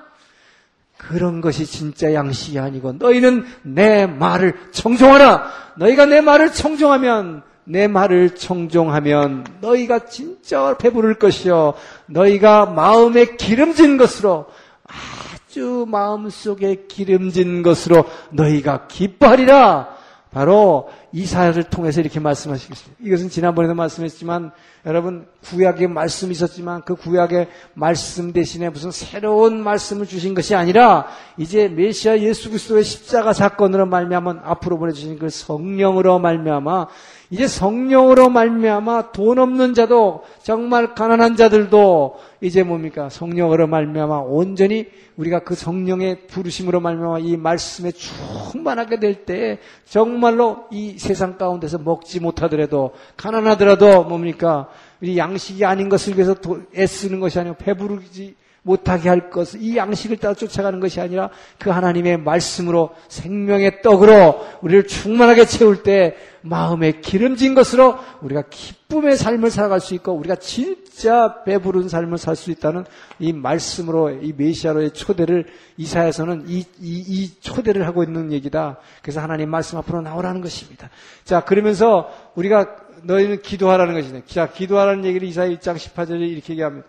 그런 0.96 1.40
것이 1.40 1.66
진짜 1.66 2.12
양식이 2.12 2.58
아니고 2.58 2.94
너희는 2.94 3.44
내 3.62 4.06
말을 4.06 4.54
청종하라. 4.72 5.50
너희가 5.76 6.06
내 6.06 6.20
말을 6.20 6.52
청종하면 6.52 7.42
내 7.64 7.88
말을 7.88 8.34
청종하면 8.34 9.46
너희가 9.60 10.06
진짜 10.06 10.76
배부를 10.78 11.18
것이요. 11.18 11.74
너희가 12.06 12.66
마음에 12.66 13.36
기름진 13.36 13.96
것으로 13.96 14.46
아주 14.86 15.84
마음속에 15.88 16.86
기름진 16.88 17.62
것으로 17.62 18.04
너희가 18.30 18.86
기뻐하리라. 18.86 19.96
바로 20.30 20.90
이사야를 21.16 21.64
통해서 21.64 22.02
이렇게 22.02 22.20
말씀하시겠습니다. 22.20 23.02
이것은 23.02 23.30
지난번에도 23.30 23.74
말씀했지만 23.74 24.50
여러분 24.84 25.26
구약의 25.44 25.88
말씀이 25.88 26.30
있었지만 26.32 26.82
그 26.84 26.94
구약의 26.94 27.48
말씀 27.72 28.34
대신에 28.34 28.68
무슨 28.68 28.90
새로운 28.90 29.62
말씀을 29.62 30.06
주신 30.06 30.34
것이 30.34 30.54
아니라 30.54 31.06
이제 31.38 31.68
메시아 31.68 32.18
예수 32.18 32.50
그리스도의 32.50 32.84
십자가 32.84 33.32
사건으로 33.32 33.86
말미암아 33.86 34.42
앞으로 34.44 34.78
보내주신 34.78 35.18
그 35.18 35.30
성령으로 35.30 36.18
말미암아 36.18 36.88
이제 37.30 37.48
성령으로 37.48 38.28
말미암아 38.28 39.10
돈 39.10 39.40
없는 39.40 39.74
자도 39.74 40.22
정말 40.42 40.94
가난한 40.94 41.34
자들도 41.34 42.20
이제 42.40 42.62
뭡니까 42.62 43.08
성령으로 43.08 43.66
말미암아 43.66 44.18
온전히 44.20 44.86
우리가 45.16 45.40
그 45.40 45.56
성령의 45.56 46.28
부르심으로 46.28 46.80
말미암아 46.80 47.18
이 47.20 47.36
말씀에 47.36 47.90
충만하게 47.90 49.00
될 49.00 49.24
때 49.24 49.58
정말로 49.88 50.64
이 50.70 50.98
세상 51.06 51.38
가운데서 51.38 51.78
먹지 51.78 52.20
못하더라도 52.20 52.92
가난하더라도 53.16 54.04
뭡니까? 54.04 54.68
우리 55.00 55.16
양식이 55.16 55.64
아닌 55.64 55.88
것을 55.88 56.14
위해서 56.14 56.34
애쓰는 56.76 57.20
것이 57.20 57.38
아니고 57.38 57.56
배부르지 57.56 58.34
못하게 58.62 59.08
할 59.08 59.30
것을 59.30 59.62
이 59.62 59.76
양식을 59.76 60.16
따라 60.16 60.34
쫓아가는 60.34 60.80
것이 60.80 61.00
아니라 61.00 61.30
그 61.58 61.70
하나님의 61.70 62.18
말씀으로 62.18 62.90
생명의 63.08 63.80
떡으로 63.82 64.44
우리를 64.60 64.88
충만하게 64.88 65.46
채울 65.46 65.84
때 65.84 66.16
마음에 66.48 66.92
기름진 67.00 67.54
것으로 67.54 67.98
우리가 68.22 68.42
기쁨의 68.48 69.16
삶을 69.16 69.50
살아갈 69.50 69.80
수 69.80 69.94
있고 69.94 70.12
우리가 70.12 70.36
진짜 70.36 71.42
배부른 71.44 71.88
삶을 71.88 72.18
살 72.18 72.36
수 72.36 72.50
있다는 72.50 72.84
이 73.18 73.32
말씀으로 73.32 74.10
이 74.10 74.32
메시아로의 74.36 74.92
초대를 74.92 75.46
이사에서는 75.76 76.44
이, 76.48 76.58
이, 76.58 76.64
이 76.80 77.40
초대를 77.40 77.86
하고 77.86 78.02
있는 78.04 78.32
얘기다. 78.32 78.78
그래서 79.02 79.20
하나님 79.20 79.50
말씀 79.50 79.78
앞으로 79.78 80.02
나오라는 80.02 80.40
것입니다. 80.40 80.90
자 81.24 81.40
그러면서 81.40 82.10
우리가 82.34 82.76
너희는 83.02 83.42
기도하라는 83.42 83.94
것이네. 83.94 84.22
자 84.26 84.50
기도하라는 84.50 85.04
얘기를 85.04 85.26
이사야 85.28 85.48
1장 85.48 85.76
18절에 85.76 86.20
이렇게 86.28 86.52
얘기합니다. 86.52 86.86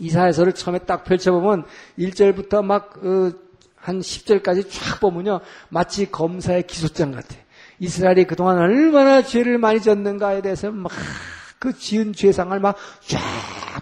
이사야서를 0.00 0.52
처음에 0.52 0.80
딱 0.80 1.04
펼쳐보면 1.04 1.64
1절부터 1.98 2.64
막, 2.64 2.98
어, 3.04 3.32
한 3.76 4.00
10절까지 4.00 4.68
쫙 4.70 5.00
보면요. 5.00 5.40
마치 5.68 6.10
검사의 6.10 6.66
기소장 6.66 7.12
같아. 7.12 7.34
이스라엘이 7.80 8.24
그동안 8.24 8.58
얼마나 8.58 9.22
죄를 9.22 9.58
많이 9.58 9.80
졌는가에 9.80 10.42
대해서 10.42 10.70
막 10.70 10.90
그 11.58 11.76
지은 11.76 12.12
죄상을 12.12 12.58
막 12.60 12.76
쫙 13.00 13.18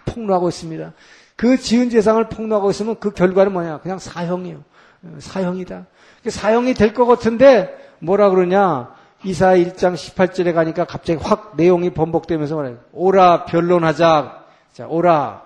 폭로하고 0.07 0.49
있습니다. 0.49 0.93
그 1.37 1.59
지은 1.59 1.91
죄상을 1.91 2.27
폭로하고 2.29 2.71
있으면 2.71 2.97
그 2.99 3.11
결과는 3.11 3.53
뭐냐? 3.53 3.81
그냥 3.81 3.99
사형이에요. 3.99 4.65
어, 5.03 5.17
사형이다. 5.19 5.87
사형이 6.27 6.75
될 6.75 6.95
것 6.95 7.05
같은데 7.07 7.77
뭐라 7.99 8.31
그러냐? 8.31 8.95
이사 9.25 9.49
1장 9.55 9.95
18절에 9.95 10.55
가니까 10.55 10.85
갑자기 10.85 11.23
확 11.23 11.55
내용이 11.57 11.91
번복되면서 11.91 12.57
말해요. 12.57 12.79
오라 12.93 13.45
변론하자. 13.45 14.45
자, 14.73 14.87
오라 14.87 15.43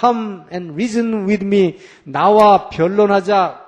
Come 0.00 0.44
and 0.50 0.72
reason 0.72 1.28
with 1.28 1.44
me. 1.44 1.78
나와 2.04 2.70
변론하자. 2.70 3.60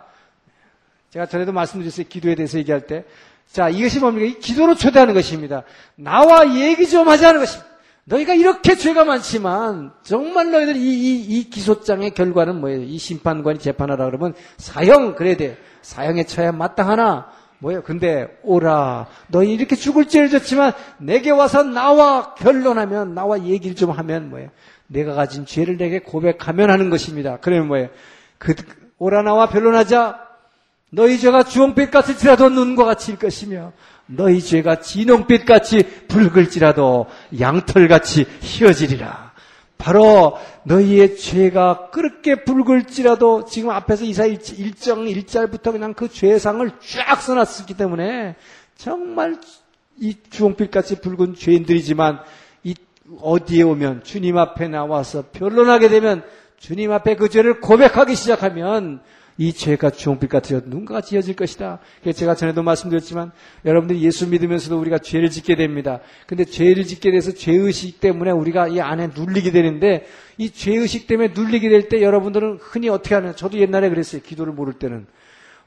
제가 1.11 1.27
전에도 1.27 1.53
말씀드렸어요. 1.53 2.07
기도에 2.09 2.35
대해서 2.35 2.57
얘기할 2.59 2.87
때. 2.87 3.05
자, 3.51 3.69
이것이 3.69 4.01
뭡니까? 4.01 4.39
기도로 4.41 4.75
초대하는 4.75 5.15
것입니다. 5.15 5.63
나와 5.95 6.57
얘기 6.57 6.89
좀 6.89 7.09
하자는 7.09 7.41
것입니다. 7.41 7.77
너희가 8.05 8.35
이렇게 8.35 8.77
죄가 8.77 9.05
많지만 9.05 9.93
정말 10.03 10.53
너희들 10.53 10.77
이, 10.77 10.81
이, 10.81 11.21
이 11.39 11.51
기소장의 11.51 12.11
결과는 12.11 12.61
뭐예요? 12.61 12.83
이 12.83 12.99
심판관이 12.99 13.59
재판하라 13.59 14.05
그러면 14.07 14.35
사형 14.59 15.17
그래야 15.17 15.37
돼. 15.37 15.59
사형에 15.83 16.25
처해 16.25 16.53
마땅하나 16.53 17.31
뭐예요? 17.59 17.83
근데 17.83 18.29
오라 18.43 19.07
너희 19.29 19.55
이렇게 19.55 19.75
죽을 19.75 20.07
죄를 20.07 20.31
졌지만 20.31 20.73
내게 20.99 21.31
와서 21.31 21.63
나와 21.63 22.35
변론하면 22.35 23.15
나와 23.15 23.43
얘기를 23.43 23.75
좀 23.75 23.91
하면 23.91 24.31
뭐예요? 24.31 24.51
내가 24.87 25.15
가진 25.15 25.45
죄를 25.45 25.77
내게 25.77 25.99
고백하면 25.99 26.71
하는 26.71 26.91
것입니다. 26.91 27.39
그러면 27.41 27.67
뭐예요? 27.67 27.89
그, 28.39 28.55
오라 28.99 29.23
나와 29.23 29.49
변론하자. 29.49 30.26
너희 30.91 31.19
죄가 31.19 31.45
주홍빛 31.45 31.91
같을지라도 31.91 32.49
눈과 32.49 32.85
같이일 32.85 33.19
것이며 33.19 33.73
너희 34.07 34.41
죄가 34.41 34.81
진홍빛 34.81 35.45
같이 35.45 35.83
붉을지라도 36.09 37.07
양털같이 37.39 38.25
휘어지리라. 38.41 39.33
바로 39.79 40.39
너희의 40.65 41.17
죄가 41.17 41.91
그렇게 41.91 42.45
붉을지라도 42.45 43.45
지금 43.45 43.71
앞에서 43.71 44.05
이사 44.05 44.25
일정 44.25 45.07
일절부터 45.07 45.73
그냥 45.73 45.93
그 45.93 46.09
죄상을 46.09 46.71
쫙 46.81 47.21
써놨기 47.21 47.75
때문에 47.75 48.37
정말 48.77 49.39
이 49.99 50.17
주홍빛같이 50.31 51.01
붉은 51.01 51.35
죄인들이지만 51.35 52.21
어디에 53.21 53.63
오면 53.63 54.03
주님 54.03 54.37
앞에 54.39 54.69
나와서 54.69 55.25
변론하게 55.33 55.89
되면 55.89 56.25
주님 56.59 56.91
앞에 56.93 57.17
그 57.17 57.29
죄를 57.29 57.61
고백하기 57.61 58.15
시작하면 58.15 59.01
이 59.39 59.53
죄가 59.53 59.91
주홍빛 59.91 60.31
눈과 60.67 60.95
같이 60.95 61.15
이어질 61.15 61.37
것이다. 61.37 61.79
제가 62.15 62.35
전에도 62.35 62.63
말씀드렸지만 62.63 63.33
여러분들이 63.65 64.03
예수 64.03 64.29
믿으면서도 64.29 64.79
우리가 64.79 64.99
죄를 64.99 65.31
짓게 65.31 65.57
됩니다. 65.57 66.01
근데 66.27 66.45
죄를 66.45 66.85
짓게 66.85 67.11
돼서 67.11 67.33
죄의식 67.33 68.01
때문에 68.01 68.31
우리가 68.31 68.69
이 68.69 68.81
안에 68.81 69.11
눌리게 69.15 69.51
되는데 69.51 70.07
이 70.39 70.51
죄의식 70.51 71.07
때문에 71.07 71.33
눌리게 71.35 71.69
될 71.69 71.89
때 71.89 72.03
여러분들은 72.03 72.59
흔히 72.61 72.89
어떻게 72.89 73.15
하냐. 73.15 73.35
저도 73.35 73.59
옛날에 73.59 73.89
그랬어요. 73.89 74.23
기도를 74.23 74.53
모를 74.53 74.75
때는. 74.75 75.07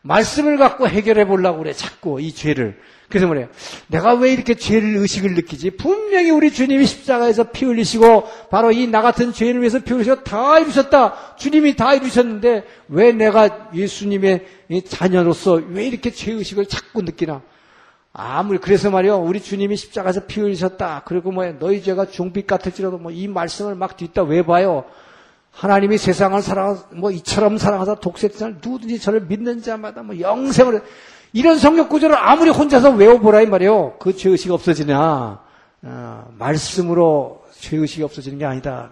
말씀을 0.02 0.58
갖고 0.58 0.88
해결해 0.88 1.26
보려고 1.26 1.60
그래. 1.60 1.74
자꾸 1.74 2.22
이 2.22 2.32
죄를. 2.34 2.80
그래서 3.10 3.26
뭐래요? 3.26 3.48
내가 3.88 4.14
왜 4.14 4.32
이렇게 4.32 4.54
죄를 4.54 4.96
의식을 4.98 5.34
느끼지? 5.34 5.72
분명히 5.72 6.30
우리 6.30 6.52
주님이 6.54 6.86
십자가에서 6.86 7.46
피 7.52 7.66
흘리시고 7.66 8.24
바로 8.52 8.72
이 8.72 8.86
나 8.88 9.02
같은 9.02 9.34
죄인을 9.34 9.62
위해서 9.62 9.80
피 9.80 9.94
흘리시고 9.94 10.24
다 10.24 10.60
이루셨다. 10.60 11.36
주님이 11.38 11.76
다 11.76 11.96
이루셨는데 11.96 12.64
왜 12.90 13.12
내가 13.12 13.70
예수님의 13.74 14.46
자녀로서 14.88 15.54
왜 15.70 15.88
이렇게 15.88 16.12
죄 16.12 16.32
의식을 16.34 16.68
자꾸 16.68 17.02
느끼나? 17.02 17.42
아무리 18.14 18.58
그래서 18.60 18.90
말이요. 18.92 19.18
우리 19.18 19.42
주님이 19.42 19.76
십자가에서 19.76 20.26
피 20.28 20.42
흘리셨다. 20.42 21.04
그리고 21.06 21.32
뭐 21.32 21.46
너희 21.60 21.82
죄가 21.82 22.06
중빛 22.06 22.46
같을지라도 22.48 22.98
뭐 23.00 23.12
이 23.12 23.28
말씀을 23.28 23.76
막 23.76 23.98
뒤따 23.98 24.22
왜 24.24 24.44
봐요? 24.44 24.86
하나님이 25.52 25.98
세상을 25.98 26.42
사랑 26.42 26.80
뭐 26.96 27.12
이처럼 27.12 27.58
사랑하사 27.58 27.96
독세상을 27.96 28.58
누구든지 28.62 29.00
저를 29.00 29.22
믿는 29.22 29.62
자마다 29.62 30.04
뭐 30.04 30.20
영생을 30.20 30.82
이런 31.34 31.58
성격 31.58 31.90
구조를 31.90 32.16
아무리 32.18 32.50
혼자서 32.50 32.92
외워보라 32.92 33.42
이 33.42 33.46
말이에요. 33.46 33.98
그 34.00 34.16
죄의식이 34.16 34.52
없어지냐? 34.52 35.40
어, 35.82 36.34
말씀으로 36.38 37.44
죄의식이 37.52 38.04
없어지는 38.04 38.40
게 38.40 38.46
아니다. 38.46 38.90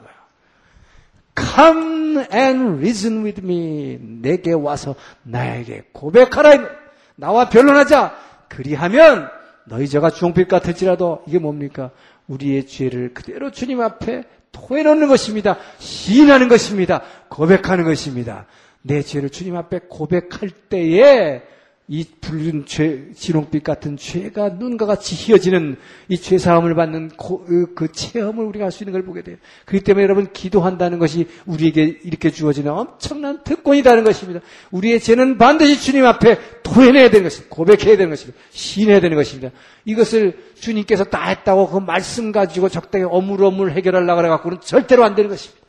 Come 1.35 2.25
and 2.33 2.77
reason 2.77 3.23
with 3.23 3.41
me. 3.43 3.97
내게 3.99 4.53
와서 4.53 4.95
나에게 5.23 5.85
고백하라. 5.93 6.67
나와 7.15 7.49
변론하자. 7.49 8.15
그리하면 8.49 9.29
너희 9.65 9.87
저가 9.87 10.09
주홍빛 10.09 10.47
같을지라도 10.47 11.23
이게 11.27 11.39
뭡니까? 11.39 11.91
우리의 12.27 12.67
죄를 12.67 13.13
그대로 13.13 13.51
주님 13.51 13.81
앞에 13.81 14.23
토해놓는 14.51 15.07
것입니다. 15.07 15.57
시인하는 15.79 16.47
것입니다. 16.47 17.01
고백하는 17.29 17.83
것입니다. 17.83 18.45
내 18.81 19.01
죄를 19.01 19.29
주님 19.29 19.55
앞에 19.55 19.81
고백할 19.89 20.49
때에 20.69 21.41
이 21.89 22.05
붉은 22.19 22.65
죄, 22.65 23.13
지롱빛 23.15 23.63
같은 23.63 23.95
죄가 23.95 24.49
눈과 24.49 24.85
같이 24.85 25.15
휘어지는 25.15 25.77
이 26.09 26.17
죄사함을 26.17 26.75
받는 26.75 27.11
그, 27.17 27.73
그 27.75 27.89
체험을 27.93 28.43
우리가 28.43 28.65
할 28.65 28.71
수 28.71 28.83
있는 28.83 28.91
걸 28.91 29.03
보게 29.03 29.21
돼요. 29.21 29.37
그렇기 29.65 29.85
때문에 29.85 30.03
여러분 30.03 30.27
기도한다는 30.33 30.99
것이 30.99 31.27
우리에게 31.45 31.99
이렇게 32.03 32.29
주어지는 32.29 32.71
엄청난 32.71 33.41
특권이라는 33.41 34.03
것입니다. 34.03 34.41
우리의 34.71 34.99
죄는 34.99 35.37
반드시 35.37 35.79
주님 35.79 36.05
앞에 36.05 36.37
토해내야 36.63 37.09
되는 37.09 37.23
것입니다. 37.23 37.55
고백해야 37.55 37.95
되는 37.95 38.09
것입니다. 38.09 38.37
시인해야 38.51 38.99
되는 38.99 39.15
것입니다. 39.15 39.51
이것을 39.85 40.37
주님께서 40.59 41.05
다 41.05 41.29
했다고 41.29 41.69
그 41.69 41.77
말씀 41.77 42.33
가지고 42.33 42.67
적당히 42.67 43.05
어물어물 43.05 43.71
해결하려고 43.71 44.25
해갖고는 44.25 44.59
절대로 44.59 45.05
안 45.05 45.15
되는 45.15 45.29
것입니다. 45.29 45.65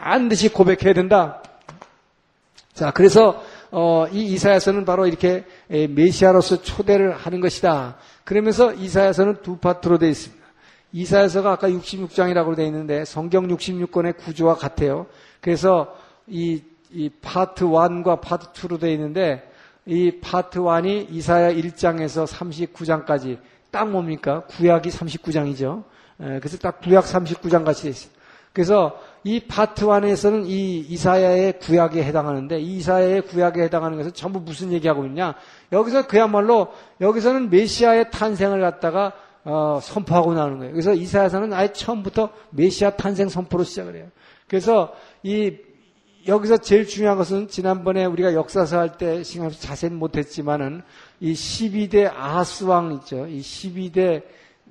반드시 0.00 0.48
고백해야 0.48 0.94
된다. 0.94 1.42
자, 2.72 2.90
그래서 2.92 3.44
어, 3.70 4.06
이 4.10 4.24
이사야서는 4.32 4.84
바로 4.84 5.06
이렇게 5.06 5.44
메시아로서 5.68 6.62
초대를 6.62 7.12
하는 7.12 7.40
것이다. 7.40 7.96
그러면서 8.24 8.72
이사야서는 8.72 9.42
두 9.42 9.58
파트로 9.58 9.98
되어 9.98 10.08
있습니다. 10.08 10.46
이사야서가 10.92 11.52
아까 11.52 11.68
66장이라고 11.68 12.56
되어 12.56 12.66
있는데 12.66 13.04
성경 13.04 13.46
66권의 13.48 14.16
구조와 14.16 14.54
같아요. 14.54 15.06
그래서 15.40 15.94
이, 16.26 16.62
이 16.90 17.10
파트 17.20 17.64
1과 17.64 18.20
파트 18.20 18.52
2로 18.52 18.80
되어 18.80 18.90
있는데 18.92 19.50
이 19.84 20.18
파트 20.20 20.60
1이 20.60 21.10
이사야 21.10 21.52
1장에서 21.52 22.26
39장까지 22.26 23.38
딱 23.70 23.90
뭡니까? 23.90 24.44
구약이 24.46 24.88
39장이죠. 24.88 25.84
그래서 26.16 26.56
딱 26.58 26.80
구약 26.80 27.04
39장 27.04 27.64
같이 27.64 27.82
되어 27.82 27.90
있어요. 27.90 28.12
그래서 28.52 29.00
이 29.24 29.40
파트 29.40 29.86
1에서는 29.86 30.46
이 30.46 30.78
이사야의 30.78 31.58
구약에 31.58 32.02
해당하는데 32.02 32.60
이 32.60 32.76
이사야의 32.76 33.22
구약에 33.22 33.62
해당하는 33.62 33.96
것은 33.98 34.12
전부 34.12 34.40
무슨 34.40 34.72
얘기하고 34.72 35.04
있냐? 35.06 35.34
여기서 35.72 36.06
그야말로 36.06 36.68
여기서는 37.00 37.50
메시아의 37.50 38.10
탄생을 38.10 38.60
갖다가 38.60 39.12
어, 39.44 39.80
선포하고 39.82 40.34
나오는 40.34 40.58
거예요. 40.58 40.72
그래서 40.72 40.92
이사야서는 40.92 41.52
아예 41.52 41.72
처음부터 41.72 42.30
메시아 42.50 42.90
탄생 42.90 43.28
선포로 43.28 43.64
시작을 43.64 43.96
해요. 43.96 44.06
그래서 44.46 44.92
이 45.22 45.56
여기서 46.26 46.58
제일 46.58 46.86
중요한 46.86 47.16
것은 47.16 47.48
지난번에 47.48 48.04
우리가 48.04 48.34
역사서 48.34 48.78
할때 48.78 49.22
신경 49.22 49.50
자세히 49.50 49.90
못했지만은 49.90 50.82
이 51.20 51.32
12대 51.32 52.12
아하스 52.14 52.64
왕 52.64 52.92
있죠. 52.94 53.26
이 53.26 53.40
12대 53.40 54.22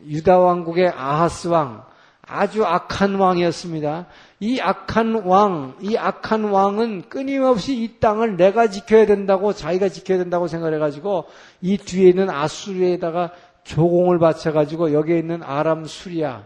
유다 0.06 0.38
왕국의 0.38 0.90
아하스 0.90 1.48
왕 1.48 1.84
아주 2.22 2.66
악한 2.66 3.16
왕이었습니다. 3.16 4.06
이 4.40 4.60
악한 4.60 5.24
왕, 5.26 5.76
이 5.82 5.98
악한 5.98 6.46
왕은 6.46 7.10
끊임없이 7.10 7.76
이 7.76 8.00
땅을 8.00 8.38
내가 8.38 8.68
지켜야 8.68 9.08
된다고 9.08 9.52
자기가 9.52 9.90
지켜야 9.90 10.20
된다고 10.20 10.48
생각해 10.48 10.78
가지고 10.78 11.26
이 11.62 11.78
뒤에 11.78 12.10
있는 12.10 12.30
아수르에다가 12.30 13.32
조공을 13.64 14.20
바쳐 14.20 14.52
가지고 14.52 14.94
여기에 14.94 15.18
있는 15.18 15.42
아람 15.44 15.86
수리아, 15.86 16.44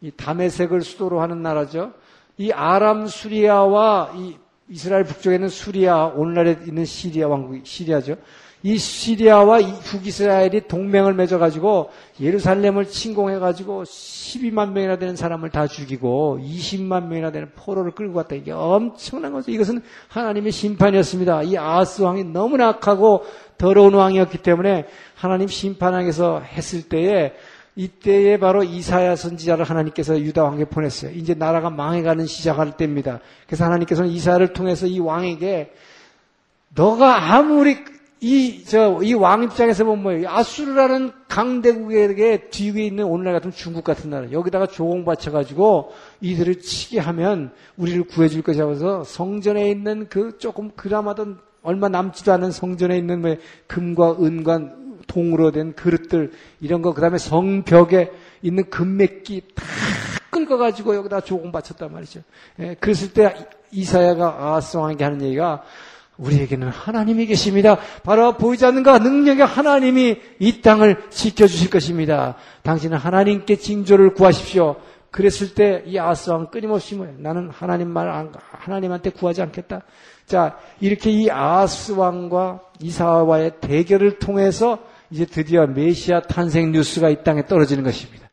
이 0.00 0.10
다메색을 0.10 0.80
수도로 0.80 1.20
하는 1.20 1.42
나라죠. 1.42 1.92
이 2.38 2.52
아람 2.52 3.06
수리아와 3.06 4.12
이 4.16 4.36
이스라엘 4.70 5.04
북쪽에 5.04 5.34
있는 5.34 5.48
수리아, 5.48 6.06
오늘날에 6.06 6.56
있는 6.66 6.84
시리아 6.84 7.28
왕국, 7.28 7.60
시리아죠. 7.66 8.16
이 8.62 8.76
시리아와 8.76 9.58
북이스라엘이 9.84 10.68
동맹을 10.68 11.14
맺어가지고 11.14 11.90
예루살렘을 12.20 12.86
침공해가지고 12.86 13.84
12만 13.84 14.72
명이나 14.72 14.98
되는 14.98 15.16
사람을 15.16 15.48
다 15.48 15.66
죽이고 15.66 16.38
20만 16.42 17.06
명이나 17.06 17.30
되는 17.32 17.50
포로를 17.56 17.92
끌고 17.92 18.14
갔다. 18.14 18.34
이게 18.34 18.52
엄청난 18.52 19.32
거죠. 19.32 19.50
이것은 19.50 19.80
하나님의 20.08 20.52
심판이었습니다. 20.52 21.42
이 21.44 21.56
아하스 21.56 22.02
왕이 22.02 22.24
너무나 22.24 22.68
악하고 22.68 23.24
더러운 23.56 23.94
왕이었기 23.94 24.38
때문에 24.38 24.86
하나님 25.14 25.48
심판왕에서 25.48 26.40
했을 26.40 26.82
때에 26.82 27.32
이때에 27.76 28.38
바로 28.38 28.62
이사야 28.62 29.16
선지자를 29.16 29.64
하나님께서 29.64 30.20
유다 30.20 30.44
왕에게 30.44 30.66
보냈어요. 30.66 31.12
이제 31.12 31.32
나라가 31.32 31.70
망해가는 31.70 32.26
시작할 32.26 32.76
때입니다. 32.76 33.20
그래서 33.46 33.64
하나님께서는 33.64 34.10
이사야를 34.10 34.52
통해서 34.52 34.86
이 34.86 34.98
왕에게 34.98 35.72
너가 36.74 37.32
아무리 37.34 37.78
이, 38.22 38.64
저, 38.64 39.00
이 39.02 39.14
왕 39.14 39.44
입장에서 39.44 39.84
보면 39.84 40.02
뭐예요? 40.02 40.28
아수르라는 40.28 41.12
강대국에게 41.28 42.50
뒤에 42.50 42.84
있는 42.84 43.04
오늘날 43.04 43.32
같은 43.34 43.50
중국 43.50 43.82
같은 43.82 44.10
나라. 44.10 44.30
여기다가 44.30 44.66
조공 44.66 45.06
바쳐가지고 45.06 45.92
이들을 46.20 46.58
치게 46.60 46.98
하면 47.00 47.52
우리를 47.78 48.04
구해줄 48.04 48.42
것이라고 48.42 48.72
해서 48.72 49.04
성전에 49.04 49.70
있는 49.70 50.06
그 50.10 50.36
조금 50.38 50.70
그나마도 50.76 51.36
얼마 51.62 51.88
남지도 51.88 52.30
않은 52.32 52.50
성전에 52.50 52.98
있는 52.98 53.22
뭐 53.22 53.36
금과 53.66 54.16
은과 54.20 54.60
동으로 55.06 55.50
된 55.50 55.74
그릇들 55.74 56.30
이런 56.60 56.82
거 56.82 56.92
그 56.92 57.00
다음에 57.00 57.16
성벽에 57.18 58.12
있는 58.42 58.68
금맥기 58.68 59.42
다 59.54 59.64
긁어가지고 60.30 60.94
여기다 60.94 61.20
조공 61.22 61.52
바쳤단 61.52 61.90
말이죠. 61.92 62.20
예, 62.60 62.74
그랬을 62.74 63.12
때 63.12 63.34
이사야가 63.72 64.60
왕에게 64.74 65.04
하는 65.04 65.22
얘기가 65.22 65.62
우리에게는 66.20 66.68
하나님이 66.68 67.26
계십니다. 67.26 67.78
바로 68.04 68.36
보이지 68.36 68.64
않는 68.66 68.82
가 68.82 68.98
능력의 68.98 69.44
하나님이 69.46 70.16
이 70.38 70.60
땅을 70.60 71.10
지켜주실 71.10 71.70
것입니다. 71.70 72.36
당신은 72.62 72.98
하나님께 72.98 73.56
징조를 73.56 74.14
구하십시오. 74.14 74.76
그랬을 75.10 75.54
때 75.54 75.82
이 75.86 75.98
아스왕 75.98 76.50
끊임없이 76.50 76.94
뭐예요? 76.94 77.14
나는 77.18 77.50
하나님 77.50 77.88
말 77.88 78.30
하나님한테 78.52 79.10
구하지 79.10 79.42
않겠다. 79.42 79.82
자 80.26 80.56
이렇게 80.80 81.10
이 81.10 81.28
아스 81.30 81.92
왕과 81.92 82.60
이사와의 82.80 83.54
대결을 83.60 84.18
통해서 84.18 84.78
이제 85.10 85.26
드디어 85.26 85.66
메시아 85.66 86.22
탄생 86.22 86.70
뉴스가 86.70 87.08
이 87.08 87.24
땅에 87.24 87.44
떨어지는 87.46 87.82
것입니다. 87.82 88.28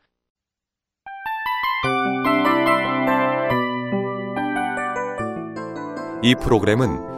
이 6.22 6.34
프로그램은 6.34 7.17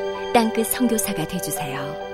땅끝 0.33 0.67
성교사가 0.67 1.27
되주세요 1.27 2.10